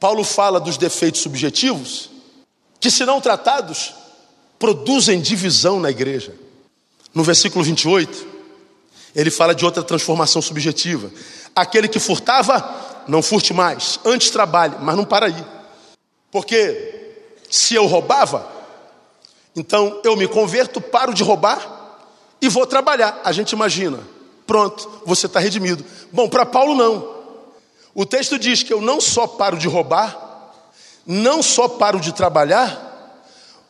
Paulo 0.00 0.24
fala 0.24 0.58
dos 0.58 0.78
defeitos 0.78 1.20
subjetivos, 1.20 2.10
que, 2.80 2.90
se 2.90 3.04
não 3.04 3.20
tratados, 3.20 3.94
produzem 4.58 5.20
divisão 5.20 5.78
na 5.78 5.90
igreja. 5.90 6.34
No 7.14 7.22
versículo 7.22 7.64
28, 7.64 8.34
ele 9.14 9.30
fala 9.30 9.54
de 9.54 9.64
outra 9.64 9.82
transformação 9.82 10.42
subjetiva. 10.42 11.10
Aquele 11.54 11.86
que 11.86 12.00
furtava, 12.00 12.83
não 13.06 13.22
furte 13.22 13.52
mais, 13.52 13.98
antes 14.04 14.30
trabalhe, 14.30 14.76
mas 14.80 14.96
não 14.96 15.04
para 15.04 15.26
aí. 15.26 15.44
Porque 16.30 17.14
se 17.50 17.74
eu 17.74 17.86
roubava, 17.86 18.48
então 19.54 20.00
eu 20.02 20.16
me 20.16 20.26
converto, 20.26 20.80
paro 20.80 21.14
de 21.14 21.22
roubar 21.22 21.74
e 22.40 22.48
vou 22.48 22.66
trabalhar. 22.66 23.20
A 23.24 23.32
gente 23.32 23.52
imagina, 23.52 24.00
pronto, 24.46 25.02
você 25.04 25.26
está 25.26 25.38
redimido. 25.38 25.84
Bom, 26.12 26.28
para 26.28 26.44
Paulo 26.44 26.74
não. 26.74 27.14
O 27.94 28.04
texto 28.04 28.38
diz 28.38 28.62
que 28.62 28.72
eu 28.72 28.80
não 28.80 29.00
só 29.00 29.26
paro 29.26 29.56
de 29.56 29.68
roubar, 29.68 30.52
não 31.06 31.42
só 31.42 31.68
paro 31.68 32.00
de 32.00 32.12
trabalhar, 32.12 33.20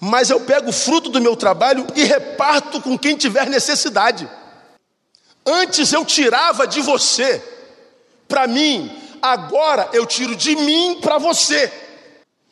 mas 0.01 0.31
eu 0.31 0.41
pego 0.41 0.71
o 0.71 0.73
fruto 0.73 1.11
do 1.11 1.21
meu 1.21 1.37
trabalho 1.37 1.87
e 1.95 2.05
reparto 2.05 2.81
com 2.81 2.99
quem 2.99 3.17
tiver 3.17 3.47
necessidade. 3.49 4.29
Antes 5.45 5.93
eu 5.93 6.05
tirava 6.05 6.67
de 6.67 6.81
você 6.81 7.43
para 8.27 8.47
mim, 8.47 8.91
agora 9.25 9.89
eu 9.95 10.05
tiro 10.05 10.37
de 10.37 10.55
mim 10.55 10.99
para 11.01 11.17
você. 11.17 11.73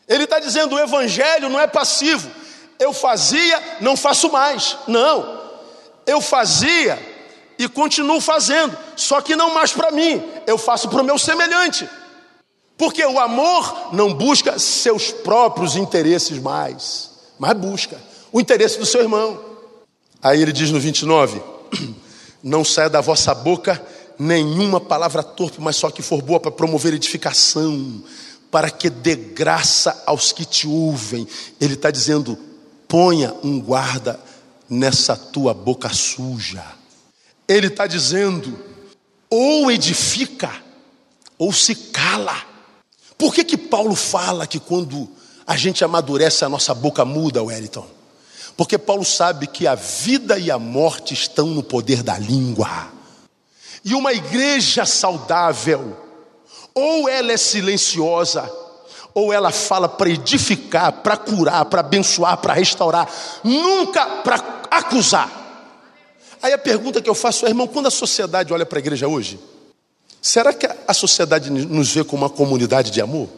Ele 0.08 0.24
está 0.24 0.38
dizendo: 0.38 0.74
o 0.74 0.78
evangelho 0.78 1.50
não 1.50 1.60
é 1.60 1.66
passivo, 1.66 2.30
eu 2.78 2.92
fazia, 2.92 3.62
não 3.80 3.96
faço 3.96 4.32
mais. 4.32 4.78
Não, 4.88 5.40
eu 6.06 6.20
fazia 6.20 6.98
e 7.58 7.68
continuo 7.68 8.20
fazendo, 8.20 8.76
só 8.96 9.20
que 9.20 9.36
não 9.36 9.52
mais 9.52 9.72
para 9.72 9.90
mim, 9.90 10.22
eu 10.46 10.56
faço 10.56 10.88
para 10.88 11.02
o 11.02 11.04
meu 11.04 11.18
semelhante. 11.18 11.88
Porque 12.78 13.04
o 13.04 13.20
amor 13.20 13.90
não 13.92 14.12
busca 14.12 14.58
seus 14.58 15.12
próprios 15.12 15.76
interesses 15.76 16.38
mais, 16.38 17.10
mas 17.38 17.52
busca 17.52 18.00
o 18.32 18.40
interesse 18.40 18.78
do 18.78 18.86
seu 18.86 19.02
irmão. 19.02 19.38
Aí 20.22 20.40
ele 20.40 20.52
diz 20.52 20.70
no 20.70 20.80
29: 20.80 21.40
Não 22.42 22.64
saia 22.64 22.88
da 22.88 23.00
vossa 23.00 23.32
boca 23.34 23.80
nenhuma 24.18 24.80
palavra 24.80 25.22
torpe, 25.22 25.60
mas 25.60 25.76
só 25.76 25.90
que 25.90 26.02
for 26.02 26.22
boa 26.22 26.40
para 26.40 26.50
promover 26.50 26.94
edificação, 26.94 28.02
para 28.50 28.70
que 28.70 28.90
dê 28.90 29.14
graça 29.16 30.02
aos 30.06 30.32
que 30.32 30.44
te 30.44 30.66
ouvem. 30.66 31.26
Ele 31.60 31.74
está 31.74 31.90
dizendo: 31.90 32.38
ponha 32.86 33.34
um 33.42 33.60
guarda 33.60 34.20
nessa 34.68 35.16
tua 35.16 35.54
boca 35.54 35.88
suja. 35.90 36.64
Ele 37.48 37.66
está 37.66 37.86
dizendo, 37.86 38.58
ou 39.28 39.70
edifica, 39.70 40.50
ou 41.38 41.52
se 41.52 41.74
cala. 41.74 42.36
Por 43.18 43.34
que 43.34 43.44
que 43.44 43.56
Paulo 43.56 43.94
fala 43.94 44.46
que 44.46 44.58
quando 44.58 45.08
a 45.46 45.56
gente 45.56 45.84
amadurece 45.84 46.44
a 46.44 46.48
nossa 46.48 46.74
boca 46.74 47.04
muda, 47.04 47.42
Wellington? 47.42 47.86
Porque 48.56 48.76
Paulo 48.76 49.04
sabe 49.04 49.46
que 49.46 49.66
a 49.66 49.74
vida 49.74 50.38
e 50.38 50.50
a 50.50 50.58
morte 50.58 51.14
estão 51.14 51.46
no 51.46 51.62
poder 51.62 52.02
da 52.02 52.18
língua. 52.18 52.92
E 53.84 53.94
uma 53.94 54.12
igreja 54.12 54.86
saudável, 54.86 55.96
ou 56.74 57.08
ela 57.08 57.32
é 57.32 57.36
silenciosa, 57.36 58.50
ou 59.14 59.32
ela 59.32 59.50
fala 59.50 59.88
para 59.88 60.08
edificar, 60.08 60.92
para 60.92 61.16
curar, 61.16 61.64
para 61.66 61.80
abençoar, 61.80 62.36
para 62.38 62.54
restaurar, 62.54 63.08
nunca 63.42 64.06
para 64.22 64.36
acusar. 64.70 65.42
Aí 66.42 66.52
a 66.52 66.58
pergunta 66.58 67.00
que 67.00 67.08
eu 67.08 67.14
faço 67.14 67.46
é, 67.46 67.50
irmão, 67.50 67.66
quando 67.66 67.86
a 67.86 67.90
sociedade 67.90 68.52
olha 68.52 68.66
para 68.66 68.78
a 68.78 68.80
igreja 68.80 69.06
hoje, 69.06 69.38
será 70.20 70.52
que 70.52 70.66
a 70.66 70.94
sociedade 70.94 71.50
nos 71.50 71.92
vê 71.92 72.02
como 72.02 72.22
uma 72.24 72.30
comunidade 72.30 72.90
de 72.90 73.00
amor? 73.00 73.28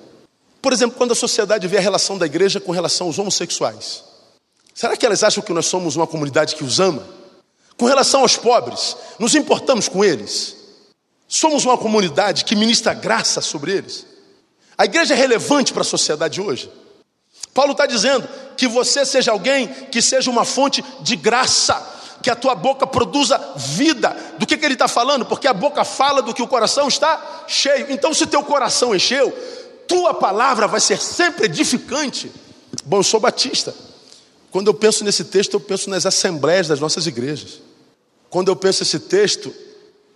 Por 0.62 0.72
exemplo, 0.72 0.96
quando 0.96 1.12
a 1.12 1.16
sociedade 1.16 1.68
vê 1.68 1.76
a 1.76 1.80
relação 1.80 2.16
da 2.16 2.24
igreja 2.24 2.60
com 2.60 2.72
relação 2.72 3.08
aos 3.08 3.18
homossexuais, 3.18 4.02
será 4.72 4.96
que 4.96 5.04
elas 5.04 5.22
acham 5.22 5.42
que 5.42 5.52
nós 5.52 5.66
somos 5.66 5.96
uma 5.96 6.06
comunidade 6.06 6.54
que 6.54 6.64
os 6.64 6.80
ama? 6.80 7.06
Com 7.78 7.86
relação 7.86 8.20
aos 8.20 8.36
pobres, 8.36 8.96
nos 9.18 9.34
importamos 9.34 9.88
com 9.88 10.04
eles? 10.04 10.56
Somos 11.26 11.64
uma 11.64 11.76
comunidade 11.76 12.44
que 12.44 12.54
ministra 12.54 12.94
graça 12.94 13.40
sobre 13.40 13.72
eles. 13.72 14.06
A 14.76 14.84
igreja 14.84 15.14
é 15.14 15.16
relevante 15.16 15.72
para 15.72 15.82
a 15.82 15.84
sociedade 15.84 16.40
hoje. 16.40 16.70
Paulo 17.52 17.72
está 17.72 17.86
dizendo 17.86 18.28
que 18.56 18.66
você 18.66 19.04
seja 19.04 19.32
alguém 19.32 19.66
que 19.66 20.02
seja 20.02 20.30
uma 20.30 20.44
fonte 20.44 20.84
de 21.00 21.16
graça, 21.16 21.92
que 22.22 22.30
a 22.30 22.36
tua 22.36 22.54
boca 22.54 22.86
produza 22.86 23.38
vida. 23.56 24.16
Do 24.38 24.46
que, 24.46 24.56
que 24.56 24.64
ele 24.64 24.74
está 24.74 24.88
falando? 24.88 25.24
Porque 25.24 25.46
a 25.46 25.52
boca 25.52 25.84
fala 25.84 26.22
do 26.22 26.34
que 26.34 26.42
o 26.42 26.48
coração 26.48 26.88
está 26.88 27.44
cheio. 27.46 27.86
Então, 27.90 28.12
se 28.14 28.26
teu 28.26 28.42
coração 28.42 28.94
encheu, 28.94 29.30
tua 29.86 30.14
palavra 30.14 30.66
vai 30.66 30.80
ser 30.80 30.98
sempre 31.00 31.46
edificante. 31.46 32.30
Bom, 32.84 32.98
eu 32.98 33.04
sou 33.04 33.20
batista. 33.20 33.74
Quando 34.54 34.68
eu 34.68 34.74
penso 34.74 35.02
nesse 35.02 35.24
texto, 35.24 35.54
eu 35.54 35.60
penso 35.60 35.90
nas 35.90 36.06
assembleias 36.06 36.68
das 36.68 36.78
nossas 36.78 37.08
igrejas. 37.08 37.60
Quando 38.30 38.52
eu 38.52 38.54
penso 38.54 38.84
nesse 38.84 39.00
texto, 39.00 39.52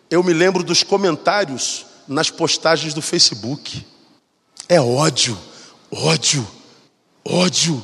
eu 0.08 0.22
me 0.22 0.32
lembro 0.32 0.62
dos 0.62 0.84
comentários 0.84 1.84
nas 2.06 2.30
postagens 2.30 2.94
do 2.94 3.02
Facebook. 3.02 3.84
É 4.68 4.80
ódio, 4.80 5.36
ódio 5.90 6.46
ódio, 7.28 7.82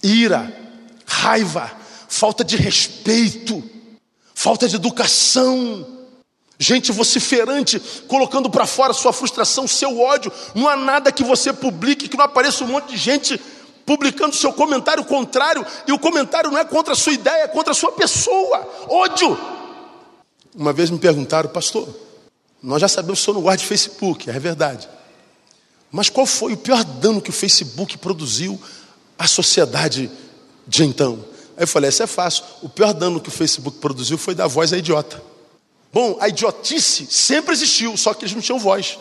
ira, 0.00 0.56
raiva, 1.04 1.68
falta 2.08 2.44
de 2.44 2.56
respeito, 2.56 3.60
falta 4.36 4.68
de 4.68 4.76
educação. 4.76 5.84
Gente 6.58 6.92
vociferante, 6.92 7.78
colocando 8.06 8.48
para 8.48 8.66
fora 8.66 8.92
sua 8.92 9.12
frustração, 9.12 9.66
seu 9.66 10.00
ódio. 10.00 10.32
Não 10.54 10.68
há 10.68 10.76
nada 10.76 11.10
que 11.10 11.24
você 11.24 11.52
publique 11.52 12.08
que 12.08 12.16
não 12.16 12.24
apareça 12.24 12.62
um 12.62 12.68
monte 12.68 12.92
de 12.92 12.96
gente 12.96 13.38
publicando 13.86 14.34
seu 14.34 14.52
comentário 14.52 15.04
contrário, 15.04 15.64
e 15.86 15.92
o 15.92 15.98
comentário 15.98 16.50
não 16.50 16.58
é 16.58 16.64
contra 16.64 16.92
a 16.92 16.96
sua 16.96 17.12
ideia, 17.12 17.44
é 17.44 17.48
contra 17.48 17.70
a 17.70 17.74
sua 17.74 17.92
pessoa. 17.92 18.68
Ódio. 18.88 19.38
Uma 20.54 20.72
vez 20.72 20.90
me 20.90 20.98
perguntaram, 20.98 21.48
pastor, 21.48 21.88
nós 22.60 22.80
já 22.80 22.88
sabemos 22.88 23.20
que 23.20 23.22
o 23.22 23.24
senhor 23.24 23.34
não 23.34 23.42
guarda 23.42 23.62
de 23.62 23.66
Facebook, 23.68 24.28
é 24.28 24.38
verdade. 24.38 24.88
Mas 25.90 26.10
qual 26.10 26.26
foi 26.26 26.52
o 26.52 26.56
pior 26.56 26.82
dano 26.82 27.22
que 27.22 27.30
o 27.30 27.32
Facebook 27.32 27.96
produziu 27.98 28.60
à 29.16 29.26
sociedade 29.26 30.10
de 30.66 30.84
então? 30.84 31.24
Aí 31.56 31.62
eu 31.62 31.68
falei: 31.68 31.88
essa 31.88 32.04
é 32.04 32.06
fácil. 32.06 32.44
O 32.62 32.68
pior 32.68 32.92
dano 32.92 33.20
que 33.20 33.28
o 33.28 33.32
Facebook 33.32 33.78
produziu 33.78 34.18
foi 34.18 34.34
dar 34.34 34.48
voz 34.48 34.72
à 34.72 34.78
idiota. 34.78 35.22
Bom, 35.92 36.18
a 36.20 36.28
idiotice 36.28 37.06
sempre 37.06 37.54
existiu, 37.54 37.96
só 37.96 38.12
que 38.12 38.24
eles 38.24 38.34
não 38.34 38.42
tinham 38.42 38.58
voz. 38.58 38.98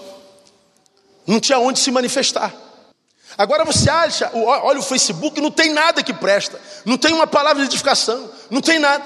Não 1.25 1.39
tinha 1.39 1.57
onde 1.57 1.79
se 1.79 1.89
manifestar. 1.91 2.55
Agora 3.37 3.65
você 3.65 3.89
acha, 3.89 4.31
olha 4.33 4.79
o 4.79 4.83
Facebook, 4.83 5.41
não 5.41 5.51
tem 5.51 5.73
nada 5.73 6.01
que 6.01 6.13
presta, 6.13 6.59
não 6.85 6.97
tem 6.97 7.13
uma 7.13 7.27
palavra 7.27 7.61
de 7.61 7.67
edificação, 7.67 8.29
não 8.49 8.61
tem 8.61 8.79
nada. 8.79 9.03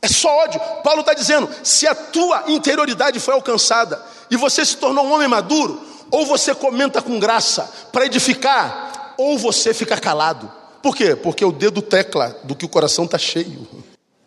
É 0.00 0.08
só 0.08 0.28
ódio. 0.44 0.60
Paulo 0.82 1.00
está 1.00 1.14
dizendo: 1.14 1.48
se 1.62 1.86
a 1.86 1.94
tua 1.94 2.44
interioridade 2.48 3.18
foi 3.20 3.34
alcançada 3.34 4.00
e 4.30 4.36
você 4.36 4.64
se 4.64 4.76
tornou 4.76 5.04
um 5.04 5.12
homem 5.12 5.28
maduro, 5.28 5.80
ou 6.10 6.24
você 6.26 6.54
comenta 6.54 7.02
com 7.02 7.18
graça 7.18 7.70
para 7.92 8.06
edificar, 8.06 9.14
ou 9.16 9.38
você 9.38 9.74
fica 9.74 9.96
calado. 9.96 10.50
Por 10.82 10.96
quê? 10.96 11.16
Porque 11.16 11.44
o 11.44 11.52
dedo 11.52 11.82
tecla 11.82 12.36
do 12.44 12.54
que 12.54 12.64
o 12.64 12.68
coração 12.68 13.04
está 13.04 13.18
cheio. 13.18 13.66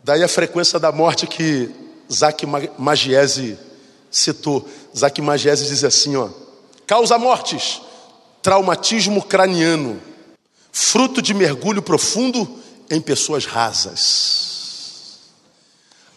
Daí 0.03 0.23
a 0.23 0.27
frequência 0.27 0.79
da 0.79 0.91
morte 0.91 1.27
que 1.27 1.69
Zac 2.11 2.45
Magiese 2.77 3.57
citou. 4.09 4.67
Zac 4.97 5.21
Magiese 5.21 5.67
diz 5.67 5.83
assim: 5.83 6.15
ó, 6.17 6.29
causa 6.85 7.17
mortes, 7.17 7.81
traumatismo 8.41 9.21
craniano, 9.23 10.01
fruto 10.71 11.21
de 11.21 11.33
mergulho 11.33 11.81
profundo 11.81 12.59
em 12.89 12.99
pessoas 12.99 13.45
rasas. 13.45 15.19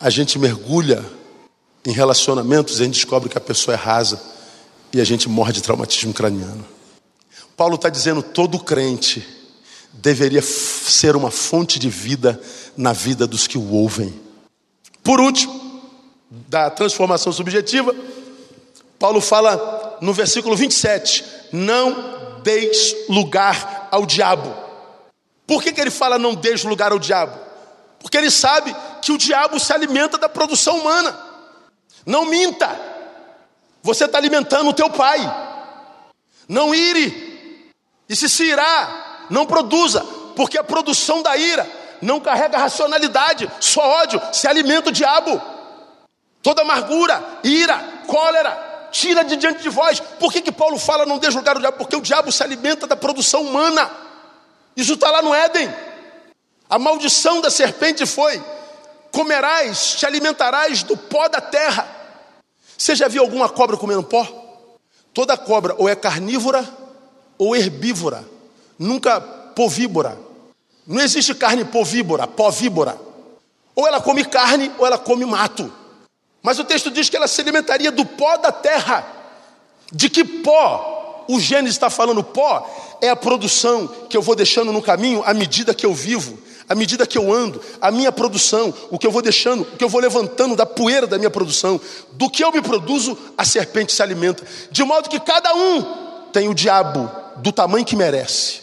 A 0.01 0.11
gente 0.11 0.39
mergulha 0.39 1.05
em 1.85 1.93
relacionamentos 1.93 2.79
e 2.79 2.83
a 2.83 2.85
gente 2.87 2.95
descobre 2.95 3.29
que 3.29 3.39
a 3.39 3.41
pessoa 3.41 3.75
é 3.75 3.77
rasa 3.77 4.21
e 4.93 5.01
a 5.01 5.05
gente 5.05 5.29
morre 5.29 5.53
de 5.53 5.63
traumatismo 5.63 6.13
craniano. 6.13 6.65
Paulo 7.57 7.77
está 7.77 7.89
dizendo: 7.89 8.23
todo 8.23 8.59
crente 8.59 9.27
deveria 9.93 10.43
ser 10.43 11.15
uma 11.15 11.31
fonte 11.31 11.79
de 11.79 11.89
vida 11.89 12.41
na 12.77 12.93
vida 12.93 13.27
dos 13.27 13.47
que 13.47 13.57
o 13.57 13.71
ouvem. 13.73 14.13
Por 15.03 15.21
último, 15.21 15.83
da 16.49 16.71
transformação 16.71 17.33
subjetiva, 17.33 17.95
Paulo 18.99 19.21
fala 19.21 19.84
no 20.05 20.13
versículo 20.13 20.55
27: 20.55 21.25
Não 21.51 22.41
deis 22.43 22.95
lugar 23.09 23.89
ao 23.91 24.05
diabo. 24.05 24.55
Por 25.47 25.63
que, 25.63 25.73
que 25.73 25.81
ele 25.81 25.91
fala 25.91 26.19
não 26.19 26.35
deis 26.35 26.63
lugar 26.63 26.93
ao 26.93 26.99
diabo? 26.99 27.39
Porque 28.01 28.19
ele 28.19 28.31
sabe 28.31 28.75
que 29.01 29.13
o 29.13 29.19
diabo 29.19 29.59
se 29.59 29.73
alimenta 29.73 30.19
da 30.19 30.29
produção 30.29 30.79
humana. 30.79 31.19
Não 32.05 32.27
minta. 32.27 32.69
Você 33.83 34.05
está 34.05 34.19
alimentando 34.19 34.69
o 34.69 34.75
teu 34.75 34.91
pai. 34.91 35.21
Não 36.47 36.75
ire. 36.75 37.73
E 38.07 38.15
se 38.15 38.29
se 38.29 38.45
irá, 38.45 39.27
não 39.31 39.47
produza, 39.47 40.05
porque 40.37 40.59
a 40.59 40.65
produção 40.65 41.23
da 41.23 41.35
ira 41.35 41.67
não 42.03 42.21
carrega 42.21 42.59
racionalidade, 42.59 43.51
só 43.59 43.81
ódio, 44.03 44.21
se 44.35 44.47
alimenta 44.47 44.91
o 44.91 44.93
diabo. 44.93 45.41
Toda 46.43 46.61
amargura, 46.61 47.25
ira, 47.43 47.79
cólera, 48.07 48.74
tira 48.95 49.25
de 49.25 49.35
diante 49.35 49.61
de 49.61 49.69
vós. 49.69 49.99
Por 49.99 50.33
que, 50.33 50.41
que 50.41 50.53
Paulo 50.53 50.79
fala 50.79 51.05
não 51.05 51.19
deixe 51.19 51.37
lugar 51.37 51.57
o 51.57 51.61
diabo? 51.61 51.77
Porque 51.79 51.97
o 51.97 52.01
diabo 52.01 52.31
se 52.31 52.43
alimenta 52.45 52.87
da 52.87 52.95
produção 52.95 53.43
humana. 53.43 53.91
Isso 54.77 54.95
está 54.95 55.11
lá 55.11 55.21
no 55.21 55.35
Éden. 55.35 55.69
A 56.71 56.79
maldição 56.79 57.41
da 57.41 57.51
serpente 57.51 58.07
foi: 58.07 58.41
comerás, 59.11 59.97
te 59.97 60.07
alimentarás 60.07 60.85
do 60.85 60.97
pó 60.97 61.29
da 61.29 61.41
terra. 61.41 61.89
Você 62.79 62.95
já 62.95 63.09
viu 63.09 63.23
alguma 63.23 63.49
cobra 63.49 63.77
comendo 63.77 64.05
pó? 64.05 64.27
Toda 65.13 65.37
cobra 65.37 65.75
ou 65.77 65.89
é 65.89 65.97
carnívora 65.97 66.65
ou 67.37 67.57
herbívora, 67.57 68.25
nunca 68.79 69.21
povíbora. 69.21 70.17
Não 70.87 71.01
existe 71.01 71.35
carne 71.35 71.65
povíbora, 71.65 72.27
povíbora. 72.27 72.97
Ou 73.75 73.89
ela 73.89 74.01
come 74.01 74.25
carne 74.25 74.71
ou 74.79 74.87
ela 74.87 74.99
come 74.99 75.25
mato. 75.25 75.73
Mas 76.45 76.59
o 76.61 76.65
texto 76.65 76.91
diz 76.91 77.09
que 77.09 77.17
ela 77.17 77.27
se 77.27 77.41
alimentaria 77.41 77.91
do 77.91 78.05
pó 78.05 78.37
da 78.37 78.53
terra. 78.53 79.05
De 79.91 80.09
que 80.09 80.23
pó? 80.23 81.25
O 81.27 81.41
Gênesis 81.41 81.75
está 81.75 81.89
falando 81.89 82.23
pó 82.23 82.71
é 83.01 83.09
a 83.09 83.17
produção 83.17 83.89
que 84.09 84.17
eu 84.17 84.23
vou 84.23 84.37
deixando 84.37 84.71
no 84.71 84.83
caminho 84.83 85.23
à 85.25 85.33
medida 85.33 85.75
que 85.75 85.87
eu 85.87 85.95
vivo 85.95 86.39
à 86.69 86.75
medida 86.75 87.07
que 87.07 87.19
eu 87.19 87.33
ando, 87.33 87.61
a 87.81 87.91
minha 87.91 88.11
produção, 88.11 88.73
o 88.91 88.99
que 88.99 89.07
eu 89.07 89.11
vou 89.11 89.21
deixando, 89.21 89.63
o 89.63 89.77
que 89.77 89.85
eu 89.85 89.89
vou 89.89 90.01
levantando 90.01 90.57
da 90.57 90.65
poeira 90.65 91.07
da 91.07 91.19
minha 91.19 91.31
produção, 91.31 91.81
do 92.13 92.31
que 92.31 92.43
eu 92.43 92.51
me 92.51 92.63
produzo, 92.63 93.17
a 93.37 93.45
serpente 93.45 93.93
se 93.93 94.03
alimenta, 94.03 94.45
de 94.71 94.83
modo 94.83 95.09
que 95.09 95.21
cada 95.21 95.55
um 95.55 95.83
tem 96.33 96.49
o 96.49 96.55
diabo 96.55 97.11
do 97.37 97.53
tamanho 97.53 97.85
que 97.85 97.97
merece. 97.97 98.63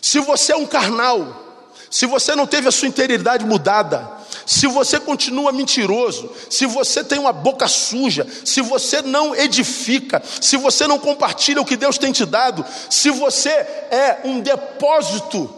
Se 0.00 0.20
você 0.20 0.52
é 0.52 0.56
um 0.56 0.66
carnal, 0.66 1.66
se 1.90 2.06
você 2.06 2.34
não 2.34 2.46
teve 2.46 2.68
a 2.68 2.72
sua 2.72 2.88
interioridade 2.88 3.44
mudada, 3.44 4.10
se 4.48 4.66
você 4.66 4.98
continua 4.98 5.52
mentiroso, 5.52 6.30
se 6.48 6.64
você 6.64 7.04
tem 7.04 7.18
uma 7.18 7.34
boca 7.34 7.68
suja, 7.68 8.26
se 8.46 8.62
você 8.62 9.02
não 9.02 9.36
edifica, 9.36 10.22
se 10.40 10.56
você 10.56 10.86
não 10.86 10.98
compartilha 10.98 11.60
o 11.60 11.66
que 11.66 11.76
Deus 11.76 11.98
tem 11.98 12.12
te 12.12 12.24
dado, 12.24 12.64
se 12.88 13.10
você 13.10 13.50
é 13.50 14.20
um 14.24 14.40
depósito 14.40 15.54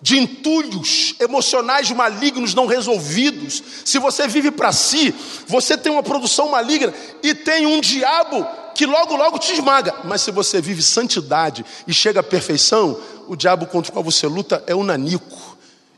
de 0.00 0.18
entulhos 0.18 1.14
emocionais 1.20 1.90
malignos 1.90 2.54
não 2.54 2.64
resolvidos, 2.64 3.62
se 3.84 3.98
você 3.98 4.26
vive 4.26 4.50
para 4.50 4.72
si, 4.72 5.14
você 5.46 5.76
tem 5.76 5.92
uma 5.92 6.02
produção 6.02 6.48
maligna 6.48 6.94
e 7.22 7.34
tem 7.34 7.66
um 7.66 7.78
diabo 7.78 8.46
que 8.74 8.86
logo, 8.86 9.16
logo 9.16 9.38
te 9.38 9.52
esmaga. 9.52 9.94
Mas 10.04 10.22
se 10.22 10.30
você 10.30 10.62
vive 10.62 10.80
santidade 10.80 11.62
e 11.86 11.92
chega 11.92 12.20
à 12.20 12.22
perfeição, 12.22 12.98
o 13.28 13.36
diabo 13.36 13.66
contra 13.66 13.90
o 13.90 13.92
qual 13.92 14.02
você 14.02 14.26
luta 14.26 14.64
é 14.66 14.74
o 14.74 14.82
nanico. 14.82 15.49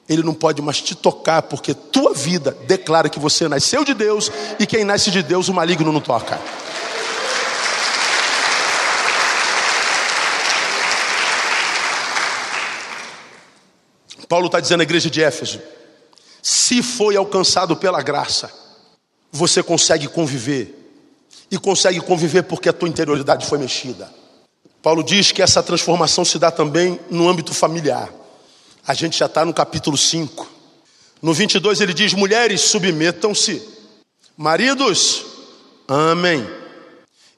Ele 0.09 0.23
não 0.23 0.35
pode 0.35 0.61
mais 0.61 0.81
te 0.81 0.95
tocar, 0.95 1.43
porque 1.43 1.75
tua 1.75 2.13
vida 2.13 2.57
declara 2.67 3.09
que 3.09 3.19
você 3.19 3.49
nasceu 3.49 3.85
de 3.85 3.95
Deus 3.95 4.31
e 4.59 4.67
quem 4.67 4.85
nasce 4.85 5.11
de 5.11 5.23
Deus, 5.23 5.49
o 5.49 5.55
maligno 5.55 5.93
não 5.93 6.01
toca. 6.01 6.41
Paulo 14.29 14.47
está 14.47 14.61
dizendo 14.61 14.81
à 14.81 14.83
igreja 14.83 15.11
de 15.11 15.23
Éfeso: 15.23 15.61
se 16.43 16.83
foi 16.83 17.17
alcançado 17.17 17.77
pela 17.77 18.01
graça, 18.01 18.51
você 19.31 19.63
consegue 19.63 20.09
conviver. 20.09 20.79
E 21.51 21.59
consegue 21.59 22.01
conviver 22.01 22.43
porque 22.45 22.71
a 22.71 22.73
tua 22.73 22.89
interioridade 22.89 23.45
foi 23.45 23.59
mexida. 23.59 24.11
Paulo 24.83 25.05
diz 25.05 25.33
que 25.33 25.43
essa 25.43 25.63
transformação 25.63 26.25
se 26.25 26.39
dá 26.39 26.51
também 26.51 26.99
no 27.11 27.29
âmbito 27.29 27.53
familiar. 27.53 28.11
A 28.87 28.95
gente 28.95 29.19
já 29.19 29.27
está 29.27 29.45
no 29.45 29.55
capítulo 29.55 29.97
5. 29.97 30.51
No 31.21 31.33
22 31.33 31.81
ele 31.81 31.95
diz: 31.95 32.15
Mulheres, 32.15 32.61
submetam-se. 32.63 33.63
Maridos, 34.37 35.25
amém. 35.87 36.47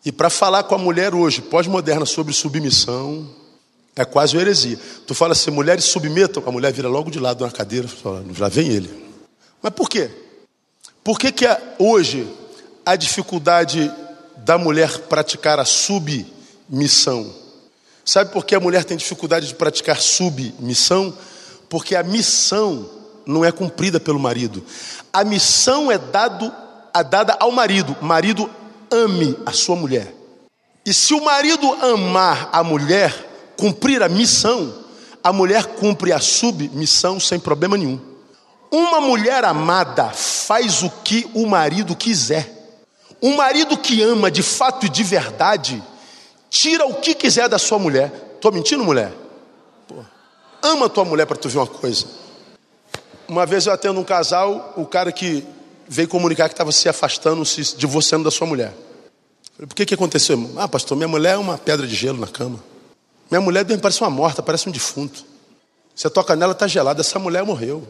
E 0.05 0.13
para 0.13 0.31
falar 0.31 0.65
com 0.65 0.75
a 0.75 0.79
mulher 0.79 1.15
hoje, 1.15 1.41
pós-moderna, 1.43 2.07
sobre 2.07 2.33
submissão, 2.33 3.29
é 3.97 4.05
quase 4.05 4.37
uma 4.37 4.43
heresia. 4.43 4.79
Tu 5.07 5.15
fala 5.15 5.33
assim, 5.33 5.51
mulheres 5.51 5.85
submetam, 5.85 6.43
a 6.47 6.53
mulher 6.53 6.73
vira 6.73 6.89
logo 6.89 7.11
de 7.11 7.19
lado 7.19 7.45
na 7.45 7.51
cadeira, 7.51 7.89
fala, 7.89 8.25
já 8.35 8.49
vem 8.49 8.69
ele. 8.69 8.91
Mas 9.63 9.73
por 9.73 9.89
quê? 9.89 10.11
Por 11.03 11.19
que, 11.19 11.33
que 11.33 11.47
hoje 11.79 12.29
a 12.85 12.97
dificuldade 12.97 13.91
da 14.45 14.59
mulher 14.59 14.99
praticar 14.99 15.59
a 15.59 15.65
submissão. 15.65 17.33
Sabe 18.05 18.31
por 18.31 18.45
que 18.45 18.55
a 18.55 18.61
mulher 18.61 18.85
tem 18.85 18.97
dificuldade 18.97 19.49
de 19.49 19.55
praticar 19.55 20.01
submissão? 20.01 21.17
Porque 21.75 21.97
a 21.97 22.05
missão 22.05 22.89
não 23.27 23.45
é 23.45 23.51
cumprida 23.51 23.99
pelo 23.99 24.21
marido. 24.21 24.65
A 25.13 25.25
missão 25.25 25.91
é 25.91 25.99
dado, 25.99 26.55
é 26.95 27.03
dada 27.03 27.37
ao 27.41 27.51
marido. 27.51 27.97
Marido 28.01 28.49
ame 28.93 29.37
a 29.45 29.51
sua 29.51 29.75
mulher. 29.75 30.15
E 30.87 30.95
se 30.95 31.13
o 31.15 31.25
marido 31.25 31.69
amar 31.83 32.49
a 32.53 32.63
mulher, 32.63 33.13
cumprir 33.59 34.05
a 34.05 34.09
missão, 34.09 34.73
a 35.21 35.33
mulher 35.33 35.67
cumpre 35.67 36.13
a 36.13 36.21
submissão 36.21 37.19
sem 37.19 37.41
problema 37.41 37.77
nenhum. 37.77 37.99
Uma 38.71 39.01
mulher 39.01 39.45
amada 39.45 40.11
faz 40.11 40.81
o 40.85 40.89
que 41.03 41.29
o 41.35 41.45
marido 41.45 41.97
quiser. 41.97 42.49
Um 43.21 43.35
marido 43.35 43.77
que 43.77 44.01
ama 44.01 44.31
de 44.31 44.45
fato 44.45 44.87
e 44.87 44.89
de 44.89 45.03
verdade, 45.03 45.83
tira 46.49 46.87
o 46.87 46.95
que 46.95 47.17
quiser 47.17 47.49
da 47.49 47.59
sua 47.59 47.81
mulher. 47.81 48.13
Estou 48.37 48.53
mentindo, 48.53 48.85
mulher? 48.85 49.24
Ama 50.65 50.89
tua 50.89 51.05
mulher 51.05 51.27
para 51.27 51.37
tu 51.37 51.47
ver 51.47 51.59
uma 51.59 51.67
coisa. 51.67 52.07
Uma 53.29 53.45
vez 53.45 53.67
eu 53.67 53.73
atendo 53.75 54.01
um 54.01 54.05
casal, 54.05 54.73
o 54.79 54.87
cara 54.87 55.13
que 55.13 55.45
veio 55.87 56.09
comunicar 56.09 56.49
que 56.49 56.55
estava 56.55 56.73
se 56.73 56.89
afastando, 56.89 57.45
se 57.45 57.77
divorciando 57.77 58.25
da 58.25 58.31
sua 58.31 58.47
mulher. 58.47 58.73
Falei, 59.53 59.69
por 59.69 59.75
que, 59.75 59.85
que 59.85 59.93
aconteceu? 59.93 60.51
Ah, 60.57 60.67
pastor, 60.67 60.97
minha 60.97 61.07
mulher 61.07 61.35
é 61.35 61.37
uma 61.37 61.59
pedra 61.59 61.87
de 61.87 61.95
gelo 61.95 62.19
na 62.19 62.27
cama. 62.27 62.65
Minha 63.31 63.43
mulher 63.43 63.63
parece 63.79 64.01
uma 64.01 64.09
morta, 64.09 64.43
parece 64.43 64.67
um 64.67 64.73
defunto. 64.73 65.23
Você 65.95 66.09
toca 66.09 66.35
nela, 66.35 66.53
está 66.53 66.67
gelada. 66.67 67.03
Essa 67.03 67.19
mulher 67.19 67.45
morreu. 67.45 67.87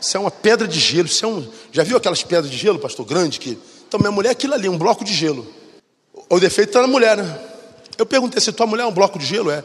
Isso 0.00 0.16
é 0.16 0.20
uma 0.20 0.32
pedra 0.32 0.66
de 0.66 0.80
gelo. 0.80 1.06
Isso 1.06 1.24
é 1.24 1.28
um... 1.28 1.48
Já 1.70 1.84
viu 1.84 1.96
aquelas 1.96 2.24
pedras 2.24 2.50
de 2.50 2.56
gelo, 2.58 2.80
pastor, 2.80 3.06
grande? 3.06 3.38
Que... 3.38 3.56
Então, 3.86 4.00
minha 4.00 4.10
mulher 4.10 4.30
é 4.30 4.32
aquilo 4.32 4.54
ali, 4.54 4.68
um 4.68 4.76
bloco 4.76 5.04
de 5.04 5.14
gelo. 5.14 5.46
O 6.28 6.40
defeito 6.40 6.70
está 6.70 6.82
na 6.82 6.88
mulher, 6.88 7.16
né? 7.16 7.40
Eu 7.96 8.04
perguntei 8.04 8.40
se 8.40 8.50
tua 8.50 8.66
mulher 8.66 8.82
é 8.82 8.86
um 8.86 8.92
bloco 8.92 9.16
de 9.16 9.26
gelo. 9.26 9.48
É. 9.48 9.62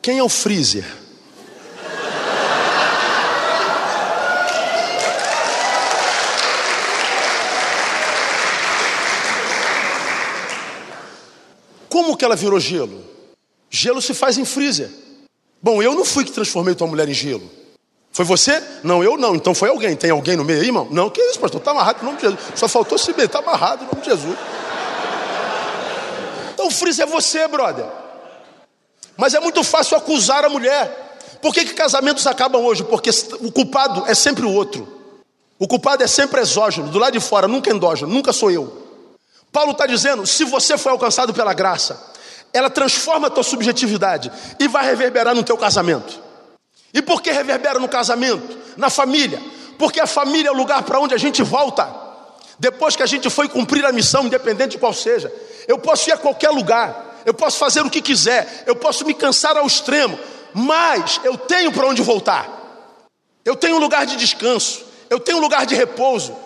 Quem 0.00 0.18
é 0.18 0.22
o 0.22 0.28
freezer? 0.28 1.02
Como 11.94 12.16
que 12.16 12.24
ela 12.24 12.34
virou 12.34 12.58
gelo? 12.58 13.04
Gelo 13.70 14.02
se 14.02 14.12
faz 14.14 14.36
em 14.36 14.44
freezer. 14.44 14.90
Bom, 15.62 15.80
eu 15.80 15.94
não 15.94 16.04
fui 16.04 16.24
que 16.24 16.32
transformei 16.32 16.74
tua 16.74 16.88
mulher 16.88 17.08
em 17.08 17.14
gelo. 17.14 17.48
Foi 18.10 18.24
você? 18.24 18.60
Não, 18.82 19.04
eu 19.04 19.16
não. 19.16 19.36
Então 19.36 19.54
foi 19.54 19.68
alguém. 19.68 19.94
Tem 19.94 20.10
alguém 20.10 20.36
no 20.36 20.44
meio 20.44 20.58
aí, 20.58 20.66
irmão? 20.66 20.88
Não, 20.90 21.08
que 21.08 21.20
isso, 21.22 21.38
pastor? 21.38 21.60
Está 21.60 21.70
amarrado 21.70 22.00
em 22.02 22.04
nome 22.04 22.16
de 22.16 22.22
Jesus. 22.24 22.40
Só 22.56 22.66
faltou 22.66 22.98
se 22.98 23.10
meter, 23.10 23.26
está 23.26 23.38
amarrado 23.38 23.84
em 23.84 23.86
nome 23.86 24.00
de 24.00 24.10
Jesus. 24.10 24.36
Então 26.54 26.66
o 26.66 26.70
freezer 26.72 27.06
é 27.06 27.08
você, 27.08 27.46
brother. 27.46 27.86
Mas 29.16 29.32
é 29.34 29.38
muito 29.38 29.62
fácil 29.62 29.96
acusar 29.96 30.44
a 30.44 30.48
mulher. 30.48 31.16
Por 31.40 31.54
que, 31.54 31.64
que 31.64 31.74
casamentos 31.74 32.26
acabam 32.26 32.60
hoje? 32.60 32.82
Porque 32.82 33.10
o 33.40 33.52
culpado 33.52 34.02
é 34.08 34.16
sempre 34.16 34.44
o 34.44 34.52
outro. 34.52 35.00
O 35.60 35.68
culpado 35.68 36.02
é 36.02 36.08
sempre 36.08 36.40
exógeno, 36.40 36.88
do 36.88 36.98
lado 36.98 37.12
de 37.12 37.20
fora, 37.20 37.46
nunca 37.46 37.70
endógeno, 37.70 38.12
nunca 38.12 38.32
sou 38.32 38.50
eu. 38.50 38.83
Paulo 39.54 39.70
está 39.70 39.86
dizendo: 39.86 40.26
se 40.26 40.44
você 40.44 40.76
foi 40.76 40.90
alcançado 40.90 41.32
pela 41.32 41.54
graça, 41.54 42.12
ela 42.52 42.68
transforma 42.68 43.28
a 43.28 43.30
tua 43.30 43.44
subjetividade 43.44 44.30
e 44.58 44.66
vai 44.66 44.84
reverberar 44.84 45.32
no 45.32 45.44
teu 45.44 45.56
casamento. 45.56 46.20
E 46.92 47.00
por 47.00 47.22
que 47.22 47.30
reverbera 47.30 47.78
no 47.78 47.88
casamento? 47.88 48.58
Na 48.76 48.90
família. 48.90 49.40
Porque 49.78 50.00
a 50.00 50.08
família 50.08 50.48
é 50.48 50.50
o 50.50 50.56
lugar 50.56 50.82
para 50.82 50.98
onde 50.98 51.14
a 51.14 51.18
gente 51.18 51.40
volta. 51.40 51.88
Depois 52.58 52.96
que 52.96 53.02
a 53.02 53.06
gente 53.06 53.30
foi 53.30 53.48
cumprir 53.48 53.84
a 53.84 53.92
missão, 53.92 54.26
independente 54.26 54.72
de 54.72 54.78
qual 54.78 54.92
seja. 54.92 55.32
Eu 55.68 55.78
posso 55.78 56.08
ir 56.10 56.12
a 56.12 56.16
qualquer 56.16 56.50
lugar, 56.50 57.22
eu 57.24 57.34
posso 57.34 57.56
fazer 57.56 57.80
o 57.80 57.90
que 57.90 58.02
quiser, 58.02 58.64
eu 58.66 58.74
posso 58.74 59.04
me 59.04 59.14
cansar 59.14 59.56
ao 59.56 59.66
extremo, 59.66 60.18
mas 60.52 61.20
eu 61.22 61.38
tenho 61.38 61.72
para 61.72 61.86
onde 61.86 62.02
voltar. 62.02 62.48
Eu 63.44 63.54
tenho 63.54 63.76
um 63.76 63.80
lugar 63.80 64.04
de 64.06 64.16
descanso, 64.16 64.84
eu 65.10 65.20
tenho 65.20 65.38
um 65.38 65.40
lugar 65.40 65.66
de 65.66 65.74
repouso, 65.74 66.36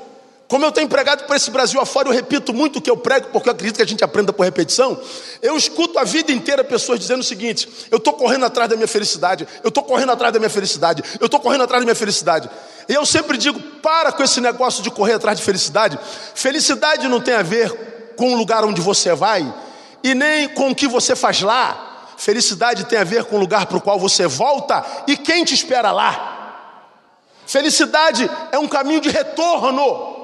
como 0.48 0.64
eu 0.64 0.72
tenho 0.72 0.88
pregado 0.88 1.24
para 1.24 1.36
esse 1.36 1.50
Brasil 1.50 1.78
afora, 1.78 2.08
eu 2.08 2.12
repito 2.12 2.54
muito 2.54 2.78
o 2.78 2.82
que 2.82 2.88
eu 2.88 2.96
prego, 2.96 3.28
porque 3.28 3.50
eu 3.50 3.52
acredito 3.52 3.76
que 3.76 3.82
a 3.82 3.86
gente 3.86 4.02
aprenda 4.02 4.32
por 4.32 4.44
repetição. 4.44 4.98
Eu 5.42 5.54
escuto 5.58 5.98
a 5.98 6.04
vida 6.04 6.32
inteira 6.32 6.64
pessoas 6.64 6.98
dizendo 6.98 7.20
o 7.20 7.24
seguinte: 7.24 7.68
eu 7.90 7.98
estou 7.98 8.14
correndo 8.14 8.46
atrás 8.46 8.70
da 8.70 8.74
minha 8.74 8.88
felicidade, 8.88 9.46
eu 9.62 9.68
estou 9.68 9.84
correndo 9.84 10.10
atrás 10.10 10.32
da 10.32 10.38
minha 10.38 10.48
felicidade, 10.48 11.04
eu 11.20 11.26
estou 11.26 11.38
correndo 11.38 11.64
atrás 11.64 11.82
da 11.82 11.84
minha 11.84 11.94
felicidade. 11.94 12.48
E 12.88 12.94
eu 12.94 13.04
sempre 13.04 13.36
digo: 13.36 13.60
para 13.82 14.10
com 14.10 14.22
esse 14.22 14.40
negócio 14.40 14.82
de 14.82 14.90
correr 14.90 15.12
atrás 15.12 15.36
de 15.36 15.44
felicidade. 15.44 15.98
Felicidade 16.34 17.06
não 17.08 17.20
tem 17.20 17.34
a 17.34 17.42
ver 17.42 18.14
com 18.16 18.32
o 18.32 18.36
lugar 18.36 18.64
onde 18.64 18.80
você 18.80 19.14
vai, 19.14 19.54
e 20.02 20.14
nem 20.14 20.48
com 20.48 20.70
o 20.70 20.74
que 20.74 20.88
você 20.88 21.14
faz 21.14 21.42
lá. 21.42 22.06
Felicidade 22.16 22.86
tem 22.86 22.98
a 22.98 23.04
ver 23.04 23.24
com 23.24 23.36
o 23.36 23.38
lugar 23.38 23.66
para 23.66 23.76
o 23.76 23.82
qual 23.82 23.98
você 23.98 24.26
volta 24.26 24.82
e 25.06 25.14
quem 25.14 25.44
te 25.44 25.52
espera 25.52 25.92
lá. 25.92 26.36
Felicidade 27.46 28.28
é 28.50 28.58
um 28.58 28.66
caminho 28.66 29.00
de 29.00 29.10
retorno. 29.10 30.17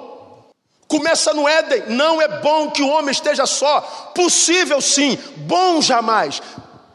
Começa 0.95 1.35
no 1.35 1.49
Éden. 1.49 1.83
Não 1.89 2.23
é 2.23 2.29
bom 2.41 2.71
que 2.71 2.81
o 2.81 2.87
homem 2.87 3.11
esteja 3.11 3.47
só. 3.47 3.81
Possível 4.15 4.81
sim, 4.81 5.19
bom 5.39 5.83
jamais. 5.83 6.41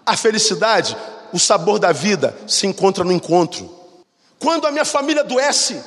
A 0.05 0.15
felicidade, 0.15 0.95
o 1.33 1.37
sabor 1.37 1.79
da 1.79 1.91
vida 1.91 2.33
se 2.47 2.65
encontra 2.65 3.03
no 3.03 3.11
encontro. 3.11 3.69
Quando 4.39 4.65
a 4.65 4.71
minha 4.71 4.85
família 4.85 5.21
adoece, 5.21 5.83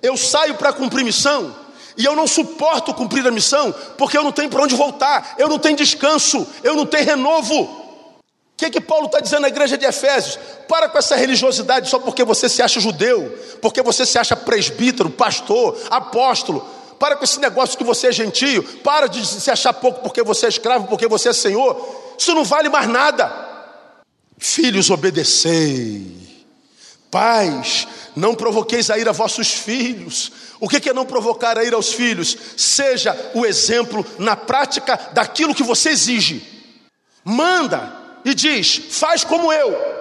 eu 0.00 0.16
saio 0.16 0.54
para 0.54 0.72
cumprir 0.72 1.04
missão 1.04 1.54
e 1.94 2.06
eu 2.06 2.16
não 2.16 2.26
suporto 2.26 2.94
cumprir 2.94 3.26
a 3.26 3.30
missão 3.30 3.70
porque 3.98 4.16
eu 4.16 4.24
não 4.24 4.32
tenho 4.32 4.48
para 4.48 4.62
onde 4.62 4.74
voltar, 4.74 5.34
eu 5.36 5.46
não 5.46 5.58
tenho 5.58 5.76
descanso, 5.76 6.46
eu 6.64 6.74
não 6.74 6.86
tenho 6.86 7.04
renovo. 7.04 7.64
O 7.64 8.22
que, 8.56 8.70
que 8.70 8.80
Paulo 8.80 9.06
está 9.06 9.20
dizendo 9.20 9.42
na 9.42 9.48
igreja 9.48 9.76
de 9.76 9.84
Efésios? 9.84 10.38
Para 10.66 10.88
com 10.88 10.96
essa 10.96 11.16
religiosidade 11.16 11.90
só 11.90 11.98
porque 11.98 12.24
você 12.24 12.48
se 12.48 12.62
acha 12.62 12.80
judeu, 12.80 13.38
porque 13.60 13.82
você 13.82 14.06
se 14.06 14.18
acha 14.18 14.34
presbítero, 14.34 15.10
pastor, 15.10 15.78
apóstolo. 15.90 16.80
Para 17.02 17.16
com 17.16 17.24
esse 17.24 17.40
negócio 17.40 17.76
que 17.76 17.82
você 17.82 18.06
é 18.06 18.12
gentio. 18.12 18.62
Para 18.62 19.08
de 19.08 19.26
se 19.26 19.50
achar 19.50 19.72
pouco 19.72 20.02
porque 20.02 20.22
você 20.22 20.46
é 20.46 20.48
escravo, 20.48 20.86
porque 20.86 21.08
você 21.08 21.30
é 21.30 21.32
senhor. 21.32 22.14
Isso 22.16 22.32
não 22.32 22.44
vale 22.44 22.68
mais 22.68 22.86
nada. 22.86 23.28
Filhos, 24.38 24.88
obedecei. 24.88 26.06
Pais, 27.10 27.88
não 28.14 28.36
provoqueis 28.36 28.88
a 28.88 28.96
ira 28.96 29.10
a 29.10 29.12
vossos 29.12 29.52
filhos. 29.52 30.30
O 30.60 30.68
que 30.68 30.88
é 30.88 30.92
não 30.92 31.04
provocar 31.04 31.58
a 31.58 31.64
ira 31.64 31.74
aos 31.74 31.92
filhos? 31.92 32.38
Seja 32.56 33.32
o 33.34 33.44
exemplo 33.44 34.06
na 34.16 34.36
prática 34.36 34.96
daquilo 35.12 35.56
que 35.56 35.64
você 35.64 35.88
exige. 35.88 36.40
Manda 37.24 37.96
e 38.24 38.32
diz: 38.32 38.80
faz 38.90 39.24
como 39.24 39.52
eu. 39.52 39.91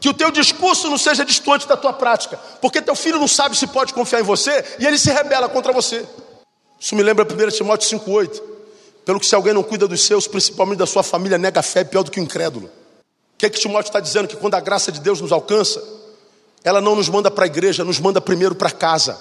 Que 0.00 0.08
o 0.08 0.14
teu 0.14 0.30
discurso 0.30 0.90
não 0.90 0.98
seja 0.98 1.24
distante 1.24 1.66
da 1.66 1.76
tua 1.76 1.92
prática, 1.92 2.38
porque 2.60 2.82
teu 2.82 2.94
filho 2.94 3.18
não 3.18 3.28
sabe 3.28 3.56
se 3.56 3.66
pode 3.66 3.94
confiar 3.94 4.20
em 4.20 4.24
você 4.24 4.64
e 4.78 4.86
ele 4.86 4.98
se 4.98 5.10
rebela 5.10 5.48
contra 5.48 5.72
você. 5.72 6.04
Isso 6.78 6.94
me 6.94 7.02
lembra 7.02 7.24
1 7.24 7.48
Timóteo 7.50 7.98
5,8. 7.98 8.42
Pelo 9.04 9.20
que 9.20 9.26
se 9.26 9.34
alguém 9.34 9.54
não 9.54 9.62
cuida 9.62 9.86
dos 9.86 10.02
seus, 10.04 10.26
principalmente 10.26 10.78
da 10.78 10.86
sua 10.86 11.02
família, 11.02 11.38
nega 11.38 11.60
a 11.60 11.62
fé, 11.62 11.84
pior 11.84 12.02
do 12.02 12.10
que 12.10 12.20
o 12.20 12.22
incrédulo. 12.22 12.66
O 12.66 13.38
que 13.38 13.46
é 13.46 13.50
que 13.50 13.58
Timóteo 13.58 13.88
está 13.88 14.00
dizendo? 14.00 14.26
Que 14.26 14.36
quando 14.36 14.54
a 14.54 14.60
graça 14.60 14.90
de 14.90 15.00
Deus 15.00 15.20
nos 15.20 15.30
alcança, 15.30 15.82
ela 16.64 16.80
não 16.80 16.96
nos 16.96 17.08
manda 17.08 17.30
para 17.30 17.44
a 17.44 17.46
igreja, 17.46 17.84
nos 17.84 18.00
manda 18.00 18.20
primeiro 18.20 18.54
para 18.54 18.70
casa. 18.70 19.16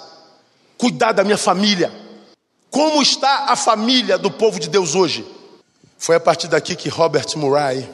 Cuidar 0.77 1.11
da 1.11 1.23
minha 1.23 1.37
família. 1.37 1.91
Como 2.71 3.01
está 3.01 3.45
a 3.51 3.55
família 3.55 4.17
do 4.17 4.31
povo 4.31 4.59
de 4.59 4.67
Deus 4.67 4.95
hoje? 4.95 5.25
Foi 5.97 6.15
a 6.15 6.19
partir 6.19 6.47
daqui 6.47 6.75
que 6.75 6.89
Robert 6.89 7.27
Murray 7.35 7.87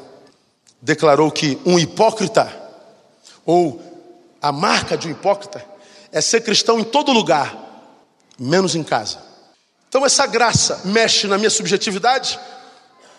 declarou 0.82 1.30
que 1.30 1.60
um 1.66 1.78
hipócrita 1.78 2.61
ou 3.46 3.82
a 4.42 4.52
marca 4.52 4.98
de 4.98 5.08
um 5.08 5.12
hipócrita 5.12 5.64
é 6.12 6.20
ser 6.20 6.42
cristão 6.42 6.80
em 6.80 6.84
todo 6.84 7.12
lugar, 7.12 7.56
menos 8.38 8.76
em 8.76 8.84
casa. 8.84 9.20
Então 9.88 10.06
essa 10.06 10.26
graça 10.26 10.82
mexe 10.86 11.28
na 11.28 11.38
minha 11.38 11.50
subjetividade, 11.50 12.40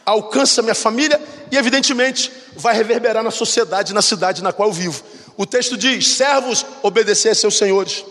alcança 0.05 0.63
minha 0.63 0.75
família 0.75 1.21
e 1.51 1.57
evidentemente 1.57 2.33
vai 2.55 2.75
reverberar 2.75 3.23
na 3.23 3.31
sociedade, 3.31 3.95
na 3.95 4.03
cidade 4.03 4.43
na 4.43 4.53
qual 4.53 4.69
eu 4.69 4.73
vivo. 4.73 5.03
O 5.37 5.47
texto 5.47 5.77
diz: 5.77 6.09
servos, 6.17 6.65
obedecer 6.83 7.31
a 7.31 7.35
seus 7.35 7.57
senhores. 7.57 8.05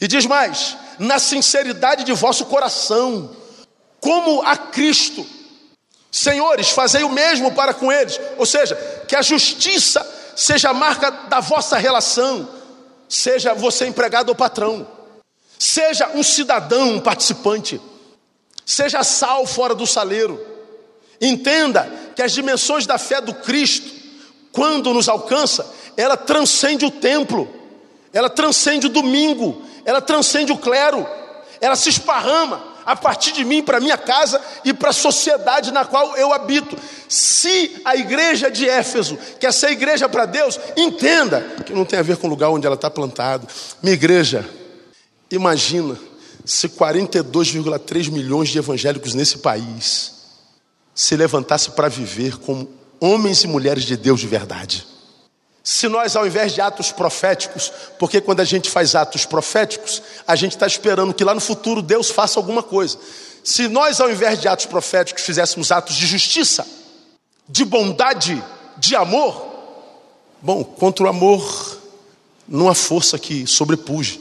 E 0.00 0.06
diz 0.06 0.26
mais: 0.26 0.76
na 0.98 1.18
sinceridade 1.18 2.04
de 2.04 2.12
vosso 2.12 2.46
coração, 2.46 3.30
como 4.00 4.42
a 4.42 4.56
Cristo. 4.56 5.26
Senhores, 6.10 6.70
fazei 6.70 7.02
o 7.02 7.08
mesmo 7.08 7.52
para 7.52 7.74
com 7.74 7.90
eles. 7.90 8.20
Ou 8.38 8.46
seja, 8.46 8.76
que 9.08 9.16
a 9.16 9.22
justiça 9.22 10.00
seja 10.34 10.70
a 10.70 10.74
marca 10.74 11.10
da 11.10 11.40
vossa 11.40 11.76
relação, 11.76 12.48
seja 13.08 13.54
você 13.54 13.86
empregado 13.86 14.28
ou 14.30 14.34
patrão, 14.34 14.86
seja 15.58 16.10
um 16.14 16.22
cidadão, 16.22 16.94
um 16.94 17.00
participante, 17.00 17.80
seja 18.64 19.02
sal 19.02 19.46
fora 19.46 19.74
do 19.74 19.86
saleiro. 19.86 20.40
Entenda 21.20 21.90
que 22.14 22.22
as 22.22 22.32
dimensões 22.32 22.86
da 22.86 22.98
fé 22.98 23.20
do 23.20 23.34
Cristo, 23.34 23.90
quando 24.52 24.92
nos 24.92 25.08
alcança, 25.08 25.66
ela 25.96 26.16
transcende 26.16 26.84
o 26.84 26.90
templo, 26.90 27.48
ela 28.12 28.28
transcende 28.28 28.86
o 28.86 28.90
domingo, 28.90 29.62
ela 29.84 30.00
transcende 30.00 30.52
o 30.52 30.58
clero, 30.58 31.06
ela 31.60 31.76
se 31.76 31.88
esparrama 31.88 32.73
a 32.84 32.96
partir 32.96 33.32
de 33.32 33.44
mim, 33.44 33.62
para 33.62 33.80
minha 33.80 33.98
casa 33.98 34.40
e 34.64 34.72
para 34.72 34.90
a 34.90 34.92
sociedade 34.92 35.72
na 35.72 35.84
qual 35.84 36.16
eu 36.16 36.32
habito. 36.32 36.76
Se 37.08 37.80
a 37.84 37.96
igreja 37.96 38.50
de 38.50 38.68
Éfeso 38.68 39.18
quer 39.38 39.52
ser 39.52 39.70
igreja 39.70 40.08
para 40.08 40.26
Deus, 40.26 40.58
entenda 40.76 41.40
que 41.64 41.72
não 41.72 41.84
tem 41.84 41.98
a 41.98 42.02
ver 42.02 42.16
com 42.16 42.26
o 42.26 42.30
lugar 42.30 42.50
onde 42.50 42.66
ela 42.66 42.74
está 42.74 42.90
plantada. 42.90 43.46
Minha 43.82 43.94
igreja, 43.94 44.48
imagina 45.30 45.96
se 46.44 46.68
42,3 46.68 48.10
milhões 48.10 48.50
de 48.50 48.58
evangélicos 48.58 49.14
nesse 49.14 49.38
país 49.38 50.12
se 50.94 51.16
levantasse 51.16 51.70
para 51.70 51.88
viver 51.88 52.36
como 52.38 52.68
homens 53.00 53.42
e 53.42 53.48
mulheres 53.48 53.84
de 53.84 53.96
Deus 53.96 54.20
de 54.20 54.26
verdade. 54.26 54.86
Se 55.66 55.88
nós, 55.88 56.14
ao 56.14 56.26
invés 56.26 56.52
de 56.52 56.60
atos 56.60 56.92
proféticos, 56.92 57.72
porque 57.98 58.20
quando 58.20 58.40
a 58.40 58.44
gente 58.44 58.68
faz 58.68 58.94
atos 58.94 59.24
proféticos, 59.24 60.02
a 60.26 60.36
gente 60.36 60.52
está 60.52 60.66
esperando 60.66 61.14
que 61.14 61.24
lá 61.24 61.34
no 61.34 61.40
futuro 61.40 61.80
Deus 61.80 62.10
faça 62.10 62.38
alguma 62.38 62.62
coisa. 62.62 62.98
Se 63.42 63.66
nós, 63.66 63.98
ao 63.98 64.10
invés 64.10 64.38
de 64.38 64.46
atos 64.46 64.66
proféticos, 64.66 65.22
fizéssemos 65.22 65.72
atos 65.72 65.96
de 65.96 66.06
justiça, 66.06 66.66
de 67.48 67.64
bondade, 67.64 68.44
de 68.76 68.94
amor, 68.94 69.54
bom, 70.42 70.62
contra 70.62 71.06
o 71.06 71.08
amor 71.08 71.80
não 72.46 72.68
há 72.68 72.74
força 72.74 73.18
que 73.18 73.46
sobrepuje. 73.46 74.20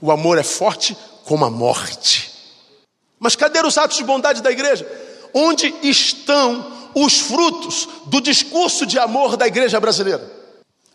O 0.00 0.10
amor 0.10 0.38
é 0.38 0.42
forte 0.42 0.96
como 1.24 1.44
a 1.44 1.50
morte. 1.50 2.32
Mas 3.20 3.36
cadê 3.36 3.64
os 3.64 3.78
atos 3.78 3.96
de 3.96 4.02
bondade 4.02 4.42
da 4.42 4.50
igreja? 4.50 4.86
Onde 5.32 5.72
estão 5.82 6.90
os 6.94 7.20
frutos 7.20 7.88
do 8.06 8.20
discurso 8.20 8.84
de 8.84 8.98
amor 8.98 9.36
da 9.36 9.46
igreja 9.46 9.78
brasileira? 9.78 10.33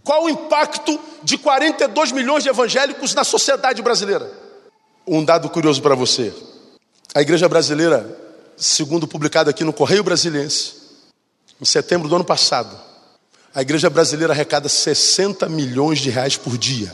Qual 0.10 0.24
o 0.24 0.30
impacto 0.30 1.00
de 1.22 1.38
42 1.38 2.12
milhões 2.12 2.42
de 2.42 2.50
evangélicos 2.50 3.14
na 3.14 3.24
sociedade 3.24 3.80
brasileira? 3.84 4.28
Um 5.06 5.24
dado 5.24 5.48
curioso 5.52 5.84
para 5.84 5.94
você. 5.94 6.34
A 7.14 7.22
igreja 7.22 7.48
brasileira, 7.48 8.18
segundo 8.58 9.08
publicado 9.08 9.52
aqui 9.52 9.64
no 9.64 9.72
Correio 9.72 10.04
Brasiliense, 10.04 10.74
em 11.62 11.66
setembro 11.66 12.10
do 12.10 12.16
ano 12.16 12.26
passado, 12.26 12.76
a 13.54 13.62
igreja 13.62 13.88
brasileira 13.88 14.34
arrecada 14.34 14.68
60 14.68 15.48
milhões 15.48 16.00
de 16.00 16.10
reais 16.10 16.36
por 16.36 16.58
dia. 16.58 16.92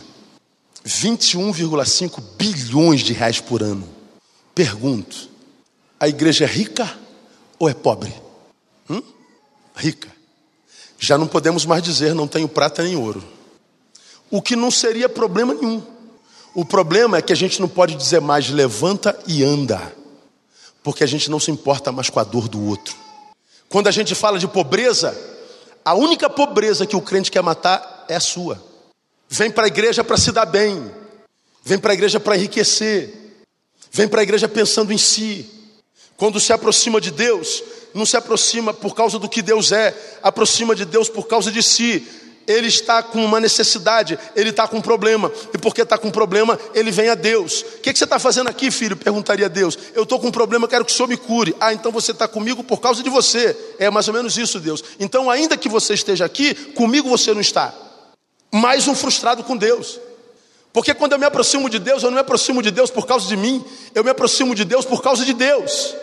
21,5 0.86 2.22
bilhões 2.38 2.99
de 2.99 3.13
reais 3.13 3.39
por 3.39 3.63
ano. 3.63 3.88
Pergunto: 4.53 5.30
a 5.97 6.09
igreja 6.09 6.43
é 6.43 6.47
rica 6.47 6.93
ou 7.57 7.70
é 7.70 7.74
pobre? 7.74 8.13
Hum? 8.89 9.01
Rica 9.74 10.14
já 11.06 11.18
não 11.18 11.28
podemos 11.28 11.66
mais 11.66 11.84
dizer 11.84 12.16
não 12.16 12.28
tenho 12.28 12.47
prata 12.47 12.84
nem 12.84 12.95
ouro. 12.95 13.24
O 14.32 14.41
que 14.41 14.56
não 14.56 14.72
seria 14.72 15.08
problema 15.08 15.53
nenhum. 15.53 15.82
O 16.53 16.66
problema 16.66 17.18
é 17.18 17.22
que 17.22 17.34
a 17.34 17.36
gente 17.36 17.60
não 17.60 17.68
pode 17.68 17.95
dizer 17.95 18.22
mais 18.22 18.49
levanta 18.49 19.18
e 19.28 19.43
anda, 19.43 19.93
porque 20.82 21.03
a 21.03 21.08
gente 21.08 21.30
não 21.30 21.39
se 21.39 21.51
importa 21.51 21.91
mais 21.91 22.10
com 22.10 22.20
a 22.20 22.24
dor 22.24 22.47
do 22.47 22.62
outro. 22.66 22.95
Quando 23.70 23.88
a 23.88 23.91
gente 23.91 24.16
fala 24.16 24.39
de 24.39 24.47
pobreza, 24.47 25.16
a 25.84 25.93
única 25.93 26.30
pobreza 26.30 26.86
que 26.86 26.95
o 26.95 27.01
crente 27.01 27.30
quer 27.30 27.43
matar 27.43 28.06
é 28.08 28.16
a 28.16 28.20
sua. 28.20 28.64
Vem 29.30 29.51
para 29.51 29.66
a 29.66 29.68
igreja 29.68 30.03
para 30.03 30.18
se 30.18 30.32
dar 30.32 30.45
bem, 30.45 30.89
vem 31.64 31.78
para 31.78 31.91
a 31.91 31.93
igreja 31.93 32.20
para 32.20 32.38
enriquecer, 32.38 33.14
vem 33.91 34.08
para 34.08 34.22
a 34.22 34.24
igreja 34.24 34.47
pensando 34.47 34.93
em 34.93 34.97
si. 34.97 35.49
Quando 36.18 36.39
se 36.39 36.53
aproxima 36.53 37.01
de 37.01 37.11
Deus, 37.11 37.61
não 37.93 38.05
se 38.05 38.16
aproxima 38.16 38.74
por 38.74 38.95
causa 38.95 39.20
do 39.20 39.30
que 39.30 39.41
Deus 39.41 39.72
é, 39.72 39.95
aproxima 40.24 40.76
de 40.76 40.86
Deus 40.86 41.09
por 41.09 41.28
causa 41.28 41.51
de 41.51 41.61
si. 41.61 42.05
Ele 42.47 42.68
está 42.68 43.01
com 43.01 43.26
uma 43.26 43.39
necessidade, 43.39 44.20
ele 44.36 44.51
está 44.51 44.68
com 44.68 44.78
um 44.78 44.82
problema, 44.82 45.32
e 45.51 45.57
porque 45.57 45.82
está 45.82 45.97
com 45.97 46.09
um 46.09 46.11
problema, 46.11 46.59
ele 46.76 46.91
vem 46.91 47.09
a 47.09 47.16
Deus. 47.16 47.61
O 47.61 47.82
que, 47.82 47.91
que 47.91 47.97
você 47.97 48.03
está 48.03 48.20
fazendo 48.20 48.47
aqui, 48.49 48.70
filho? 48.70 48.95
Perguntaria 48.95 49.49
Deus. 49.49 49.78
Eu 49.95 50.03
estou 50.03 50.20
com 50.20 50.28
um 50.28 50.32
problema, 50.32 50.68
quero 50.68 50.86
que 50.86 50.91
o 50.91 50.95
Senhor 50.95 51.07
me 51.07 51.18
cure. 51.18 51.55
Ah, 51.59 51.74
então 51.74 51.91
você 51.91 52.11
está 52.11 52.28
comigo 52.28 52.63
por 52.63 52.80
causa 52.80 53.01
de 53.01 53.09
você. 53.09 53.57
É 53.80 53.89
mais 53.89 54.07
ou 54.07 54.13
menos 54.13 54.38
isso, 54.38 54.59
Deus. 54.59 54.84
Então, 54.99 55.30
ainda 55.30 55.57
que 55.57 55.68
você 55.68 55.95
esteja 55.95 56.24
aqui, 56.24 56.53
comigo 56.53 57.09
você 57.09 57.34
não 57.34 57.41
está. 57.41 57.74
Mais 58.53 58.88
um 58.88 58.93
frustrado 58.93 59.43
com 59.43 59.57
Deus. 59.57 59.99
Porque 60.76 60.94
quando 60.94 61.14
eu 61.14 61.20
me 61.20 61.26
aproximo 61.26 61.70
de 61.70 61.80
Deus, 61.80 62.04
eu 62.04 62.10
não 62.10 62.16
me 62.16 62.20
aproximo 62.20 62.62
de 62.62 62.70
Deus 62.70 62.92
por 62.92 63.08
causa 63.08 63.26
de 63.26 63.38
mim, 63.38 63.64
eu 63.94 64.04
me 64.04 64.10
aproximo 64.10 64.54
de 64.54 64.66
Deus 64.66 64.84
por 64.84 65.02
causa 65.02 65.24
de 65.24 65.32
Deus. 65.32 65.96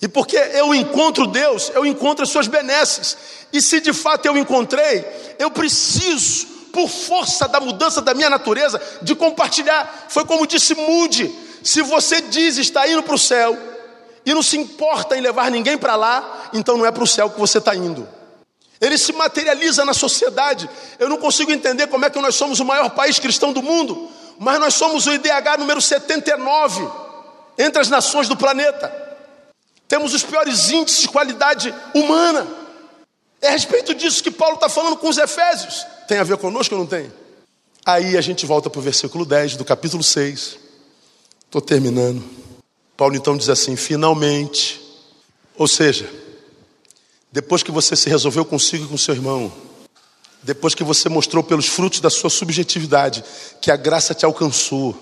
E 0.00 0.08
porque 0.08 0.38
eu 0.38 0.74
encontro 0.74 1.26
Deus, 1.26 1.70
eu 1.74 1.84
encontro 1.84 2.22
as 2.22 2.30
suas 2.30 2.46
benesses. 2.46 3.14
E 3.52 3.60
se 3.60 3.82
de 3.82 3.92
fato 3.92 4.24
eu 4.24 4.38
encontrei, 4.38 5.04
eu 5.38 5.50
preciso, 5.50 6.46
por 6.72 6.88
força 6.88 7.46
da 7.46 7.60
mudança 7.60 8.00
da 8.00 8.14
minha 8.14 8.30
natureza, 8.30 8.80
de 9.02 9.14
compartilhar. 9.14 10.06
Foi 10.08 10.24
como 10.24 10.46
disse 10.46 10.74
Mude: 10.74 11.30
se 11.62 11.82
você 11.82 12.22
diz 12.22 12.56
está 12.56 12.88
indo 12.88 13.02
para 13.02 13.16
o 13.16 13.18
céu 13.18 13.54
e 14.24 14.32
não 14.32 14.42
se 14.42 14.56
importa 14.56 15.14
em 15.14 15.20
levar 15.20 15.50
ninguém 15.50 15.76
para 15.76 15.94
lá, 15.94 16.48
então 16.54 16.78
não 16.78 16.86
é 16.86 16.90
para 16.90 17.04
o 17.04 17.06
céu 17.06 17.28
que 17.28 17.38
você 17.38 17.58
está 17.58 17.76
indo. 17.76 18.08
Ele 18.80 18.98
se 18.98 19.12
materializa 19.12 19.84
na 19.84 19.94
sociedade. 19.94 20.68
Eu 20.98 21.08
não 21.08 21.16
consigo 21.16 21.52
entender 21.52 21.86
como 21.86 22.04
é 22.04 22.10
que 22.10 22.20
nós 22.20 22.34
somos 22.34 22.60
o 22.60 22.64
maior 22.64 22.90
país 22.90 23.18
cristão 23.18 23.52
do 23.52 23.62
mundo, 23.62 24.10
mas 24.38 24.58
nós 24.58 24.74
somos 24.74 25.06
o 25.06 25.12
IDH 25.12 25.58
número 25.58 25.80
79 25.80 26.88
entre 27.58 27.80
as 27.80 27.88
nações 27.88 28.28
do 28.28 28.36
planeta. 28.36 28.92
Temos 29.86 30.12
os 30.14 30.22
piores 30.22 30.70
índices 30.70 31.02
de 31.02 31.08
qualidade 31.08 31.74
humana. 31.94 32.46
É 33.40 33.48
a 33.48 33.52
respeito 33.52 33.94
disso 33.94 34.22
que 34.22 34.30
Paulo 34.30 34.54
está 34.54 34.68
falando 34.68 34.96
com 34.96 35.08
os 35.08 35.18
Efésios. 35.18 35.86
Tem 36.08 36.18
a 36.18 36.24
ver 36.24 36.36
conosco 36.38 36.74
ou 36.74 36.80
não 36.80 36.86
tem? 36.86 37.12
Aí 37.84 38.16
a 38.16 38.20
gente 38.20 38.46
volta 38.46 38.70
para 38.70 38.78
o 38.78 38.82
versículo 38.82 39.24
10 39.24 39.56
do 39.56 39.64
capítulo 39.64 40.02
6. 40.02 40.58
Estou 41.44 41.60
terminando. 41.60 42.24
Paulo 42.96 43.14
então 43.14 43.36
diz 43.36 43.48
assim: 43.48 43.76
finalmente, 43.76 44.80
ou 45.56 45.68
seja, 45.68 46.08
depois 47.34 47.64
que 47.64 47.72
você 47.72 47.96
se 47.96 48.08
resolveu 48.08 48.44
consigo 48.44 48.84
e 48.84 48.88
com 48.88 48.96
seu 48.96 49.12
irmão, 49.12 49.52
depois 50.40 50.72
que 50.72 50.84
você 50.84 51.08
mostrou 51.08 51.42
pelos 51.42 51.66
frutos 51.66 51.98
da 51.98 52.08
sua 52.08 52.30
subjetividade 52.30 53.24
que 53.60 53.72
a 53.72 53.76
graça 53.76 54.14
te 54.14 54.24
alcançou, 54.24 54.96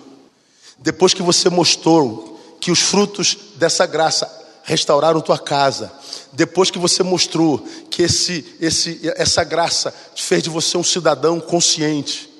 depois 0.78 1.12
que 1.12 1.22
você 1.22 1.51
mostrou 1.51 2.57
que 2.59 2.70
os 2.70 2.80
frutos 2.80 3.37
dessa 3.57 3.85
graça 3.85 4.26
restauraram 4.62 5.20
tua 5.20 5.39
casa. 5.39 5.93
Depois 6.33 6.70
que 6.70 6.78
você 6.78 7.03
mostrou 7.03 7.59
que 7.91 8.03
esse, 8.03 8.57
esse, 8.59 8.99
essa 9.16 9.45
graça 9.45 9.93
fez 10.16 10.43
de 10.43 10.49
você 10.49 10.78
um 10.78 10.85
cidadão 10.85 11.39
consciente, 11.39 12.30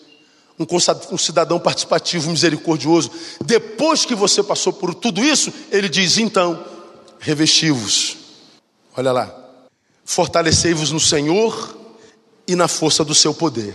um, 0.59 1.19
cidadão 1.19 1.61
participativo, 1.61 2.31
misericordioso. 2.31 3.11
Depois 3.45 4.07
que 4.07 4.15
você 4.15 4.43
passou 4.43 4.73
por 4.73 4.95
tudo 4.95 5.23
isso, 5.23 5.53
ele 5.71 5.89
diz: 5.91 6.17
então, 6.17 6.65
revestivos. 7.21 8.17
Olha 8.97 9.13
lá. 9.13 9.42
Fortalecei-vos 10.05 10.91
no 10.91 11.01
Senhor 11.01 11.77
e 12.47 12.55
na 12.55 12.69
força 12.69 13.05
do 13.05 13.15
seu 13.15 13.33
poder. 13.33 13.75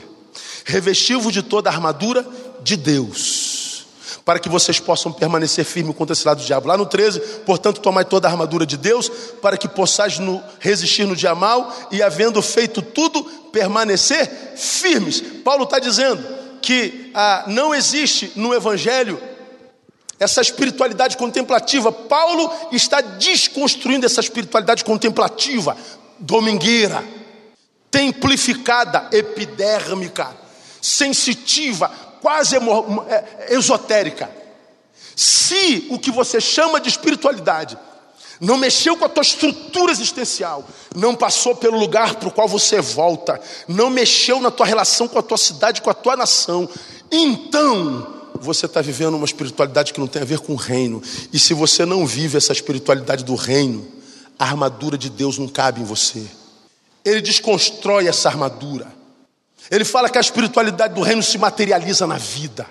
Revestivos 0.65 1.33
de 1.33 1.41
toda 1.41 1.69
a 1.69 1.73
armadura 1.73 2.27
de 2.61 2.75
Deus 2.75 3.57
para 4.27 4.39
que 4.39 4.49
vocês 4.49 4.77
possam 4.77 5.09
permanecer 5.09 5.63
firmes 5.63 5.95
contra 5.95 6.11
esse 6.11 6.27
lado 6.27 6.41
do 6.41 6.45
diabo. 6.45 6.67
Lá 6.67 6.75
no 6.75 6.85
13, 6.85 7.17
portanto, 7.45 7.79
tomai 7.79 8.03
toda 8.03 8.27
a 8.27 8.31
armadura 8.31 8.65
de 8.65 8.75
Deus, 8.75 9.09
para 9.41 9.55
que 9.55 9.69
possais 9.69 10.19
no, 10.19 10.43
resistir 10.59 11.05
no 11.05 11.15
dia 11.15 11.33
mal 11.33 11.73
e, 11.89 12.03
havendo 12.03 12.41
feito 12.41 12.81
tudo, 12.81 13.23
permanecer 13.53 14.29
firmes. 14.57 15.21
Paulo 15.45 15.63
está 15.63 15.79
dizendo 15.79 16.21
que 16.61 17.09
ah, 17.13 17.45
não 17.47 17.73
existe 17.73 18.33
no 18.35 18.53
Evangelho 18.53 19.17
essa 20.19 20.41
espiritualidade 20.41 21.15
contemplativa. 21.15 21.89
Paulo 21.89 22.51
está 22.73 22.99
desconstruindo 22.99 24.05
essa 24.05 24.19
espiritualidade 24.19 24.83
contemplativa, 24.83 25.77
domingueira, 26.19 27.03
templificada, 27.89 29.09
epidérmica, 29.11 30.35
sensitiva, 30.81 31.89
quase 32.21 32.55
é, 32.55 33.53
esotérica. 33.53 34.29
Se 35.15 35.87
o 35.89 35.97
que 35.97 36.11
você 36.11 36.39
chama 36.39 36.79
de 36.79 36.89
espiritualidade 36.89 37.77
não 38.39 38.57
mexeu 38.57 38.95
com 38.95 39.05
a 39.05 39.09
tua 39.09 39.23
estrutura 39.23 39.91
existencial, 39.91 40.63
não 40.95 41.15
passou 41.15 41.55
pelo 41.55 41.77
lugar 41.77 42.15
para 42.15 42.27
o 42.29 42.31
qual 42.31 42.47
você 42.47 42.79
volta, 42.79 43.41
não 43.67 43.89
mexeu 43.89 44.39
na 44.39 44.51
tua 44.51 44.65
relação 44.65 45.07
com 45.07 45.17
a 45.17 45.23
tua 45.23 45.37
cidade, 45.37 45.81
com 45.81 45.89
a 45.89 45.93
tua 45.93 46.15
nação, 46.15 46.69
então 47.11 48.15
você 48.39 48.67
está 48.67 48.81
vivendo 48.81 49.15
uma 49.15 49.25
espiritualidade 49.25 49.91
que 49.93 49.99
não 49.99 50.07
tem 50.07 50.21
a 50.21 50.25
ver 50.25 50.39
com 50.39 50.53
o 50.53 50.57
reino. 50.57 51.01
E 51.33 51.39
se 51.39 51.53
você 51.53 51.85
não 51.85 52.05
vive 52.05 52.37
essa 52.37 52.53
espiritualidade 52.53 53.23
do 53.23 53.35
reino, 53.35 53.87
a 54.37 54.45
armadura 54.45 54.97
de 54.97 55.09
Deus 55.09 55.37
não 55.37 55.47
cabe 55.47 55.81
em 55.81 55.85
você. 55.85 56.25
Ele 57.03 57.21
desconstrói 57.21 58.07
essa 58.07 58.29
armadura. 58.29 58.87
Ele 59.69 59.83
fala 59.83 60.09
que 60.09 60.17
a 60.17 60.21
espiritualidade 60.21 60.93
do 60.93 61.01
reino 61.01 61.23
se 61.23 61.37
materializa 61.37 62.05
na 62.05 62.17
vida. 62.17 62.65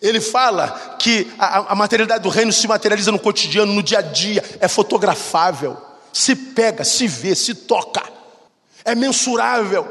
Ele 0.00 0.20
fala 0.20 0.96
que 0.98 1.30
a, 1.38 1.72
a, 1.72 1.74
materialidade 1.74 2.22
do 2.22 2.28
reino 2.28 2.52
se 2.52 2.68
materializa 2.68 3.10
no 3.10 3.18
cotidiano, 3.18 3.72
no 3.72 3.82
dia 3.82 3.98
a 3.98 4.02
dia, 4.02 4.44
é 4.60 4.68
fotografável, 4.68 5.76
se 6.12 6.36
pega, 6.36 6.84
se 6.84 7.08
vê, 7.08 7.34
se 7.34 7.54
toca, 7.54 8.02
é 8.84 8.94
mensurável, 8.94 9.88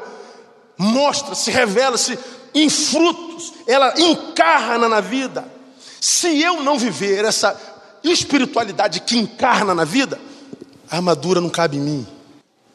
mostra, 0.78 1.36
se 1.36 1.52
revela, 1.52 1.98
se 1.98 2.18
em 2.54 2.70
frutos, 2.70 3.54
ela 3.68 3.94
encarna 4.00 4.88
na 4.88 5.02
vida. 5.02 5.46
Se 6.00 6.42
eu 6.42 6.64
não 6.64 6.78
viver 6.78 7.26
essa 7.26 7.60
espiritualidade 8.04 9.02
que 9.02 9.18
encarna 9.18 9.76
na 9.76 9.84
vida, 9.84 10.20
a 10.90 10.96
armadura 10.96 11.42
não 11.42 11.50
cabe 11.50 11.78
em 11.78 11.82
mim. 11.82 12.08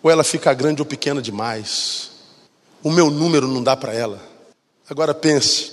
Ou 0.02 0.10
ela 0.10 0.24
fica 0.24 0.52
grande 0.52 0.82
ou 0.82 0.86
pequena 0.86 1.22
demais. 1.22 2.10
O 2.82 2.90
meu 2.90 3.10
número 3.10 3.46
não 3.46 3.62
dá 3.62 3.76
para 3.76 3.94
ela. 3.94 4.20
Agora 4.88 5.14
pense: 5.14 5.72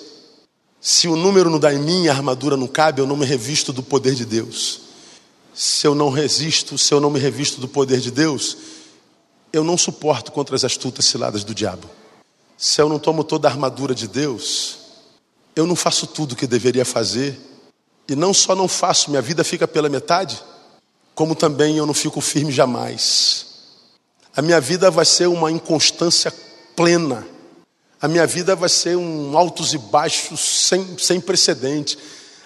se 0.80 1.08
o 1.08 1.16
número 1.16 1.50
não 1.50 1.60
dá 1.60 1.74
em 1.74 1.80
mim, 1.80 2.08
a 2.08 2.14
armadura 2.14 2.56
não 2.56 2.68
cabe, 2.68 3.02
eu 3.02 3.08
não 3.08 3.18
me 3.18 3.26
revisto 3.26 3.74
do 3.74 3.84
poder 3.84 4.16
de 4.16 4.26
Deus. 4.26 4.82
Se 5.54 5.86
eu 5.86 5.94
não 5.94 6.10
resisto, 6.10 6.78
se 6.78 6.94
eu 6.94 7.02
não 7.02 7.10
me 7.10 7.20
revisto 7.20 7.60
do 7.60 7.68
poder 7.68 8.00
de 8.00 8.12
Deus, 8.12 8.56
eu 9.52 9.64
não 9.64 9.78
suporto 9.78 10.32
contra 10.32 10.56
as 10.56 10.64
astutas 10.64 11.06
ciladas 11.06 11.44
do 11.44 11.54
diabo. 11.54 11.90
Se 12.58 12.82
eu 12.82 12.88
não 12.88 13.00
tomo 13.00 13.24
toda 13.24 13.48
a 13.48 13.52
armadura 13.52 13.94
de 13.94 14.08
Deus, 14.08 14.78
eu 15.56 15.66
não 15.66 15.76
faço 15.76 16.08
tudo 16.08 16.34
o 16.34 16.36
que 16.36 16.48
deveria 16.48 16.86
fazer. 16.86 17.38
E 18.08 18.16
não 18.16 18.34
só 18.34 18.56
não 18.56 18.68
faço, 18.68 19.10
minha 19.10 19.22
vida 19.22 19.44
fica 19.44 19.68
pela 19.68 19.90
metade, 19.90 20.42
como 21.20 21.36
também 21.36 21.76
eu 21.76 21.86
não 21.86 21.94
fico 21.94 22.22
firme 22.22 22.50
jamais. 22.50 23.46
A 24.34 24.42
minha 24.42 24.62
vida 24.62 24.90
vai 24.90 25.04
ser 25.04 25.28
uma 25.28 25.52
inconstância 25.52 26.34
plena. 26.78 27.28
A 28.02 28.08
minha 28.08 28.26
vida 28.26 28.56
vai 28.56 28.70
ser 28.70 28.96
um 28.96 29.38
altos 29.38 29.74
e 29.74 29.78
baixos 29.78 30.40
sem, 30.40 30.98
sem 30.98 31.20
precedente. 31.20 31.98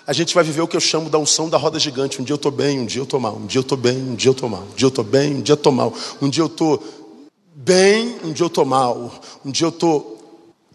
A 0.08 0.12
gente 0.12 0.34
vai 0.34 0.44
viver 0.44 0.62
o 0.62 0.68
que 0.68 0.76
eu 0.76 0.82
chamo 0.82 1.08
da 1.08 1.20
unção 1.20 1.48
da 1.48 1.56
roda 1.56 1.78
gigante. 1.78 2.20
Um 2.20 2.26
dia 2.26 2.34
eu 2.34 2.38
estou 2.38 2.52
bem, 2.52 2.80
um 2.80 2.86
dia 2.88 3.00
eu 3.00 3.04
estou 3.04 3.20
mal. 3.20 3.36
Um 3.36 3.46
dia 3.46 3.60
eu 3.60 3.62
estou 3.62 3.78
bem, 3.78 3.96
um 3.96 4.16
dia 4.16 4.30
eu 4.30 4.34
estou 4.34 4.50
mal. 4.50 4.64
Um 4.64 4.76
dia 4.76 4.88
eu 4.88 4.88
estou 4.88 5.04
bem, 5.06 5.36
um 5.36 5.42
dia 5.44 5.54
eu 5.54 5.56
estou 5.56 5.72
mal. 5.72 5.94
Um 6.20 6.30
dia 6.32 6.42
eu 6.42 6.48
estou 6.48 6.84
bem, 7.54 8.18
um 8.24 8.34
dia 8.34 8.44
eu 8.44 8.48
estou 8.48 8.66
mal. 8.66 9.12
Um 9.46 9.52
dia 9.52 9.66
eu 9.68 9.70
estou 9.70 10.18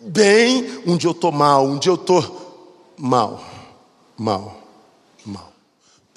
bem, 0.01 0.81
um 0.87 0.97
dia 0.97 1.09
eu 1.09 1.13
estou 1.13 1.33
mal. 1.33 1.67
Um 1.67 1.79
dia 1.81 1.91
eu 1.91 1.97
estou 1.97 2.95
mal, 2.97 3.43
mal. 4.17 4.58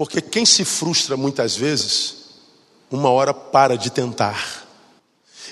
Porque 0.02 0.20
quem 0.20 0.47
se 0.47 0.66
frustra 0.66 1.16
muitas 1.16 1.56
vezes, 1.56 2.16
uma 2.89 3.12
hora 3.12 3.36
para 3.36 3.78
de 3.78 3.91
tentar. 3.91 4.66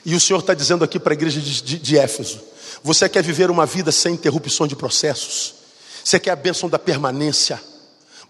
E 0.03 0.15
o 0.15 0.19
Senhor 0.19 0.39
está 0.39 0.55
dizendo 0.55 0.83
aqui 0.83 0.99
para 0.99 1.13
a 1.13 1.15
igreja 1.15 1.39
de, 1.39 1.61
de, 1.61 1.77
de 1.77 1.97
Éfeso: 1.99 2.41
você 2.83 3.07
quer 3.07 3.21
viver 3.21 3.51
uma 3.51 3.67
vida 3.67 3.91
sem 3.91 4.15
interrupções 4.15 4.67
de 4.67 4.75
processos? 4.75 5.53
Você 6.03 6.19
quer 6.19 6.31
a 6.31 6.35
bênção 6.35 6.67
da 6.67 6.79
permanência? 6.79 7.61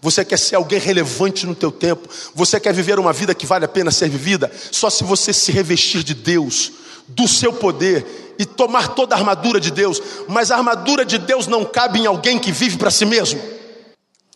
Você 0.02 0.22
quer 0.22 0.38
ser 0.38 0.56
alguém 0.56 0.78
relevante 0.78 1.46
no 1.46 1.54
teu 1.54 1.72
tempo? 1.72 2.06
Você 2.34 2.60
quer 2.60 2.74
viver 2.74 2.98
uma 2.98 3.14
vida 3.14 3.34
que 3.34 3.46
vale 3.46 3.64
a 3.64 3.68
pena 3.68 3.90
ser 3.90 4.10
vivida? 4.10 4.52
Só 4.70 4.90
se 4.90 5.02
você 5.02 5.32
se 5.32 5.50
revestir 5.50 6.02
de 6.02 6.12
Deus, 6.12 6.70
do 7.08 7.26
seu 7.26 7.50
poder 7.50 8.34
e 8.38 8.44
tomar 8.44 8.88
toda 8.88 9.14
a 9.14 9.18
armadura 9.18 9.58
de 9.58 9.70
Deus. 9.70 10.02
Mas 10.28 10.50
a 10.50 10.58
armadura 10.58 11.02
de 11.02 11.16
Deus 11.16 11.46
não 11.46 11.64
cabe 11.64 11.98
em 11.98 12.04
alguém 12.04 12.38
que 12.38 12.52
vive 12.52 12.76
para 12.76 12.90
si 12.90 13.06
mesmo. 13.06 13.58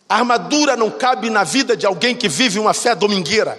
A 0.08 0.16
armadura 0.18 0.76
não 0.76 0.90
cabe 0.90 1.30
na 1.30 1.44
vida 1.44 1.76
de 1.76 1.86
alguém 1.86 2.14
que 2.14 2.28
vive 2.28 2.58
uma 2.58 2.74
fé 2.74 2.94
domingueira. 2.94 3.58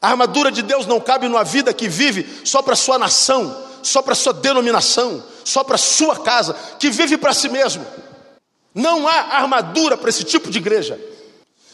A 0.00 0.10
armadura 0.10 0.52
de 0.52 0.62
Deus 0.62 0.86
não 0.86 1.00
cabe 1.00 1.28
numa 1.28 1.44
vida 1.44 1.72
que 1.74 1.88
vive 1.88 2.26
só 2.44 2.62
para 2.62 2.76
sua 2.76 2.98
nação, 2.98 3.64
só 3.82 4.02
para 4.02 4.14
sua 4.14 4.32
denominação, 4.32 5.22
só 5.44 5.64
para 5.64 5.78
sua 5.78 6.16
casa, 6.16 6.54
que 6.78 6.90
vive 6.90 7.16
para 7.16 7.34
si 7.34 7.48
mesmo. 7.48 7.84
Não 8.74 9.08
há 9.08 9.38
armadura 9.38 9.96
para 9.96 10.10
esse 10.10 10.22
tipo 10.22 10.50
de 10.50 10.58
igreja. 10.58 11.00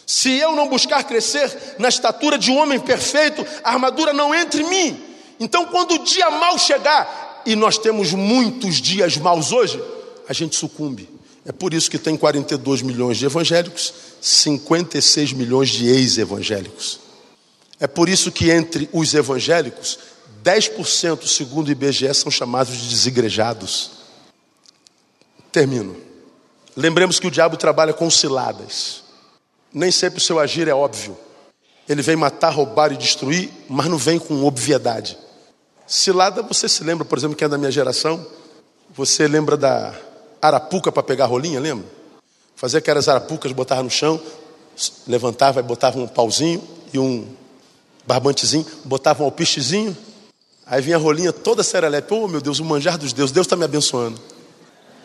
Se 0.07 0.31
eu 0.33 0.55
não 0.55 0.69
buscar 0.69 1.05
crescer 1.05 1.77
na 1.79 1.89
estatura 1.89 2.39
de 2.39 2.51
um 2.51 2.59
homem 2.59 2.79
perfeito, 2.79 3.45
a 3.63 3.73
armadura 3.73 4.13
não 4.13 4.35
entra 4.35 4.61
em 4.61 4.69
mim. 4.69 5.05
Então, 5.39 5.67
quando 5.67 5.95
o 5.95 6.05
dia 6.05 6.31
mal 6.31 6.59
chegar, 6.59 7.43
e 7.45 7.57
nós 7.57 7.79
temos 7.79 8.13
muitos 8.13 8.81
dias 8.81 9.17
maus 9.17 9.53
hoje, 9.53 9.83
a 10.29 10.33
gente 10.33 10.57
sucumbe. 10.57 11.12
É 11.45 11.51
por 11.51 11.75
isso 11.75 11.91
que 11.91 11.99
tem 11.99 12.17
42 12.17 12.83
milhões 12.83 13.19
de 13.19 13.27
evangélicos, 13.27 13.93
56 14.21 15.33
milhões 15.33 15.71
de 15.71 15.89
ex-evangélicos. 15.89 17.01
É 17.81 17.87
por 17.89 18.09
isso 18.09 18.31
que 18.31 18.51
entre 18.51 18.89
os 18.93 19.13
evangélicos, 19.13 19.99
10%, 20.45 21.27
segundo 21.27 21.69
o 21.69 21.71
IBGE, 21.73 22.15
são 22.15 22.31
chamados 22.31 22.77
de 22.77 22.89
desigrejados. 22.89 23.91
Termino. 25.51 25.97
Lembremos 26.77 27.19
que 27.19 27.27
o 27.27 27.31
diabo 27.31 27.57
trabalha 27.57 27.93
com 27.93 28.09
ciladas. 28.09 29.03
Nem 29.75 29.91
sempre 29.91 30.19
o 30.19 30.23
seu 30.23 30.39
agir 30.39 30.69
é 30.69 30.75
óbvio. 30.75 31.19
Ele 31.89 32.03
vem 32.03 32.15
matar, 32.15 32.51
roubar 32.51 32.93
e 32.93 32.97
destruir, 32.97 33.51
mas 33.69 33.87
não 33.89 33.99
vem 33.99 34.19
com 34.19 34.45
obviedade. 34.45 35.19
Cilada, 35.87 36.41
você 36.43 36.69
se 36.69 36.85
lembra, 36.85 37.05
por 37.05 37.19
exemplo, 37.19 37.37
que 37.37 37.45
é 37.45 37.49
da 37.49 37.59
minha 37.59 37.71
geração? 37.71 38.25
Você 38.95 39.27
lembra 39.27 39.57
da 39.57 39.93
arapuca 40.43 40.91
para 40.91 41.05
pegar 41.05 41.27
rolinha, 41.27 41.61
lembra? 41.61 41.87
Fazia 42.57 42.81
aquelas 42.81 43.09
arapucas, 43.09 43.53
botava 43.53 43.83
no 43.83 43.91
chão, 43.91 44.21
levantava 45.07 45.61
e 45.61 45.63
botava 45.63 45.99
um 46.01 46.09
pauzinho 46.09 46.63
e 46.93 46.99
um 46.99 47.27
barbantezinho, 48.05 48.67
botava 48.85 49.23
um 49.23 49.27
alpichezinho, 49.27 49.97
aí 50.67 50.83
vinha 50.83 50.97
a 50.97 50.99
rolinha 50.99 51.33
toda 51.33 51.63
serelepe. 51.63 52.13
Oh 52.13 52.27
meu 52.27 52.41
Deus, 52.41 52.59
o 52.59 52.65
manjar 52.65 52.99
dos 52.99 53.13
deuses, 53.13 53.33
Deus 53.33 53.47
está 53.47 53.55
me 53.55 53.65
abençoando. 53.65 54.21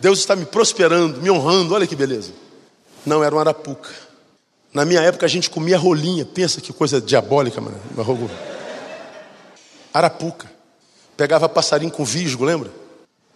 Deus 0.01 0.19
está 0.19 0.35
me 0.35 0.45
prosperando, 0.45 1.21
me 1.21 1.29
honrando, 1.29 1.73
olha 1.73 1.87
que 1.87 1.95
beleza. 1.95 2.31
Não, 3.05 3.23
era 3.23 3.33
uma 3.33 3.41
arapuca. 3.41 3.89
Na 4.73 4.85
minha 4.85 5.01
época 5.01 5.25
a 5.25 5.29
gente 5.29 5.49
comia 5.49 5.77
rolinha, 5.77 6.25
pensa 6.25 6.61
que 6.61 6.73
coisa 6.73 6.99
diabólica, 6.99 7.61
mano. 7.61 7.79
Arapuca. 9.93 10.51
Pegava 11.15 11.49
passarinho 11.49 11.91
com 11.91 12.05
visgo, 12.05 12.43
lembra? 12.43 12.69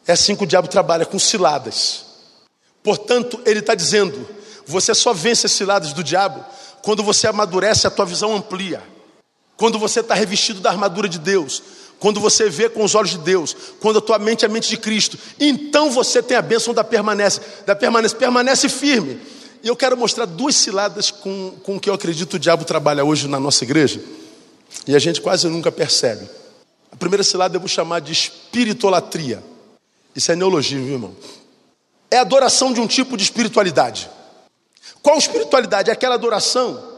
É 0.07 0.13
assim 0.13 0.35
que 0.35 0.43
o 0.43 0.47
diabo 0.47 0.67
trabalha, 0.67 1.05
com 1.05 1.19
ciladas. 1.19 2.05
Portanto, 2.83 3.39
ele 3.45 3.59
está 3.59 3.75
dizendo: 3.75 4.27
você 4.65 4.93
só 4.93 5.13
vence 5.13 5.45
as 5.45 5.51
ciladas 5.51 5.93
do 5.93 6.03
diabo 6.03 6.43
quando 6.81 7.03
você 7.03 7.27
amadurece, 7.27 7.87
a 7.87 7.91
tua 7.91 8.05
visão 8.05 8.35
amplia. 8.35 8.81
Quando 9.55 9.77
você 9.77 9.99
está 9.99 10.15
revestido 10.15 10.59
da 10.59 10.71
armadura 10.71 11.07
de 11.07 11.19
Deus, 11.19 11.61
quando 11.99 12.19
você 12.19 12.49
vê 12.49 12.67
com 12.67 12.83
os 12.83 12.95
olhos 12.95 13.11
de 13.11 13.19
Deus, 13.19 13.55
quando 13.79 13.99
a 13.99 14.01
tua 14.01 14.17
mente 14.17 14.43
é 14.43 14.47
a 14.47 14.51
mente 14.51 14.67
de 14.67 14.77
Cristo, 14.77 15.17
então 15.39 15.91
você 15.91 16.23
tem 16.23 16.35
a 16.35 16.41
bênção 16.41 16.73
da 16.73 16.83
permanência, 16.83 17.43
da 17.65 17.75
permanência, 17.75 18.17
permanece 18.17 18.67
firme. 18.67 19.19
E 19.63 19.67
eu 19.67 19.75
quero 19.75 19.95
mostrar 19.95 20.25
duas 20.25 20.55
ciladas 20.55 21.11
com, 21.11 21.51
com 21.63 21.79
que 21.79 21.87
eu 21.87 21.93
acredito 21.93 22.33
o 22.33 22.39
diabo 22.39 22.65
trabalha 22.65 23.05
hoje 23.05 23.27
na 23.27 23.39
nossa 23.39 23.63
igreja, 23.63 24.01
e 24.87 24.95
a 24.95 24.99
gente 24.99 25.21
quase 25.21 25.47
nunca 25.47 25.71
percebe. 25.71 26.27
A 26.91 26.95
primeira 26.95 27.23
cilada 27.23 27.55
eu 27.55 27.59
vou 27.59 27.69
chamar 27.69 28.01
de 28.01 28.11
espiritolatria. 28.11 29.43
Isso 30.15 30.31
é 30.31 30.35
neologismo, 30.35 30.85
viu, 30.85 30.93
irmão? 30.95 31.15
É 32.09 32.17
adoração 32.17 32.73
de 32.73 32.79
um 32.79 32.87
tipo 32.87 33.15
de 33.15 33.23
espiritualidade. 33.23 34.09
Qual 35.01 35.17
espiritualidade? 35.17 35.89
É 35.89 35.93
aquela 35.93 36.15
adoração 36.15 36.89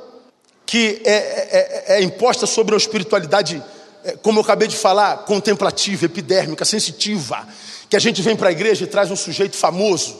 que 0.66 1.02
é, 1.06 1.12
é, 1.12 1.86
é, 1.88 1.98
é 1.98 2.04
imposta 2.04 2.46
sobre 2.46 2.74
uma 2.74 2.80
espiritualidade 2.80 3.62
é, 4.04 4.18
como 4.22 4.40
eu 4.40 4.44
acabei 4.44 4.68
de 4.68 4.76
falar, 4.76 5.20
contemplativa, 5.20 6.06
epidérmica, 6.06 6.66
sensitiva, 6.66 7.48
que 7.90 7.96
a 7.96 8.00
gente 8.00 8.22
vem 8.22 8.36
para 8.36 8.50
a 8.50 8.52
igreja 8.52 8.84
e 8.84 8.88
traz 8.88 9.10
um 9.10 9.16
sujeito 9.16 9.56
famoso, 9.56 10.18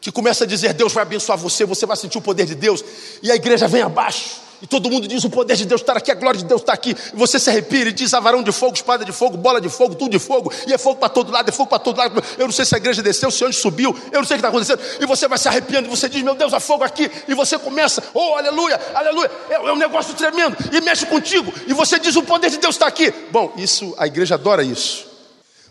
que 0.00 0.12
começa 0.12 0.44
a 0.44 0.46
dizer: 0.46 0.74
Deus 0.74 0.92
vai 0.92 1.02
abençoar 1.02 1.38
você, 1.38 1.64
você 1.64 1.86
vai 1.86 1.96
sentir 1.96 2.18
o 2.18 2.22
poder 2.22 2.44
de 2.44 2.54
Deus, 2.54 2.84
e 3.22 3.30
a 3.30 3.34
igreja 3.34 3.66
vem 3.66 3.82
abaixo. 3.82 4.45
E 4.62 4.66
todo 4.66 4.90
mundo 4.90 5.06
diz: 5.06 5.24
o 5.24 5.30
poder 5.30 5.56
de 5.56 5.66
Deus 5.66 5.80
está 5.80 5.92
aqui, 5.94 6.10
a 6.10 6.14
glória 6.14 6.38
de 6.38 6.46
Deus 6.46 6.60
está 6.62 6.72
aqui. 6.72 6.96
E 7.12 7.16
você 7.16 7.38
se 7.38 7.50
arrepia 7.50 7.82
e 7.82 7.92
diz: 7.92 8.14
avarão 8.14 8.42
de 8.42 8.52
fogo, 8.52 8.74
espada 8.74 9.04
de 9.04 9.12
fogo, 9.12 9.36
bola 9.36 9.60
de 9.60 9.68
fogo, 9.68 9.94
tudo 9.94 10.10
de 10.10 10.18
fogo. 10.18 10.52
E 10.66 10.72
é 10.72 10.78
fogo 10.78 10.96
para 10.96 11.08
todo 11.08 11.30
lado, 11.30 11.48
é 11.48 11.52
fogo 11.52 11.68
para 11.68 11.78
todo 11.78 11.98
lado. 11.98 12.22
Eu 12.38 12.46
não 12.46 12.52
sei 12.52 12.64
se 12.64 12.74
a 12.74 12.78
igreja 12.78 13.02
desceu, 13.02 13.30
se 13.30 13.44
onde 13.44 13.56
subiu, 13.56 13.94
eu 14.12 14.20
não 14.20 14.26
sei 14.26 14.36
o 14.36 14.40
que 14.40 14.46
está 14.46 14.48
acontecendo. 14.48 14.80
E 15.00 15.06
você 15.06 15.28
vai 15.28 15.38
se 15.38 15.48
arrepiando 15.48 15.88
e 15.88 15.90
você 15.90 16.08
diz: 16.08 16.22
meu 16.22 16.34
Deus, 16.34 16.54
há 16.54 16.60
fogo 16.60 16.84
aqui. 16.84 17.10
E 17.28 17.34
você 17.34 17.58
começa: 17.58 18.02
oh, 18.14 18.34
aleluia, 18.36 18.80
aleluia. 18.94 19.30
É, 19.50 19.54
é 19.54 19.72
um 19.72 19.76
negócio 19.76 20.14
tremendo. 20.14 20.56
E 20.72 20.80
mexe 20.80 21.06
contigo. 21.06 21.52
E 21.66 21.72
você 21.72 21.98
diz: 21.98 22.16
o 22.16 22.22
poder 22.22 22.50
de 22.50 22.58
Deus 22.58 22.74
está 22.74 22.86
aqui. 22.86 23.12
Bom, 23.30 23.52
isso, 23.56 23.94
a 23.98 24.06
igreja 24.06 24.34
adora 24.34 24.62
isso. 24.62 25.06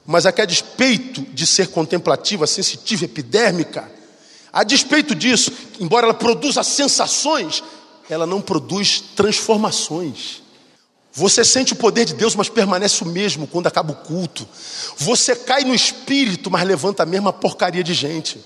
Mas 0.05 0.25
aqui 0.25 0.41
a 0.41 0.45
despeito 0.45 1.21
de 1.21 1.47
ser 1.47 1.69
contemplativa, 1.69 2.45
sensitiva, 2.45 3.05
epidérmica, 3.05 3.89
a 4.53 4.63
despeito 4.63 5.15
disso, 5.15 5.51
embora 5.79 6.05
ela 6.05 6.13
produza 6.13 6.63
sensações, 6.63 7.63
ela 8.09 8.25
não 8.25 8.41
produz 8.41 9.01
transformações. 9.15 10.43
Você 11.11 11.45
sente 11.45 11.73
o 11.73 11.77
poder 11.77 12.05
de 12.05 12.13
Deus, 12.13 12.35
mas 12.35 12.49
permanece 12.49 13.03
o 13.03 13.07
mesmo 13.07 13.47
quando 13.47 13.67
acaba 13.67 13.93
o 13.93 13.95
culto. 13.95 14.47
Você 14.97 15.35
cai 15.35 15.63
no 15.63 15.73
espírito, 15.73 16.51
mas 16.51 16.67
levanta 16.67 17.03
a 17.03 17.05
mesma 17.05 17.31
porcaria 17.31 17.83
de 17.83 17.93
gente. 17.93 18.43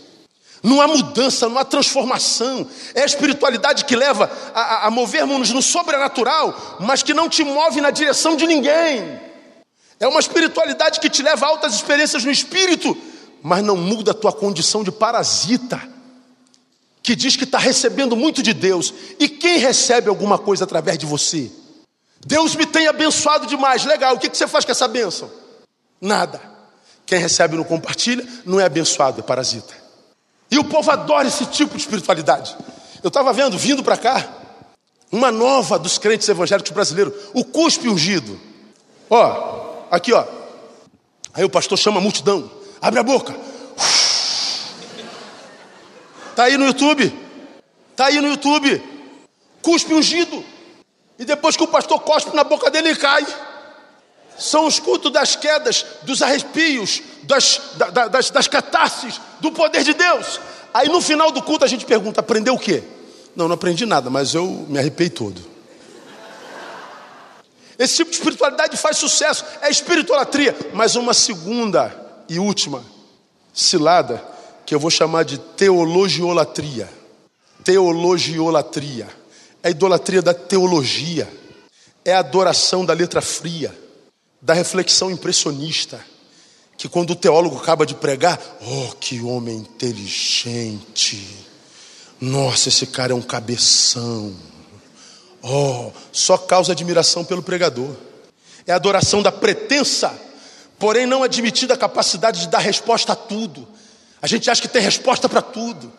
Não 0.61 0.79
há 0.81 0.87
mudança, 0.87 1.49
não 1.49 1.57
há 1.57 1.65
transformação. 1.65 2.67
É 2.93 3.01
a 3.01 3.05
espiritualidade 3.05 3.85
que 3.85 3.95
leva 3.95 4.31
a, 4.53 4.61
a, 4.61 4.87
a 4.87 4.91
no 4.91 5.61
sobrenatural, 5.61 6.77
mas 6.79 7.01
que 7.01 7.13
não 7.13 7.27
te 7.27 7.43
move 7.43 7.81
na 7.81 7.89
direção 7.89 8.35
de 8.35 8.45
ninguém. 8.45 9.19
É 9.99 10.07
uma 10.07 10.19
espiritualidade 10.19 10.99
que 10.99 11.09
te 11.09 11.23
leva 11.23 11.45
a 11.45 11.49
altas 11.49 11.73
experiências 11.73 12.23
no 12.23 12.31
espírito, 12.31 12.95
mas 13.41 13.63
não 13.63 13.75
muda 13.75 14.11
a 14.11 14.13
tua 14.13 14.31
condição 14.31 14.83
de 14.83 14.91
parasita 14.91 15.98
que 17.01 17.15
diz 17.15 17.35
que 17.35 17.43
está 17.43 17.57
recebendo 17.57 18.15
muito 18.15 18.43
de 18.43 18.53
Deus. 18.53 18.93
E 19.19 19.27
quem 19.27 19.57
recebe 19.57 20.09
alguma 20.09 20.37
coisa 20.37 20.63
através 20.63 20.97
de 20.97 21.05
você? 21.05 21.51
Deus 22.25 22.55
me 22.55 22.65
tem 22.65 22.87
abençoado 22.87 23.47
demais. 23.47 23.85
Legal, 23.85 24.15
o 24.15 24.19
que, 24.19 24.29
que 24.29 24.37
você 24.37 24.47
faz 24.47 24.65
com 24.65 24.71
essa 24.71 24.87
bênção? 24.87 25.31
Nada. 26.01 26.41
Quem 27.05 27.19
recebe 27.19 27.55
não 27.55 27.63
compartilha, 27.63 28.25
não 28.45 28.59
é 28.59 28.65
abençoado, 28.65 29.19
é 29.19 29.23
parasita. 29.23 29.73
E 30.51 30.59
o 30.59 30.63
povo 30.63 30.91
adora 30.91 31.27
esse 31.27 31.45
tipo 31.45 31.75
de 31.75 31.81
espiritualidade. 31.81 32.55
Eu 33.01 33.07
estava 33.07 33.31
vendo, 33.33 33.57
vindo 33.57 33.83
para 33.83 33.97
cá, 33.97 34.35
Uma 35.11 35.31
nova 35.31 35.79
dos 35.79 35.97
crentes 35.97 36.29
evangélicos 36.29 36.71
brasileiros, 36.71 37.13
o 37.33 37.43
cuspe 37.43 37.89
ungido. 37.89 38.39
Ó, 39.09 39.85
aqui 39.89 40.13
ó. 40.13 40.23
Aí 41.33 41.43
o 41.43 41.49
pastor 41.49 41.79
chama 41.79 41.97
a 41.97 42.01
multidão, 42.01 42.49
abre 42.79 42.99
a 42.99 43.03
boca. 43.03 43.35
Tá 46.39 46.45
aí 46.45 46.57
no 46.57 46.67
YouTube. 46.67 47.13
Tá 47.97 48.05
aí 48.05 48.21
no 48.21 48.29
YouTube. 48.29 48.81
Cuspe 49.61 49.93
ungido. 49.93 50.41
E 51.17 51.25
depois 51.25 51.57
que 51.57 51.63
o 51.63 51.67
pastor 51.67 51.99
cospe 51.99 52.33
na 52.33 52.45
boca 52.45 52.71
dele, 52.71 52.87
ele 52.87 52.97
cai. 52.97 53.27
São 54.37 54.65
os 54.65 54.79
cultos 54.79 55.11
das 55.11 55.35
quedas, 55.35 55.85
dos 56.03 56.21
arrepios, 56.21 57.01
das, 57.23 57.59
das, 58.09 58.29
das 58.29 58.47
catarses, 58.47 59.19
do 59.41 59.51
poder 59.51 59.83
de 59.83 59.93
Deus. 59.93 60.39
Aí 60.73 60.87
no 60.87 61.01
final 61.01 61.29
do 61.29 61.43
culto 61.43 61.65
a 61.65 61.67
gente 61.67 61.83
pergunta: 61.83 62.21
aprendeu 62.21 62.53
o 62.53 62.57
quê? 62.57 62.83
Não, 63.35 63.49
não 63.49 63.55
aprendi 63.55 63.85
nada, 63.85 64.09
mas 64.09 64.33
eu 64.33 64.65
me 64.69 64.79
arrepiei 64.79 65.09
todo. 65.09 65.41
Esse 67.77 67.97
tipo 67.97 68.11
de 68.11 68.15
espiritualidade 68.15 68.77
faz 68.77 68.95
sucesso, 68.97 69.43
é 69.61 69.69
espiritualatria. 69.69 70.55
Mas 70.73 70.95
uma 70.95 71.13
segunda 71.13 71.93
e 72.29 72.39
última 72.39 72.81
cilada, 73.53 74.23
que 74.69 74.75
eu 74.75 74.79
vou 74.79 74.91
chamar 74.91 75.23
de 75.25 75.39
teologiolatria. 75.39 76.87
Teologiolatria. 77.63 79.09
É 79.63 79.69
a 79.69 79.71
idolatria 79.71 80.21
da 80.21 80.31
teologia. 80.31 81.27
É 82.05 82.13
a 82.13 82.19
adoração 82.19 82.85
da 82.85 82.93
letra 82.93 83.19
fria, 83.19 83.75
da 84.39 84.53
reflexão 84.53 85.09
impressionista. 85.09 85.99
Que 86.77 86.87
quando 86.87 87.09
o 87.09 87.15
teólogo 87.15 87.57
acaba 87.57 87.83
de 87.83 87.95
pregar, 87.95 88.39
oh, 88.61 88.95
que 88.97 89.19
homem 89.21 89.57
inteligente 89.57 91.49
nossa, 92.21 92.69
esse 92.69 92.85
cara 92.85 93.11
é 93.11 93.15
um 93.15 93.23
cabeção. 93.23 94.35
Oh, 95.41 95.91
só 96.11 96.37
causa 96.37 96.73
admiração 96.73 97.25
pelo 97.25 97.41
pregador. 97.41 97.95
É 98.67 98.71
a 98.71 98.75
adoração 98.75 99.23
da 99.23 99.31
pretensa, 99.31 100.13
porém 100.77 101.07
não 101.07 101.23
admitida 101.23 101.73
a 101.73 101.77
capacidade 101.77 102.41
de 102.41 102.49
dar 102.49 102.59
resposta 102.59 103.13
a 103.13 103.15
tudo. 103.15 103.67
A 104.21 104.27
gente 104.27 104.49
acha 104.49 104.61
que 104.61 104.67
tem 104.67 104.81
resposta 104.81 105.29
para 105.29 105.41
tudo, 105.41 105.91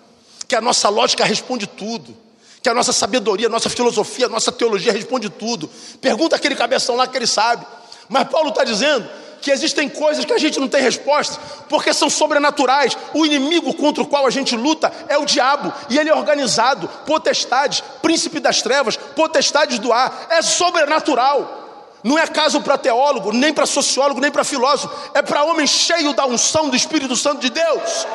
que 0.46 0.54
a 0.54 0.60
nossa 0.60 0.88
lógica 0.88 1.24
responde 1.24 1.66
tudo, 1.66 2.16
que 2.62 2.68
a 2.68 2.74
nossa 2.74 2.92
sabedoria, 2.92 3.46
a 3.46 3.50
nossa 3.50 3.70
filosofia, 3.70 4.26
a 4.26 4.28
nossa 4.28 4.52
teologia 4.52 4.92
responde 4.92 5.30
tudo. 5.30 5.70
Pergunta 6.00 6.36
aquele 6.36 6.54
cabeção 6.54 6.96
lá 6.96 7.06
que 7.06 7.16
ele 7.16 7.26
sabe. 7.26 7.66
Mas 8.08 8.28
Paulo 8.28 8.50
está 8.50 8.64
dizendo 8.64 9.08
que 9.40 9.50
existem 9.50 9.88
coisas 9.88 10.24
que 10.24 10.32
a 10.32 10.38
gente 10.38 10.60
não 10.60 10.68
tem 10.68 10.82
resposta, 10.82 11.40
porque 11.68 11.94
são 11.94 12.10
sobrenaturais. 12.10 12.96
O 13.14 13.24
inimigo 13.24 13.72
contra 13.74 14.02
o 14.02 14.06
qual 14.06 14.26
a 14.26 14.30
gente 14.30 14.54
luta 14.54 14.92
é 15.08 15.16
o 15.16 15.24
diabo, 15.24 15.72
e 15.88 15.98
ele 15.98 16.10
é 16.10 16.14
organizado, 16.14 16.88
potestades, 17.06 17.82
príncipe 18.02 18.38
das 18.38 18.60
trevas, 18.60 18.96
potestades 18.96 19.78
do 19.78 19.92
ar, 19.92 20.26
é 20.30 20.42
sobrenatural. 20.42 21.69
Não 22.02 22.18
é 22.18 22.26
caso 22.26 22.60
para 22.60 22.78
teólogo, 22.78 23.32
nem 23.32 23.52
para 23.52 23.66
sociólogo, 23.66 24.20
nem 24.20 24.30
para 24.30 24.42
filósofo, 24.44 24.94
é 25.12 25.20
para 25.20 25.44
homem 25.44 25.66
cheio 25.66 26.12
da 26.12 26.24
unção 26.26 26.68
do 26.68 26.76
Espírito 26.76 27.14
Santo 27.14 27.40
de 27.40 27.50
Deus. 27.50 28.06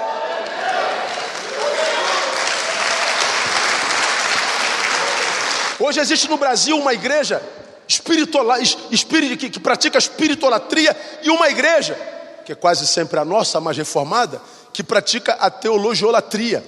Hoje 5.79 5.99
existe 5.99 6.29
no 6.29 6.37
Brasil 6.37 6.77
uma 6.77 6.93
igreja 6.93 7.41
espiritual, 7.87 8.59
espírito, 8.89 9.37
que, 9.37 9.49
que 9.49 9.59
pratica 9.59 9.97
espiritolatria, 9.97 10.95
e 11.21 11.29
uma 11.29 11.49
igreja, 11.49 11.95
que 12.45 12.51
é 12.51 12.55
quase 12.55 12.87
sempre 12.87 13.19
a 13.19 13.25
nossa, 13.25 13.59
mais 13.59 13.77
reformada, 13.77 14.41
que 14.73 14.83
pratica 14.83 15.33
a 15.33 15.49
teologiolatria. 15.49 16.63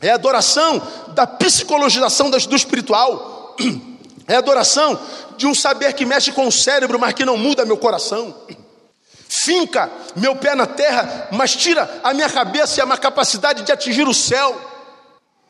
É 0.00 0.10
a 0.10 0.14
adoração 0.14 0.80
da 1.08 1.26
psicologização 1.26 2.30
do 2.30 2.56
espiritual. 2.56 3.56
É 4.26 4.36
a 4.36 4.38
adoração 4.38 4.98
de 5.36 5.46
um 5.46 5.54
saber 5.54 5.92
que 5.92 6.04
mexe 6.04 6.32
com 6.32 6.46
o 6.46 6.52
cérebro, 6.52 6.98
mas 6.98 7.14
que 7.14 7.24
não 7.24 7.36
muda 7.36 7.64
meu 7.64 7.76
coração. 7.76 8.34
Finca 9.28 9.90
meu 10.14 10.36
pé 10.36 10.54
na 10.54 10.66
terra, 10.66 11.28
mas 11.32 11.56
tira 11.56 12.00
a 12.02 12.14
minha 12.14 12.28
cabeça 12.28 12.78
e 12.78 12.82
a 12.82 12.86
minha 12.86 12.98
capacidade 12.98 13.62
de 13.62 13.72
atingir 13.72 14.06
o 14.06 14.14
céu. 14.14 14.60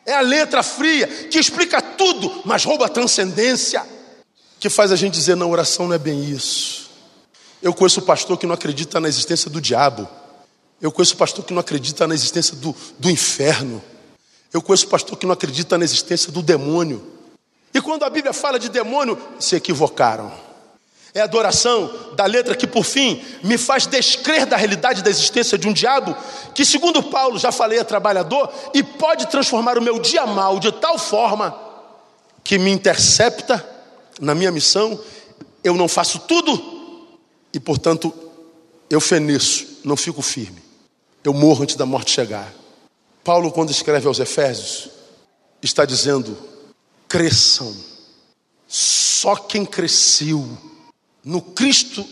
É 0.06 0.14
a 0.14 0.20
letra 0.20 0.62
fria 0.62 1.06
que 1.06 1.38
explica 1.38 1.80
tudo, 1.80 2.42
mas 2.44 2.64
rouba 2.64 2.86
a 2.86 2.88
transcendência 2.88 3.84
que 4.58 4.70
faz 4.70 4.92
a 4.92 4.96
gente 4.96 5.12
dizer: 5.14 5.36
não, 5.36 5.50
oração 5.50 5.86
não 5.86 5.94
é 5.94 5.98
bem 5.98 6.24
isso. 6.24 6.90
Eu 7.60 7.72
conheço 7.72 8.02
pastor 8.02 8.38
que 8.38 8.46
não 8.46 8.54
acredita 8.54 9.00
na 9.00 9.08
existência 9.08 9.50
do 9.50 9.60
diabo. 9.60 10.08
Eu 10.80 10.92
conheço 10.92 11.16
pastor 11.16 11.44
que 11.44 11.52
não 11.52 11.60
acredita 11.60 12.06
na 12.06 12.14
existência 12.14 12.54
do, 12.56 12.76
do 12.98 13.10
inferno. 13.10 13.82
Eu 14.52 14.60
conheço 14.60 14.86
pastor 14.86 15.16
que 15.18 15.24
não 15.26 15.32
acredita 15.32 15.78
na 15.78 15.84
existência 15.84 16.30
do 16.30 16.42
demônio. 16.42 17.13
E 17.74 17.80
quando 17.80 18.04
a 18.04 18.10
Bíblia 18.10 18.32
fala 18.32 18.56
de 18.56 18.68
demônio, 18.68 19.18
se 19.40 19.56
equivocaram. 19.56 20.32
É 21.12 21.20
a 21.20 21.24
adoração 21.24 21.92
da 22.14 22.24
letra 22.24 22.56
que, 22.56 22.66
por 22.66 22.84
fim, 22.84 23.22
me 23.42 23.58
faz 23.58 23.86
descrer 23.86 24.46
da 24.46 24.56
realidade 24.56 25.02
da 25.02 25.10
existência 25.10 25.58
de 25.58 25.68
um 25.68 25.72
diabo, 25.72 26.16
que, 26.54 26.64
segundo 26.64 27.02
Paulo, 27.02 27.38
já 27.38 27.52
falei, 27.52 27.78
é 27.78 27.84
trabalhador 27.84 28.52
e 28.72 28.82
pode 28.82 29.26
transformar 29.26 29.76
o 29.76 29.82
meu 29.82 29.98
dia 29.98 30.24
mal 30.26 30.58
de 30.58 30.72
tal 30.72 30.98
forma 30.98 31.56
que 32.42 32.58
me 32.58 32.70
intercepta 32.70 33.64
na 34.20 34.34
minha 34.34 34.52
missão, 34.52 34.98
eu 35.62 35.74
não 35.74 35.88
faço 35.88 36.20
tudo 36.20 37.08
e, 37.52 37.58
portanto, 37.58 38.12
eu 38.90 39.00
feneço, 39.00 39.80
não 39.84 39.96
fico 39.96 40.20
firme. 40.20 40.62
Eu 41.24 41.32
morro 41.32 41.62
antes 41.62 41.76
da 41.76 41.86
morte 41.86 42.10
chegar. 42.10 42.52
Paulo, 43.24 43.50
quando 43.50 43.70
escreve 43.70 44.06
aos 44.06 44.20
Efésios, 44.20 44.90
está 45.62 45.84
dizendo: 45.84 46.36
cresçam. 47.08 47.74
Só 48.66 49.36
quem 49.36 49.64
cresceu 49.64 50.46
no 51.24 51.40
Cristo 51.40 52.04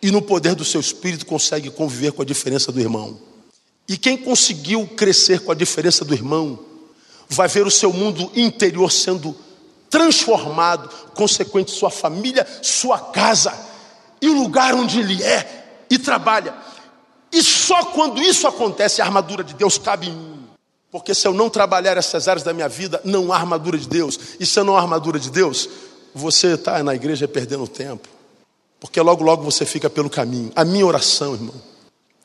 e 0.00 0.10
no 0.10 0.20
poder 0.20 0.54
do 0.54 0.64
seu 0.64 0.80
Espírito 0.80 1.24
consegue 1.26 1.70
conviver 1.70 2.12
com 2.12 2.22
a 2.22 2.24
diferença 2.24 2.72
do 2.72 2.80
irmão. 2.80 3.18
E 3.88 3.96
quem 3.96 4.16
conseguiu 4.16 4.86
crescer 4.86 5.40
com 5.40 5.52
a 5.52 5.54
diferença 5.54 6.04
do 6.04 6.14
irmão, 6.14 6.58
vai 7.28 7.48
ver 7.48 7.66
o 7.66 7.70
seu 7.70 7.92
mundo 7.92 8.30
interior 8.34 8.90
sendo 8.90 9.36
transformado, 9.88 10.88
consequente 11.14 11.70
sua 11.70 11.90
família, 11.90 12.46
sua 12.62 12.98
casa 12.98 13.52
e 14.20 14.28
o 14.28 14.34
lugar 14.34 14.74
onde 14.74 15.00
ele 15.00 15.22
é 15.22 15.84
e 15.90 15.98
trabalha. 15.98 16.54
E 17.30 17.42
só 17.42 17.84
quando 17.86 18.22
isso 18.22 18.46
acontece, 18.46 19.00
a 19.00 19.04
armadura 19.04 19.42
de 19.44 19.54
Deus 19.54 19.78
cabe 19.78 20.08
em 20.08 20.12
mim. 20.12 20.41
Porque 20.92 21.14
se 21.14 21.26
eu 21.26 21.34
não 21.34 21.50
trabalhar 21.50 21.96
essas 21.96 22.28
áreas 22.28 22.44
da 22.44 22.52
minha 22.52 22.68
vida, 22.68 23.00
não 23.02 23.32
há 23.32 23.36
armadura 23.36 23.76
de 23.76 23.88
Deus. 23.88 24.20
E 24.38 24.46
se 24.46 24.60
eu 24.60 24.62
não 24.62 24.76
há 24.76 24.80
armadura 24.80 25.18
de 25.18 25.30
Deus, 25.30 25.68
você 26.14 26.54
está 26.54 26.80
na 26.82 26.94
igreja 26.94 27.26
perdendo 27.26 27.66
tempo. 27.66 28.08
Porque 28.78 29.00
logo, 29.00 29.24
logo 29.24 29.42
você 29.42 29.64
fica 29.64 29.88
pelo 29.88 30.10
caminho. 30.10 30.52
A 30.54 30.64
minha 30.64 30.86
oração, 30.86 31.34
irmão, 31.34 31.54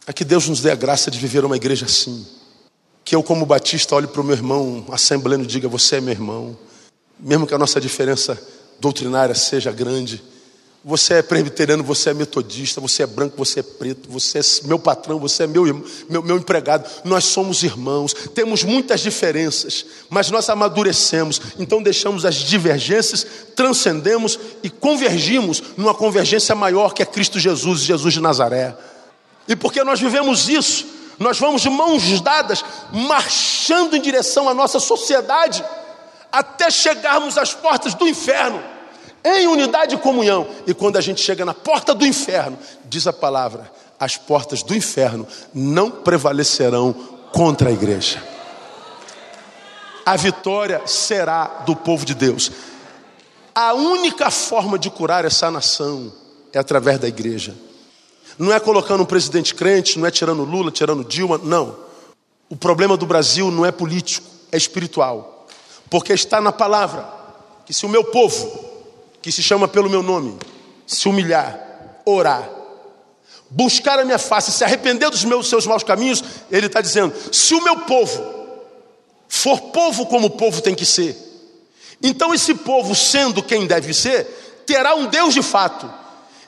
é 0.06 0.14
que 0.14 0.26
Deus 0.26 0.48
nos 0.48 0.62
dê 0.62 0.70
a 0.70 0.76
graça 0.76 1.10
de 1.10 1.18
viver 1.18 1.46
uma 1.46 1.56
igreja 1.56 1.86
assim. 1.86 2.28
Que 3.04 3.16
eu, 3.16 3.24
como 3.24 3.46
batista, 3.46 3.96
olhe 3.96 4.08
para 4.08 4.22
o 4.22 4.24
meu 4.24 4.36
irmão 4.36 4.86
assembleando 4.92 5.46
e 5.46 5.48
diga: 5.48 5.70
Você 5.70 5.96
é 5.96 6.02
meu 6.02 6.14
irmão 6.14 6.58
mesmo 7.20 7.48
que 7.48 7.54
a 7.54 7.58
nossa 7.58 7.82
diferença 7.82 8.40
doutrinária 8.80 9.34
seja 9.34 9.72
grande. 9.72 10.22
Você 10.86 11.16
é 11.16 11.22
presbiteriano, 11.22 11.84
você 11.84 12.12
é 12.12 12.14
metodista, 12.14 12.80
você 12.80 13.04
é 13.04 13.08
branco, 13.08 13.36
você 13.38 13.60
é 13.60 13.64
preto, 13.64 14.10
você 14.10 14.40
é 14.40 14.42
meu 14.64 14.80
patrão, 14.80 15.20
você 15.20 15.44
é 15.44 15.48
meu, 15.48 15.66
meu, 16.10 16.24
meu 16.24 16.38
empregado. 16.38 16.90
Nós 17.04 17.26
somos 17.26 17.64
irmãos, 17.64 18.14
temos 18.34 18.64
muitas 18.64 19.02
diferenças, 19.02 19.86
mas 20.10 20.32
nós 20.32 20.50
amadurecemos, 20.50 21.42
então 21.60 21.84
deixamos 21.84 22.24
as 22.24 22.36
divergências, 22.36 23.26
transcendemos 23.56 24.40
e 24.64 24.70
convergimos 24.70 25.62
numa 25.76 25.94
convergência 25.94 26.56
maior 26.56 26.94
que 26.94 27.02
é 27.02 27.06
Cristo 27.06 27.38
Jesus, 27.38 27.82
Jesus 27.82 28.14
de 28.14 28.22
Nazaré. 28.22 28.76
E 29.48 29.56
porque 29.56 29.84
nós 29.84 30.00
vivemos 30.00 30.48
isso, 30.48 30.86
nós 31.20 31.40
vamos 31.40 31.62
de 31.62 31.70
mãos 31.70 32.22
dadas, 32.22 32.64
marchando 32.94 33.96
em 33.96 34.02
direção 34.02 34.48
à 34.48 34.54
nossa 34.54 34.80
sociedade 34.80 35.66
até 36.32 36.70
chegarmos 36.70 37.38
às 37.38 37.54
portas 37.54 37.94
do 37.94 38.08
inferno, 38.08 38.62
em 39.28 39.48
unidade 39.48 39.96
e 39.96 39.98
comunhão. 39.98 40.48
E 40.66 40.74
quando 40.74 40.98
a 40.98 41.02
gente 41.02 41.22
chega 41.22 41.44
na 41.44 41.54
porta 41.54 41.94
do 41.94 42.06
inferno, 42.06 42.58
diz 42.86 43.08
a 43.08 43.14
palavra: 43.14 43.72
as 44.00 44.18
portas 44.18 44.64
do 44.64 44.76
inferno 44.76 45.28
não 45.54 45.90
prevalecerão 45.90 46.94
contra 47.32 47.70
a 47.70 47.72
igreja. 47.74 48.24
A 50.06 50.16
vitória 50.16 50.82
será 50.86 51.64
do 51.66 51.76
povo 51.76 52.06
de 52.06 52.16
Deus. 52.16 52.52
A 53.54 53.74
única 53.74 54.32
forma 54.32 54.78
de 54.78 54.90
curar 54.90 55.26
essa 55.26 55.50
nação 55.52 56.14
é 56.54 56.60
através 56.60 57.00
da 57.00 57.08
igreja. 57.08 57.56
Não 58.38 58.54
é 58.54 58.60
colocando 58.60 59.02
um 59.02 59.06
presidente 59.06 59.56
crente, 59.56 59.98
não 59.98 60.08
é 60.08 60.12
tirando 60.12 60.44
Lula, 60.44 60.72
tirando 60.72 61.04
Dilma, 61.04 61.40
não. 61.40 61.76
O 62.50 62.56
problema 62.56 62.96
do 62.96 63.06
Brasil 63.06 63.50
não 63.52 63.66
é 63.66 63.72
político, 63.72 64.28
é 64.52 64.58
espiritual. 64.58 65.48
Porque 65.90 66.14
está 66.14 66.40
na 66.40 66.52
palavra 66.52 67.08
que 67.66 67.74
se 67.74 67.86
o 67.86 67.90
meu 67.90 68.04
povo, 68.04 68.77
que 69.22 69.32
se 69.32 69.44
chama 69.44 69.68
pelo 69.68 69.90
meu 69.90 70.02
nome, 70.02 70.38
se 70.86 71.08
humilhar, 71.08 72.02
orar, 72.06 72.50
buscar 73.50 74.00
a 74.00 74.06
minha 74.06 74.18
face, 74.18 74.52
se 74.52 74.64
arrepender 74.64 75.10
dos 75.10 75.24
meus 75.24 75.48
seus 75.48 75.66
maus 75.66 75.84
caminhos, 75.84 76.24
ele 76.52 76.68
está 76.68 76.82
dizendo: 76.82 77.14
se 77.32 77.54
o 77.54 77.64
meu 77.64 77.78
povo 77.82 78.36
for 79.28 79.60
povo 79.72 80.06
como 80.06 80.28
o 80.28 80.32
povo 80.32 80.62
tem 80.62 80.76
que 80.76 80.86
ser, 80.86 81.16
Então 82.02 82.34
esse 82.34 82.54
povo, 82.54 82.94
sendo 82.96 83.42
quem 83.42 83.66
deve 83.66 83.94
ser, 83.94 84.64
terá 84.66 84.96
um 84.96 85.08
Deus 85.08 85.34
de 85.34 85.42
fato. 85.42 85.92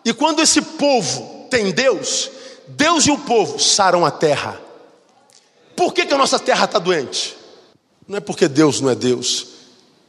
E 0.05 0.13
quando 0.13 0.41
esse 0.41 0.61
povo 0.61 1.47
tem 1.49 1.71
Deus, 1.71 2.29
Deus 2.67 3.05
e 3.07 3.11
o 3.11 3.17
povo 3.17 3.59
saram 3.59 4.05
a 4.05 4.11
terra. 4.11 4.59
Por 5.75 5.93
que, 5.93 6.05
que 6.05 6.13
a 6.13 6.17
nossa 6.17 6.37
terra 6.37 6.65
está 6.65 6.77
doente? 6.77 7.35
Não 8.07 8.17
é 8.17 8.19
porque 8.19 8.47
Deus 8.47 8.81
não 8.81 8.89
é 8.89 8.95
Deus, 8.95 9.47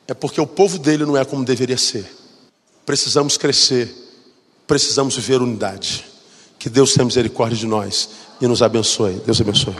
é 0.06 0.14
porque 0.14 0.40
o 0.40 0.46
povo 0.46 0.78
dele 0.78 1.04
não 1.04 1.16
é 1.16 1.24
como 1.24 1.44
deveria 1.44 1.78
ser. 1.78 2.19
Precisamos 2.90 3.36
crescer, 3.36 3.88
precisamos 4.66 5.14
viver 5.14 5.40
unidade. 5.40 6.04
Que 6.58 6.68
Deus 6.68 6.92
tenha 6.92 7.04
misericórdia 7.04 7.56
de 7.56 7.64
nós 7.64 8.08
e 8.40 8.48
nos 8.48 8.62
abençoe. 8.62 9.12
Deus 9.24 9.40
abençoe. 9.40 9.76